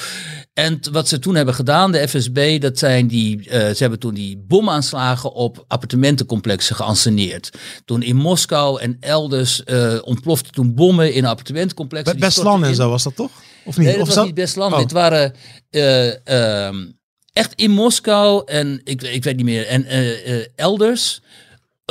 [0.54, 4.14] En wat ze toen hebben gedaan, de FSB, dat zijn die, uh, ze hebben toen
[4.14, 7.50] die bomaanslagen op appartementencomplexen geanceneerd.
[7.84, 9.62] Toen in Moskou en elders
[10.02, 12.18] ontplofte toen bommen in appartementencomplexen.
[12.18, 13.30] Bestland en zo was dat toch?
[13.64, 13.86] Of niet?
[13.86, 14.72] Nee, dat of was niet Bestland.
[14.72, 14.78] Oh.
[14.78, 15.34] Dit waren
[15.70, 16.68] uh,
[17.32, 19.86] echt in Moskou en ik, ik weet niet meer, en
[20.56, 21.22] elders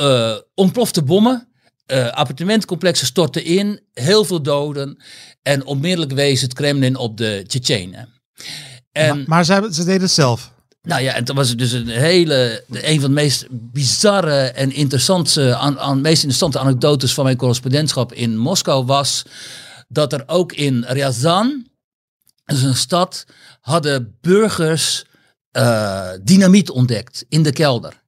[0.02, 1.48] uh, ontplofte bommen.
[1.88, 5.04] Uh, appartementcomplexen stortten in, heel veel doden.
[5.42, 8.10] En onmiddellijk wees het Kremlin op de Tsjetsjenen.
[8.92, 10.54] En, maar, maar ze, ze deden het zelf.
[10.82, 14.72] Nou ja, en toen was het dus een hele, een van de meest bizarre en
[14.72, 19.24] interessante, aan, aan, meest interessante anekdotes van mijn correspondentschap in Moskou was
[19.88, 21.68] dat er ook in Ryazan,
[22.46, 23.26] dus een stad,
[23.62, 25.06] hadden burgers
[25.58, 28.03] uh, dynamiet ontdekt in de kelder.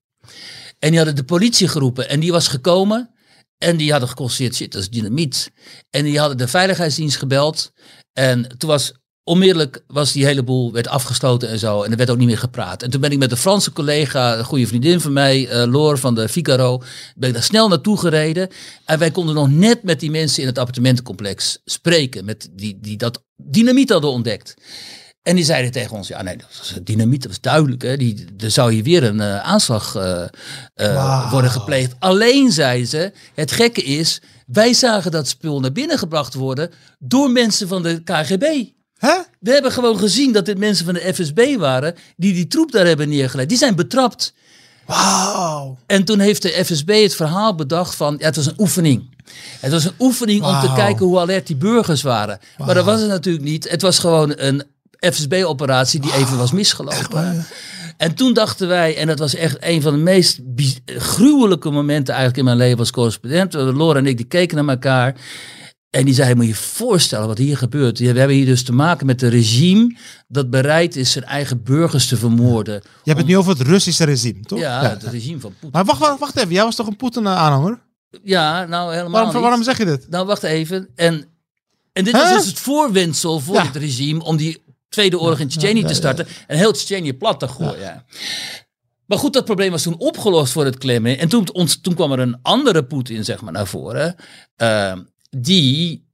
[0.80, 3.10] En die hadden de politie geroepen en die was gekomen.
[3.58, 5.52] En die hadden geconstateerd, shit, dat dynamiet.
[5.90, 7.72] En die hadden de veiligheidsdienst gebeld.
[8.14, 11.84] En toen was onmiddellijk was die hele boel werd afgesloten en zo.
[11.84, 12.84] En er werd ook niet meer gepraat.
[12.84, 15.98] En toen ben ik met een Franse collega, een goede vriendin van mij, uh, Loor
[15.98, 16.82] van de Figaro,
[17.16, 18.50] ben ik daar snel naartoe gereden.
[18.86, 22.98] En wij konden nog net met die mensen in het appartementencomplex spreken, met die, die
[22.98, 24.54] dat dynamiet hadden ontdekt.
[25.26, 27.82] En die zeiden tegen ons, ja nee, dat was dynamiet, dat was duidelijk.
[27.82, 27.98] Hè?
[27.98, 30.24] Die, er zou hier weer een uh, aanslag uh,
[30.76, 31.96] uh, worden gepleegd.
[32.00, 37.30] Alleen zeiden ze, het gekke is, wij zagen dat spul naar binnen gebracht worden door
[37.30, 38.44] mensen van de KGB.
[39.00, 39.20] Huh?
[39.40, 42.86] We hebben gewoon gezien dat dit mensen van de FSB waren die die troep daar
[42.86, 43.50] hebben neergelegd.
[43.50, 44.34] Die zijn betrapt.
[44.86, 45.78] Wauw.
[45.86, 49.14] En toen heeft de FSB het verhaal bedacht van, ja, het was een oefening.
[49.60, 52.40] Het was een oefening om te kijken hoe alert die burgers waren.
[52.58, 53.70] Maar dat was het natuurlijk niet.
[53.70, 54.64] Het was gewoon een
[55.00, 57.46] FSB-operatie die even was misgelopen.
[57.98, 60.40] En toen dachten wij, en dat was echt een van de meest
[60.86, 63.54] gruwelijke momenten eigenlijk in mijn leven als correspondent.
[63.54, 65.16] Laura en ik die keken naar elkaar.
[65.90, 68.00] En die zei, moet je voorstellen wat hier gebeurt.
[68.00, 69.96] We hebben hier dus te maken met een regime
[70.28, 72.74] dat bereid is zijn eigen burgers te vermoorden.
[72.74, 74.60] Je hebt het nu over het Russische regime, toch?
[74.60, 75.70] Ja, het regime van Poetin.
[75.72, 77.80] Maar wacht, wacht, wacht even, jij was toch een Poetin-aanhanger?
[78.24, 79.42] Ja, nou helemaal waarom, niet.
[79.42, 80.10] waarom zeg je dit?
[80.10, 80.88] Nou, wacht even.
[80.96, 81.26] En,
[81.94, 84.64] en dit is dus het voorwendsel voor het regime om die
[84.96, 88.06] Tweede Oorlog in Tsjetsjenië te starten en heel Tsjetsjenië plat te gooien.
[89.06, 91.18] Maar goed, dat probleem was toen opgelost voor het Kremlin.
[91.18, 91.48] En toen,
[91.82, 94.16] toen kwam er een andere Poetin zeg maar, naar voren.
[94.58, 94.94] Uh,
[95.30, 96.05] die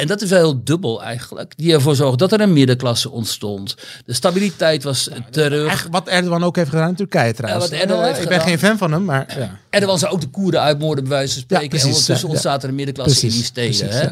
[0.00, 1.52] en dat is wel heel dubbel eigenlijk.
[1.56, 3.74] Die ervoor zorgde dat er een middenklasse ontstond.
[4.04, 5.88] De stabiliteit was terug.
[5.90, 7.64] wat Erdogan ook heeft gedaan in Turkije trouwens.
[7.64, 9.38] Ja, wat Erdogan heeft ik ben geen fan van hem, maar...
[9.38, 9.58] Ja.
[9.70, 11.68] Erdogan zou ook de Koerden uitmoorden bij wijze van spreken.
[11.68, 13.88] Precies, en ondertussen ontstaat er een middenklasse in die steden.
[13.88, 14.08] hè?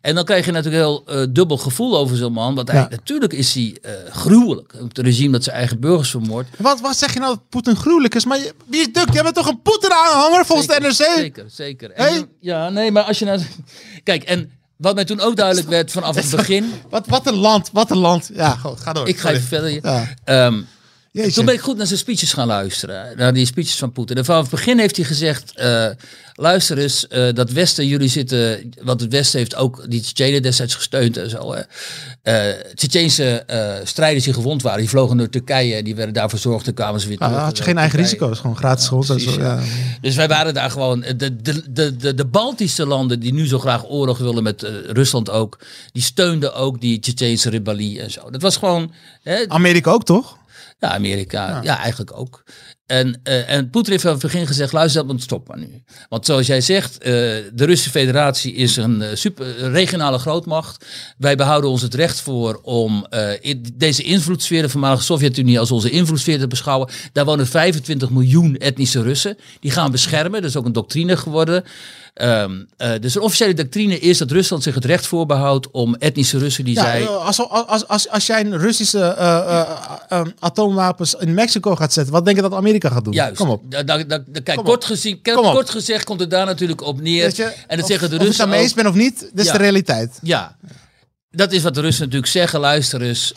[0.00, 2.54] En dan krijg je natuurlijk heel uh, dubbel gevoel over zo'n man.
[2.54, 4.72] Want hij, natuurlijk is hij uh, gruwelijk.
[4.78, 6.48] Het regime dat zijn eigen burgers vermoordt.
[6.58, 8.24] Wat, wat zeg je nou dat Poetin gruwelijk is?
[8.24, 9.12] Maar je, wie is Duk?
[9.12, 11.16] Jij bent toch een Poetin-aanhanger volgens de NRC?
[11.16, 11.90] Zeker, zeker.
[11.90, 13.40] En, ja, nee, maar als je nou...
[14.02, 14.50] Kijk, en
[14.82, 16.72] wat mij toen ook duidelijk werd vanaf het begin.
[16.90, 18.30] Wat, wat een land, wat een land.
[18.34, 19.08] Ja, goed, ga door.
[19.08, 19.70] Ik ga even verder.
[19.82, 20.46] Ja.
[20.46, 20.66] Um,
[21.12, 23.16] toen ben ik goed naar zijn speeches gaan luisteren.
[23.16, 24.16] Naar die speeches van Poetin.
[24.16, 25.86] En vanaf het begin heeft hij gezegd: uh,
[26.34, 28.72] luister eens, uh, dat Westen, jullie zitten.
[28.82, 31.54] Want het Westen heeft ook die Tsjetsjenen destijds gesteund en zo.
[31.54, 32.44] Uh,
[32.74, 33.44] Tsjetsjense
[33.84, 36.66] strijders die gewond waren, die vlogen naar Turkije en die werden daar verzorgd.
[36.66, 37.32] en kwamen ze weer terug.
[37.32, 38.88] Ah, had je geen eigen risico's, gewoon gratis.
[38.88, 39.60] Ja, zo, ja.
[40.00, 41.00] Dus wij waren daar gewoon.
[41.00, 45.30] De, de, de, de, de Baltische landen die nu zo graag oorlog willen met Rusland
[45.30, 45.58] ook,
[45.92, 48.30] die steunden ook die Tsjetsjense rebellie en zo.
[48.30, 48.92] Dat was gewoon.
[49.22, 50.40] Hè, Amerika ook toch?
[50.82, 51.60] Ja, Amerika.
[51.62, 52.42] Ja, eigenlijk ook.
[52.92, 55.82] En, uh, en Poetin heeft van het begin gezegd, luister, dat stop maar nu.
[56.08, 60.86] Want zoals jij zegt, uh, de Russische federatie is een uh, super regionale grootmacht.
[61.18, 63.06] Wij behouden ons het recht voor om
[63.40, 66.88] in deze invloedssfeer, de voormalige Sovjet-Unie, als onze invloedssfeer te beschouwen.
[67.12, 69.36] Daar wonen 25 miljoen etnische Russen.
[69.60, 70.40] Die gaan beschermen.
[70.40, 71.64] Dat is ook een doctrine geworden.
[72.14, 76.38] Um, uh, dus een officiële doctrine is dat Rusland zich het recht voorbehoudt om etnische
[76.38, 77.06] Russen die ja, zij...
[77.06, 79.16] Als, als, als, als jij een Russische
[80.38, 83.14] atoomwapens in Mexico gaat zetten, wat denk je dat Amerika gaat doen?
[83.14, 83.36] Juist.
[83.36, 83.62] Kom op.
[83.70, 87.32] Da, da, da, kijk, Kom kort, gezien, kort gezegd komt het daar natuurlijk op neer.
[87.34, 89.52] Je, en dat zeggen de Russen Of je daarmee eens bent of niet, dit is
[89.52, 90.18] de realiteit.
[90.22, 90.56] Ja.
[91.30, 92.60] Dat is wat de Russen natuurlijk zeggen.
[92.60, 93.34] Luister eens,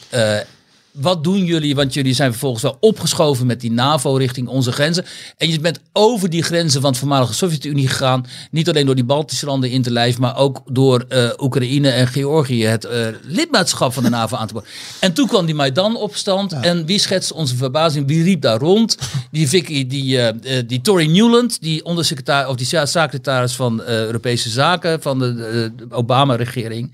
[0.95, 1.75] wat doen jullie?
[1.75, 5.05] Want jullie zijn vervolgens wel opgeschoven met die NAVO richting onze grenzen.
[5.37, 8.25] En je bent over die grenzen van de voormalige Sovjet-Unie gegaan.
[8.51, 12.07] Niet alleen door die Baltische landen in te lijf, maar ook door uh, Oekraïne en
[12.07, 12.91] Georgië het uh,
[13.23, 14.69] lidmaatschap van de NAVO aan te boren.
[14.99, 16.53] En toen kwam die Maidan-opstand.
[16.53, 18.07] En wie schetst onze verbazing?
[18.07, 18.97] Wie riep daar rond?
[19.31, 20.27] Die Vicky, die, uh,
[20.67, 25.33] die Tory Newland, die ondersecretaris of die staatssecretaris van Europese Zaken van de,
[25.75, 26.93] de Obama-regering.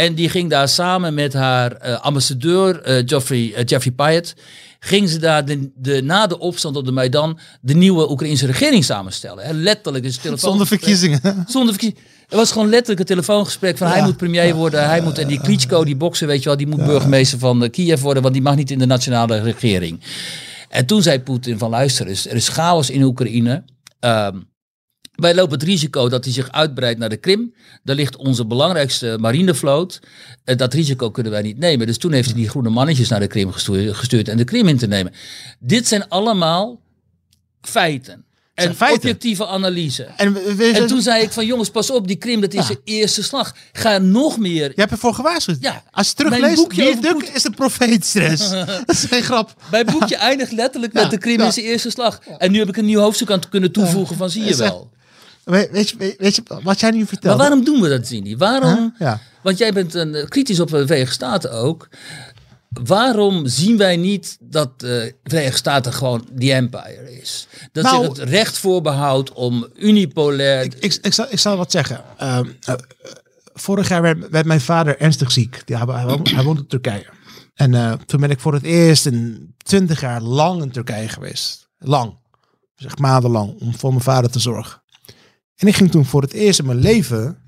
[0.00, 4.34] En die ging daar samen met haar uh, ambassadeur uh, Geoffrey, uh, Jeffrey Pyatt,
[4.78, 8.84] ging ze daar de, de, na de opstand op de Maidan de nieuwe Oekraïnse regering
[8.84, 9.44] samenstellen.
[9.44, 10.04] Hè, letterlijk.
[10.04, 11.20] Dus telefoon Zonder verkiezingen.
[11.48, 12.08] Zonder verkiezingen.
[12.26, 15.40] Het was gewoon letterlijk een telefoongesprek van hij moet premier worden, hij moet, en die
[15.40, 18.56] Klitschko, die bokser, weet je wel, die moet burgemeester van Kiev worden, want die mag
[18.56, 20.00] niet in de nationale regering.
[20.68, 23.64] En toen zei Poetin van luister, er is, er is chaos in Oekraïne.
[24.00, 24.48] Um,
[25.20, 27.54] wij lopen het risico dat hij zich uitbreidt naar de Krim.
[27.82, 30.00] Daar ligt onze belangrijkste marinevloot.
[30.44, 31.86] Eh, dat risico kunnen wij niet nemen.
[31.86, 34.78] Dus toen heeft hij die groene mannetjes naar de Krim gestuurd en de Krim in
[34.78, 35.12] te nemen.
[35.58, 36.80] Dit zijn allemaal
[37.60, 38.24] feiten.
[38.54, 40.02] En objectieve analyse.
[40.16, 40.36] En,
[40.74, 43.54] en, toen zei ik van jongens, pas op, die Krim, dat is de eerste slag.
[43.72, 44.68] Ga nog meer.
[44.68, 45.56] Je hebt ervoor gewaarschuwd.
[45.60, 45.82] Ja.
[45.90, 48.50] Als je terugleest, wie Duk is de profeetstress.
[48.86, 49.54] dat is geen grap.
[49.70, 52.20] Mijn boekje eindigt letterlijk met de Krim is de eerste slag.
[52.38, 54.90] En nu heb ik een nieuw hoofdstuk aan kunnen toevoegen van zie je wel.
[55.44, 57.36] Weet je, weet je wat jij nu vertelt?
[57.36, 58.36] Maar waarom doen we dat, Zini?
[58.36, 58.94] Waarom?
[58.98, 59.20] Ja.
[59.42, 61.88] Want jij bent een, eh, kritisch op de Verenigde Staten ook.
[62.68, 67.46] Waarom zien wij niet dat de Verenigde Staten gewoon die empire is?
[67.72, 70.62] Dat nou, zich het recht voorbehoudt om unipolair...
[70.62, 72.04] Ik, ik, ik, zal, ik zal wat zeggen.
[72.20, 72.74] Uh, uh,
[73.54, 75.62] vorig jaar werd, werd, mijn vader ernstig ziek.
[75.64, 77.06] hij, hij, woont in Turkije.
[77.54, 81.68] En uh, toen ben ik voor het eerst in twintig jaar lang in Turkije geweest.
[81.78, 82.18] Lang.
[82.74, 83.60] Zeg maandenlang.
[83.60, 84.82] Om voor mijn vader te zorgen.
[85.60, 87.38] En ik ging toen voor het eerst in mijn leven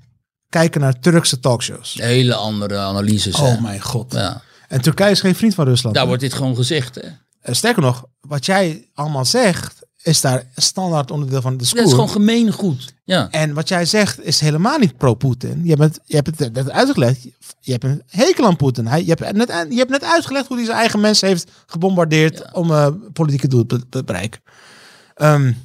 [0.49, 1.93] kijken naar Turkse talkshows.
[1.93, 3.35] Hele andere analyses.
[3.35, 4.13] Oh mijn god.
[4.13, 4.41] Ja.
[4.67, 5.95] En Turkije is geen vriend van Rusland.
[5.95, 6.95] Daar wordt dit gewoon gezegd.
[6.95, 7.01] Hè?
[7.39, 11.83] Eh, sterker nog, wat jij allemaal zegt, is daar standaard onderdeel van de discours.
[11.83, 12.93] Dat is gewoon gemeengoed.
[13.03, 13.27] Ja.
[13.31, 15.61] En wat jij zegt is helemaal niet pro-Poetin.
[15.63, 17.23] Je, hebt, je hebt het net uitgelegd.
[17.59, 18.83] Je hebt een hekel aan Poetin.
[18.83, 22.71] Je, hebt net, je hebt net uitgelegd hoe hij zijn eigen mensen heeft gebombardeerd om
[22.71, 24.41] uh, politieke doelen te, bereiken.
[25.15, 25.57] Um,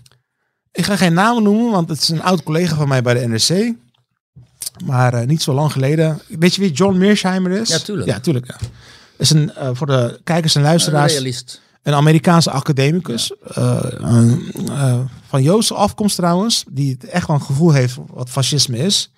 [0.78, 3.26] ik ga geen namen noemen, want het is een oud collega van mij bij de
[3.26, 3.74] NRC.
[4.84, 6.20] Maar uh, niet zo lang geleden.
[6.28, 7.68] Weet je wie John Mearsheimer is?
[7.68, 8.08] Ja, tuurlijk.
[8.08, 8.46] Ja, tuurlijk.
[8.46, 8.56] Ja.
[9.16, 11.12] Is een, uh, voor de kijkers en luisteraars.
[11.12, 11.60] Een realist.
[11.82, 13.32] Een Amerikaanse academicus.
[13.58, 16.64] Uh, van Joodse afkomst trouwens.
[16.68, 19.12] Die echt wel een gevoel heeft wat fascisme is.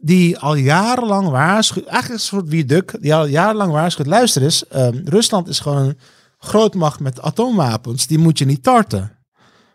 [0.00, 5.02] die al jarenlang waarschuwt, eigenlijk een soort Wieduk, die al jarenlang waarschuwt, luister eens, um,
[5.04, 5.98] Rusland is gewoon een
[6.38, 9.23] grootmacht met atoomwapens, die moet je niet tarten.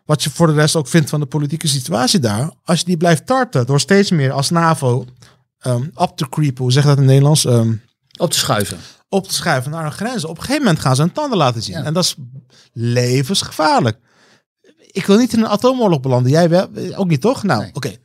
[0.09, 2.97] Wat je voor de rest ook vindt van de politieke situatie daar, als je die
[2.97, 5.05] blijft tarten door steeds meer als NAVO
[5.65, 7.45] um, op te creepen, hoe zeg dat in het Nederlands?
[7.45, 7.81] Um,
[8.17, 8.77] op te schuiven.
[9.09, 10.25] Op te schuiven naar een grens.
[10.25, 11.75] Op een gegeven moment gaan ze hun tanden laten zien.
[11.75, 12.15] En dat is
[12.73, 13.97] levensgevaarlijk.
[14.77, 16.31] Ik wil niet in een atoomoorlog belanden.
[16.31, 17.43] Jij wel, ook niet, toch?
[17.43, 17.95] Nou, oké.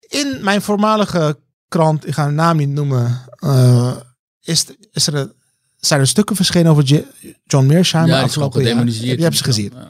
[0.00, 1.38] In mijn voormalige
[1.68, 3.96] krant, ik ga een naam niet noemen, uh,
[4.40, 5.32] is, is er,
[5.76, 7.04] zijn er stukken verschenen over
[7.44, 8.86] John Mearsheimer ja, afgelopen jaar.
[8.86, 9.72] Je hebt ze gezien.
[9.74, 9.88] Ja.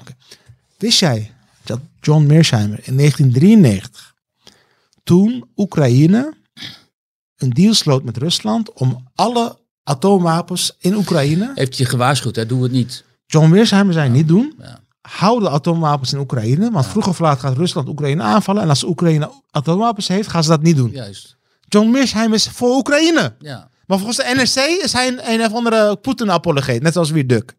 [0.79, 1.34] Wist jij
[1.65, 4.15] dat John Mearsheimer in 1993,
[5.03, 6.35] toen Oekraïne
[7.37, 11.53] een deal sloot met Rusland om alle atoomwapens in Oekraïne.
[11.55, 12.47] Heeft je gewaarschuwd, hè?
[12.47, 13.05] Doe het niet.
[13.27, 14.55] John Mearsheimer zei niet doen.
[14.59, 14.81] Ja.
[15.01, 16.71] Hou de atoomwapens in Oekraïne.
[16.71, 18.63] Want vroeg of laat gaat Rusland Oekraïne aanvallen.
[18.63, 20.91] En als Oekraïne atoomwapens heeft, gaan ze dat niet doen.
[20.91, 21.37] Juist.
[21.69, 23.35] John Mearsheimer is voor Oekraïne.
[23.39, 23.69] Ja.
[23.87, 26.83] Maar volgens de NRC is hij een, een of andere Poetin-apologeet.
[26.83, 27.55] Net als weer Duk.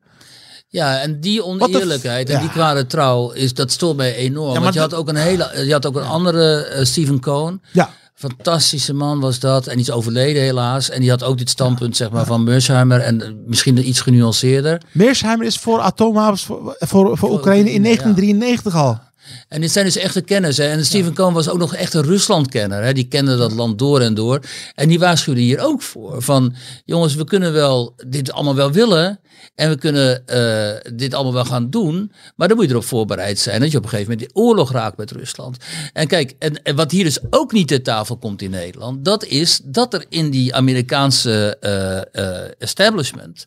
[0.76, 4.62] Ja, en die oneerlijkheid en die kwade trouw, is, dat stoort mij enorm.
[4.62, 7.62] want je had ook een hele, je had ook een andere uh, Stephen Cohen.
[7.72, 7.90] Ja.
[8.14, 9.68] Fantastische man was dat.
[9.68, 10.90] En die is overleden helaas.
[10.90, 13.00] En die had ook dit standpunt zeg maar, van Mersheimer.
[13.00, 14.82] En eh, misschien iets genuanceerder.
[14.92, 19.00] Mersheimer is voor atoomwapens voor, voor, voor, Oekraïne in 1993 al.
[19.48, 20.58] En dit zijn dus echte kenners.
[20.58, 20.68] Hè.
[20.68, 22.84] En Stephen Cohen was ook nog echt een Rusland-kenner.
[22.84, 22.94] Hè.
[22.94, 24.40] Die kende dat land door en door.
[24.76, 26.22] En die waarschuwde hier ook voor.
[26.22, 29.20] Van jongens, we kunnen wel dit allemaal wel willen.
[29.56, 32.12] En we kunnen uh, dit allemaal wel gaan doen.
[32.36, 34.72] Maar dan moet je erop voorbereid zijn dat je op een gegeven moment in oorlog
[34.72, 35.58] raakt met Rusland.
[35.94, 39.06] En kijk, en, en, wat hier dus ook niet ter tafel komt in Nederland.
[39.06, 43.46] Dat is dat er in die Amerikaanse uh, uh, establishment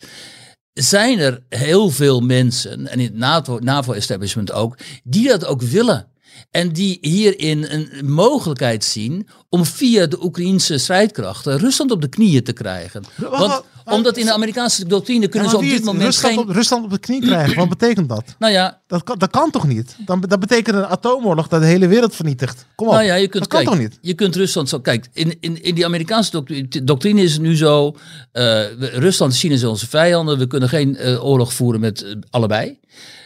[0.78, 6.06] zijn er heel veel mensen, en in het NAVO-establishment ook, die dat ook willen.
[6.50, 12.42] En die hierin een mogelijkheid zien om via de Oekraïnse strijdkrachten Rusland op de knieën
[12.42, 13.04] te krijgen.
[13.16, 16.44] Want, omdat in de Amerikaanse doctrine kunnen ze op dit moment Rusland, geen...
[16.44, 18.24] op, Rusland op de knie krijgen, wat betekent dat?
[18.38, 18.80] Nou ja...
[18.86, 19.96] Dat kan, dat kan toch niet?
[19.98, 22.66] Dan, dat betekent een atoomoorlog dat de hele wereld vernietigt.
[22.74, 23.98] Kom op, nou ja, je kunt, dat kan toch niet?
[24.00, 24.80] Je kunt Rusland zo...
[24.80, 27.96] Kijk, in, in, in die Amerikaanse doctrine, doctrine is het nu zo...
[28.32, 30.38] Uh, Rusland en China zijn onze vijanden.
[30.38, 32.78] We kunnen geen uh, oorlog voeren met uh, allebei.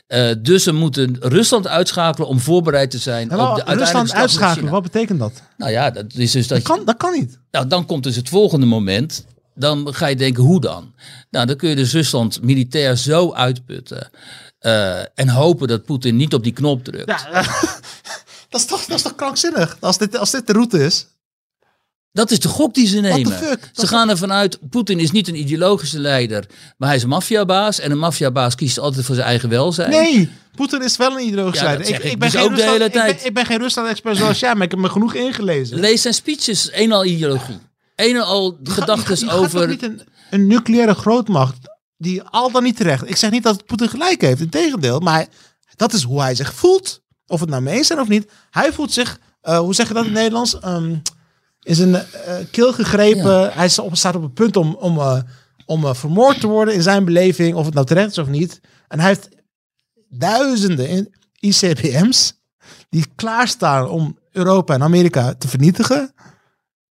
[0.08, 4.82] Uh, dus we moeten Rusland uitschakelen om voorbereid te zijn op de Rusland uitschakelen, wat
[4.82, 5.32] betekent dat?
[5.56, 7.38] Nou ja, dat is dus dat, dat, kan, dat kan niet.
[7.50, 9.24] Nou, dan komt dus het volgende moment.
[9.54, 10.94] Dan ga je denken, hoe dan?
[11.30, 14.10] Nou, dan kun je dus Rusland militair zo uitputten.
[14.60, 17.08] Uh, en hopen dat Poetin niet op die knop drukt.
[17.08, 17.30] Ja,
[18.48, 19.76] dat, is toch, dat is toch krankzinnig?
[19.80, 21.06] Als dit, als dit de route is.
[22.12, 23.58] Dat is de gok die ze nemen.
[23.72, 26.46] Ze gaan ervan uit, Poetin is niet een ideologische leider,
[26.76, 27.78] maar hij is een maffiabaas.
[27.78, 29.90] En een maffiabaas kiest altijd voor zijn eigen welzijn.
[29.90, 31.88] Nee, Poetin is wel een ideologische leider.
[31.88, 34.64] Ik, ik, ben dus geen Rusland, ik, ben, ik ben geen Rusland-expert zoals jij, maar
[34.64, 35.80] ik heb me genoeg ingelezen.
[35.80, 37.58] Lees zijn speeches, een al ideologie.
[37.96, 39.68] Een al gedachten over...
[39.68, 41.58] niet een, een nucleaire grootmacht
[41.96, 43.08] die al dan niet terecht...
[43.08, 45.00] Ik zeg niet dat Poetin gelijk heeft, in tegendeel.
[45.00, 45.26] Maar
[45.76, 47.02] dat is hoe hij zich voelt.
[47.26, 48.30] Of het nou mee is of niet.
[48.50, 50.56] Hij voelt zich, uh, hoe zeg je dat in het Nederlands...
[50.64, 51.02] Um,
[51.62, 52.02] is een uh,
[52.50, 53.52] keel gegrepen.
[53.52, 55.18] Hij staat op het punt om, om, uh,
[55.66, 58.60] om vermoord te worden in zijn beleving, of het nou terecht is of niet.
[58.88, 59.28] En hij heeft
[60.08, 62.40] duizenden ICBM's
[62.88, 66.14] die klaarstaan om Europa en Amerika te vernietigen.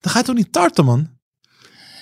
[0.06, 1.08] Dan ga je toch niet tarten, man?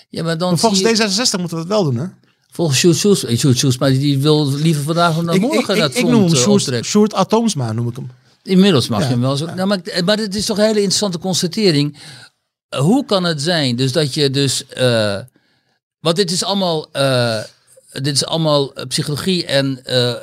[0.09, 0.97] Ja, maar dan volgens je...
[0.97, 2.07] D66 moeten we dat wel doen, hè?
[2.51, 6.85] Volgens Sjoerd Soes, maar die wil liever vandaag dan morgen ik, ik, ik, noem hem
[6.85, 8.11] Sjoerd Atoomsma, noem ik hem.
[8.43, 9.55] Inmiddels mag je hem wel zo.
[9.55, 11.99] Nou, maar, maar het is toch een hele interessante constatering
[12.77, 14.65] hoe kan het zijn dus dat je dus...
[14.77, 15.19] Uh,
[16.01, 16.89] want dit is allemaal...
[16.93, 17.41] Uh,
[17.93, 20.15] dit is allemaal psychologie en uh,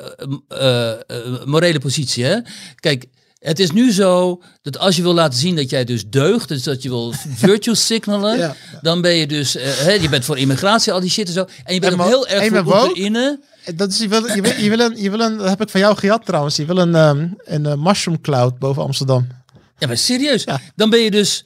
[1.44, 2.24] morele positie.
[2.24, 2.38] Hè?
[2.74, 3.06] Kijk,
[3.42, 6.62] het is nu zo dat als je wil laten zien dat jij dus deugt, dus
[6.62, 7.12] dat je wil
[7.46, 11.32] virtue signalen, dan ben je dus, uh, je bent voor immigratie, al die shit en
[11.32, 11.46] zo.
[11.64, 13.40] En je bent ook heel erg voor Oekraïne.
[13.74, 15.68] Dat is, je, wil, je, wil, je, wil een, je wil een, dat heb ik
[15.68, 19.26] van jou gehad trouwens, je wil een, um, een mushroom cloud boven Amsterdam.
[19.78, 20.44] Ja, maar serieus.
[20.76, 21.44] Dan ben je dus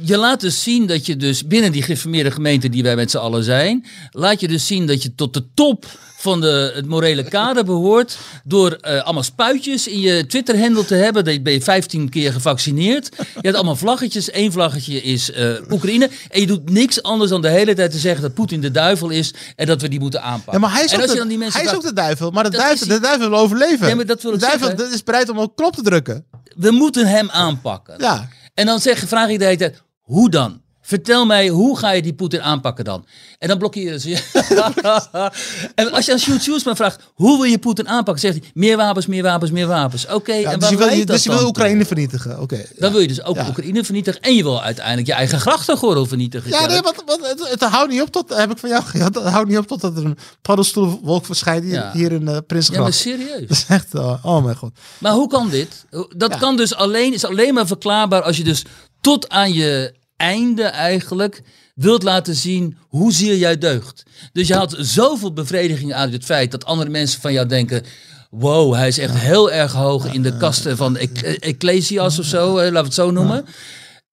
[0.00, 3.16] je laat dus zien dat je dus binnen die geformeerde gemeente die wij met z'n
[3.16, 5.86] allen zijn, laat je dus zien dat je tot de top
[6.16, 11.24] van de, het morele kader behoort door uh, allemaal spuitjes in je Twitter-handle te hebben.
[11.24, 13.08] Dan ben je 15 keer gevaccineerd.
[13.16, 14.34] Je hebt allemaal vlaggetjes.
[14.34, 16.10] Eén vlaggetje is uh, Oekraïne.
[16.30, 19.10] En je doet niks anders dan de hele tijd te zeggen dat Poetin de duivel
[19.10, 20.52] is en dat we die moeten aanpakken.
[20.52, 22.30] Ja, maar hij is, en als je dan die mensen hij is ook de duivel,
[22.30, 23.88] maar de, duivel, de duivel wil overleven.
[23.88, 24.92] Ja, maar dat wil de duivel zeggen.
[24.92, 26.24] is bereid om op knop te drukken.
[26.56, 27.94] We moeten hem aanpakken.
[27.98, 28.28] Ja.
[28.54, 30.60] En dan zeg, vraag ik de hele tijd, hoe dan?
[30.80, 33.06] Vertel mij, hoe ga je die Poetin aanpakken dan?
[33.38, 34.18] En dan blokkeren ze je.
[35.74, 38.22] en als je aan Sjoerd maar vraagt, hoe wil je Poetin aanpakken?
[38.22, 40.06] Zegt hij, meer wapens, meer wapens, meer wapens.
[40.06, 42.40] Oké, en dus je wil, dus je wil Oekraïne vernietigen?
[42.40, 42.64] Oké.
[42.78, 44.20] dan wil je dus ook Oekraïne vernietigen.
[44.20, 46.50] En je wil uiteindelijk je eigen grachtengordel vernietigen.
[46.50, 49.14] Ja, nee, wat, wat, het, het, houdt niet op tot, heb ik van jou gehad,
[49.14, 52.78] het houdt niet op tot er een paddenstoelwolk verschijnt hier, hier in uh, Prinsgracht.
[52.78, 53.48] Ja, maar serieus.
[53.48, 54.78] Dat is echt, uh, oh mijn god.
[54.98, 55.84] Maar hoe kan dit?
[56.16, 58.64] Dat kan dus alleen, is alleen maar verklaarbaar als je dus
[59.00, 61.42] tot aan je einde eigenlijk
[61.74, 64.02] wilt laten zien hoezeer jij deugt.
[64.32, 67.82] Dus je had zoveel bevrediging uit het feit dat andere mensen van jou denken...
[68.30, 72.72] Wow, hij is echt heel erg hoog in de kasten van Ecclesias of zo, laten
[72.72, 73.44] we het zo noemen.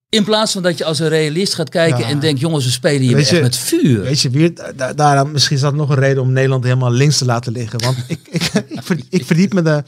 [0.10, 3.02] In plaats van dat je als een realist gaat kijken en denkt, jongens, we spelen
[3.02, 4.02] hier echt met vuur.
[4.02, 7.26] Weet je, daar, daar, misschien is dat nog een reden om Nederland helemaal links te
[7.26, 7.80] laten liggen.
[7.80, 8.52] Want ik, ik,
[8.90, 9.84] ik, ik verdiep me de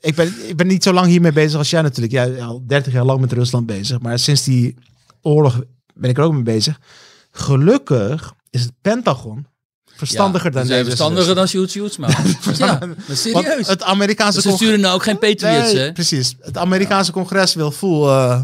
[0.00, 2.12] ik ben, ik ben niet zo lang hiermee bezig als jij natuurlijk.
[2.12, 4.00] Jij al 30 jaar lang met Rusland bezig.
[4.00, 4.74] Maar sinds die
[5.22, 5.60] oorlog
[5.94, 6.80] ben ik er ook mee bezig.
[7.30, 9.46] Gelukkig is het Pentagon
[9.98, 10.84] verstandiger dan deze.
[10.84, 12.24] Verstandiger dan Shoots, maar.
[12.56, 13.68] ja, maar serieus.
[13.68, 15.92] het Amerikaanse Ze sturen nou ook geen Patriots, nee, hè?
[15.92, 16.36] Precies.
[16.40, 18.08] Het Amerikaanse congres wil vol.
[18.08, 18.40] Uh,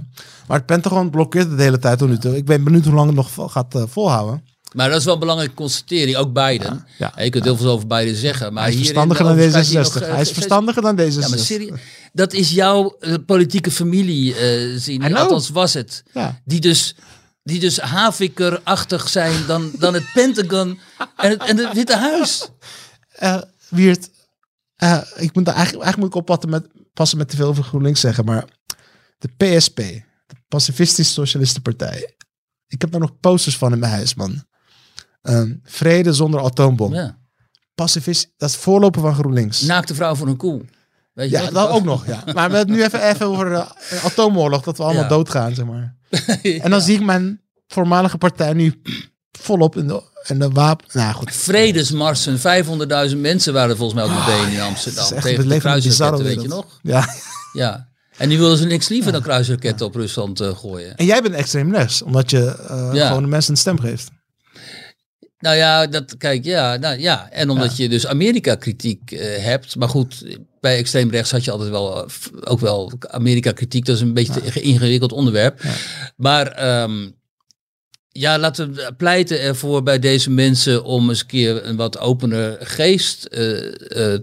[0.46, 2.36] maar het Pentagon blokkeert het de hele tijd tot nu toe.
[2.36, 4.53] Ik ben benieuwd hoe lang het nog gaat uh, volhouden.
[4.74, 6.86] Maar dat is wel een belangrijke constatering, ook Biden.
[6.98, 8.52] Ja, je kunt heel veel over Biden zeggen.
[8.52, 10.08] Maar hij is verstandiger dan D66.
[10.08, 11.20] hij is verstandiger dan deze.
[11.20, 11.80] Ja, maar serieus,
[12.12, 14.34] dat is jouw uh, politieke familie
[14.70, 15.14] uh, zien.
[15.14, 16.02] Althans was het.
[16.12, 16.40] Ja.
[16.44, 16.94] Die dus
[17.44, 20.78] die dus havikerachtig zijn dan, dan het Pentagon
[21.16, 22.48] en het, en het Witte Huis.
[23.22, 24.10] Uh, Wiert,
[24.82, 28.00] uh, ik moet eigenlijk, eigenlijk moet ik oppassen met, passen met te veel over GroenLinks
[28.00, 28.44] zeggen, maar
[29.18, 32.16] de PSP, de Pacifistische Socialiste Partij.
[32.66, 34.44] Ik heb daar nog posters van in mijn huis, man.
[35.28, 36.94] Um, vrede zonder atoombom.
[36.94, 37.18] Ja.
[37.74, 39.62] Pacifist, dat is voorloper van GroenLinks.
[39.62, 40.62] Naakte vrouw voor een koe.
[41.12, 42.22] Weet je ja, dat ook nog, ja.
[42.34, 43.66] Maar we hebben nu even, even over uh,
[44.04, 45.96] atoomoorlog, dat we allemaal doodgaan, zeg maar.
[46.62, 48.80] En dan zie ik mijn voormalige partij nu
[49.38, 50.86] volop in de, in de wapen...
[50.92, 51.32] Nou goed.
[51.32, 52.38] Vredesmarsen,
[53.10, 55.12] 500.000 mensen waren volgens mij ook meteen in Amsterdam.
[55.12, 56.78] Echt, tegen de kruisraketten, weet je nog?
[56.82, 57.08] Ja.
[57.52, 57.88] Ja.
[58.16, 60.96] En die wilden ze niks liever dan kruisraketten op Rusland uh, gooien.
[60.96, 64.10] En jij bent extreem rechts, omdat je uh, gewoon de mensen een stem geeft.
[65.44, 67.30] Nou ja, dat, kijk, ja, nou, ja.
[67.30, 69.76] en omdat je dus Amerika-kritiek uh, hebt.
[69.76, 72.10] Maar goed, bij extreem rechts had je altijd wel, uh,
[72.44, 73.84] ook wel Amerika-kritiek.
[73.84, 75.60] Dat is een beetje een ingewikkeld onderwerp.
[76.16, 77.14] Maar um,
[78.08, 82.56] ja, laten we pleiten ervoor bij deze mensen om eens een keer een wat opener
[82.60, 84.18] geest uh,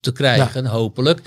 [0.00, 1.20] te krijgen, hopelijk.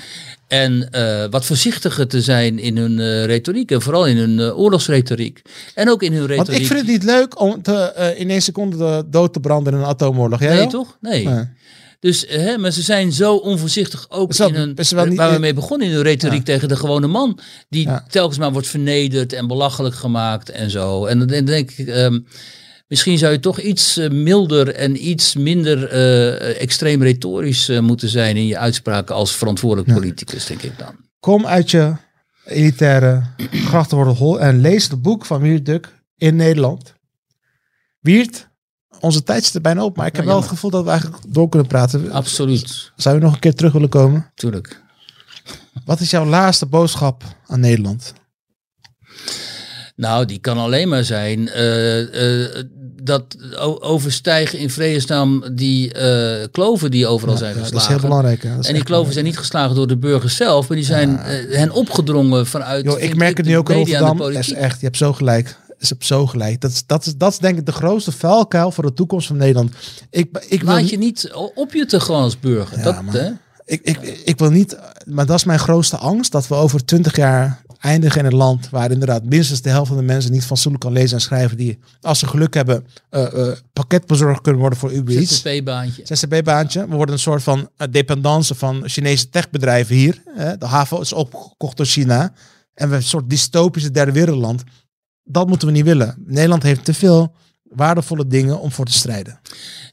[0.47, 3.71] En uh, wat voorzichtiger te zijn in hun uh, retoriek.
[3.71, 5.41] En vooral in hun uh, oorlogsretoriek.
[5.75, 6.47] En ook in hun retoriek.
[6.47, 9.79] Want ik vind het niet leuk om te, in één seconde dood te branden in
[9.79, 10.39] een atoomoorlog.
[10.39, 10.97] Jij nee, toch?
[11.01, 11.27] Nee.
[11.27, 11.45] nee.
[11.99, 15.87] Dus hè, maar ze zijn zo onvoorzichtig ook in hun, niet, waar we mee begonnen
[15.87, 17.39] in hun retoriek tegen de gewone man.
[17.69, 21.05] Die telkens maar wordt vernederd en belachelijk gemaakt en zo.
[21.05, 22.25] En dan denk ik, um,
[22.87, 28.09] misschien zou je toch iets uh, milder en iets minder uh, extreem retorisch uh, moeten
[28.09, 30.95] zijn in je uitspraken als verantwoordelijk politicus, denk ik dan.
[31.19, 31.95] Kom uit je
[32.45, 33.23] elitaire
[33.69, 36.93] grachtenwoorden en lees het boek van Wiert Duk in Nederland.
[37.99, 38.47] Wiert,
[38.99, 41.23] onze tijd zit er bijna op, maar ik heb wel het gevoel dat we eigenlijk
[41.27, 42.11] door kunnen praten.
[42.11, 42.91] Absoluut.
[42.95, 44.31] Zou je nog een keer terug willen komen?
[44.35, 44.81] Tuurlijk.
[45.85, 48.13] Wat is jouw laatste boodschap aan Nederland?
[49.95, 52.63] Nou, die kan alleen maar zijn uh, uh,
[53.03, 53.37] dat
[53.79, 57.73] overstijgen in vredesnaam die uh, kloven die overal zijn geslagen.
[57.73, 58.43] dat is heel belangrijk.
[58.43, 61.17] en die kloven zijn niet geslagen door de burgers zelf, maar die zijn
[61.49, 62.85] hen opgedrongen vanuit.
[62.85, 64.17] Yo, ik merk het nu ook in Rotterdam.
[64.17, 66.61] Dat is echt, je hebt zo gelijk is op zo gelijk.
[66.61, 69.37] Dat is, dat, is, dat is denk ik de grootste vuilkuil voor de toekomst van
[69.37, 69.73] Nederland.
[70.09, 72.83] Ik, ik Laat je niet op je te gewoon als burger.
[72.83, 73.29] Dat, hè?
[73.65, 77.15] Ik, ik, ik wil niet, maar dat is mijn grootste angst, dat we over twintig
[77.15, 80.83] jaar eindigen in een land waar inderdaad minstens de helft van de mensen niet fatsoenlijk
[80.83, 84.93] kan lezen en schrijven, die als ze geluk hebben uh, uh, pakketbezorgd kunnen worden voor
[84.93, 85.41] Uber Eats.
[85.41, 86.01] ZZP-baantje.
[86.05, 86.87] ZZP-baantje.
[86.87, 90.21] We worden een soort van uh, dependance van Chinese techbedrijven hier.
[90.59, 92.21] de haven is opgekocht door China.
[92.21, 92.31] En
[92.73, 94.63] we hebben een soort dystopische derde wereldland
[95.23, 96.15] dat moeten we niet willen.
[96.25, 97.35] Nederland heeft te veel
[97.75, 99.39] waardevolle dingen om voor te strijden.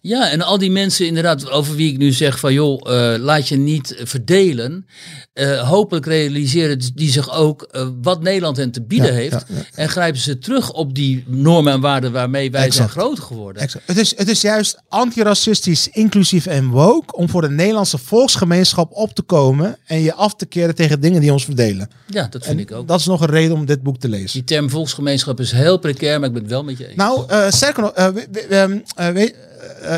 [0.02, 3.48] Ja, en al die mensen inderdaad over wie ik nu zeg van joh, uh, laat
[3.48, 4.86] je niet verdelen.
[5.34, 9.44] Uh, hopelijk realiseren die zich ook uh, wat Nederland hen te bieden heeft.
[9.74, 13.62] En grijpen ze terug op die normen en waarden waarmee wij zijn groot geworden.
[13.62, 13.86] Exact.
[13.86, 19.14] Het, is, het is juist antiracistisch, inclusief en woke om voor de Nederlandse volksgemeenschap op
[19.14, 21.90] te komen en je af te keren tegen dingen die ons verdelen.
[22.06, 22.88] Ja, dat vind ik ook.
[22.88, 24.32] Dat is nog een reden om dit boek te lezen.
[24.32, 26.96] Die term volksgemeenschap is heel precair, maar ik ben het wel met je eens.
[26.96, 27.24] Nou,
[27.72, 27.94] sterker nog,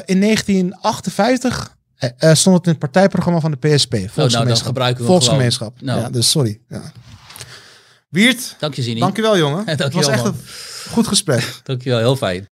[0.06, 3.96] in 1958 uh, stond het in het partijprogramma van de PSP.
[4.10, 4.76] Volksgemeenschap.
[4.76, 5.80] Oh, nou, Volksgemeenschap.
[5.80, 6.00] Nou.
[6.00, 6.60] Ja, dus sorry.
[6.68, 6.92] Ja.
[8.08, 9.00] Wiert, Dank je, Zini.
[9.00, 9.64] dankjewel jongen.
[9.76, 10.32] Dankjewel, Het was echt man.
[10.32, 11.54] een goed gesprek.
[11.62, 12.50] Dankjewel, heel fijn.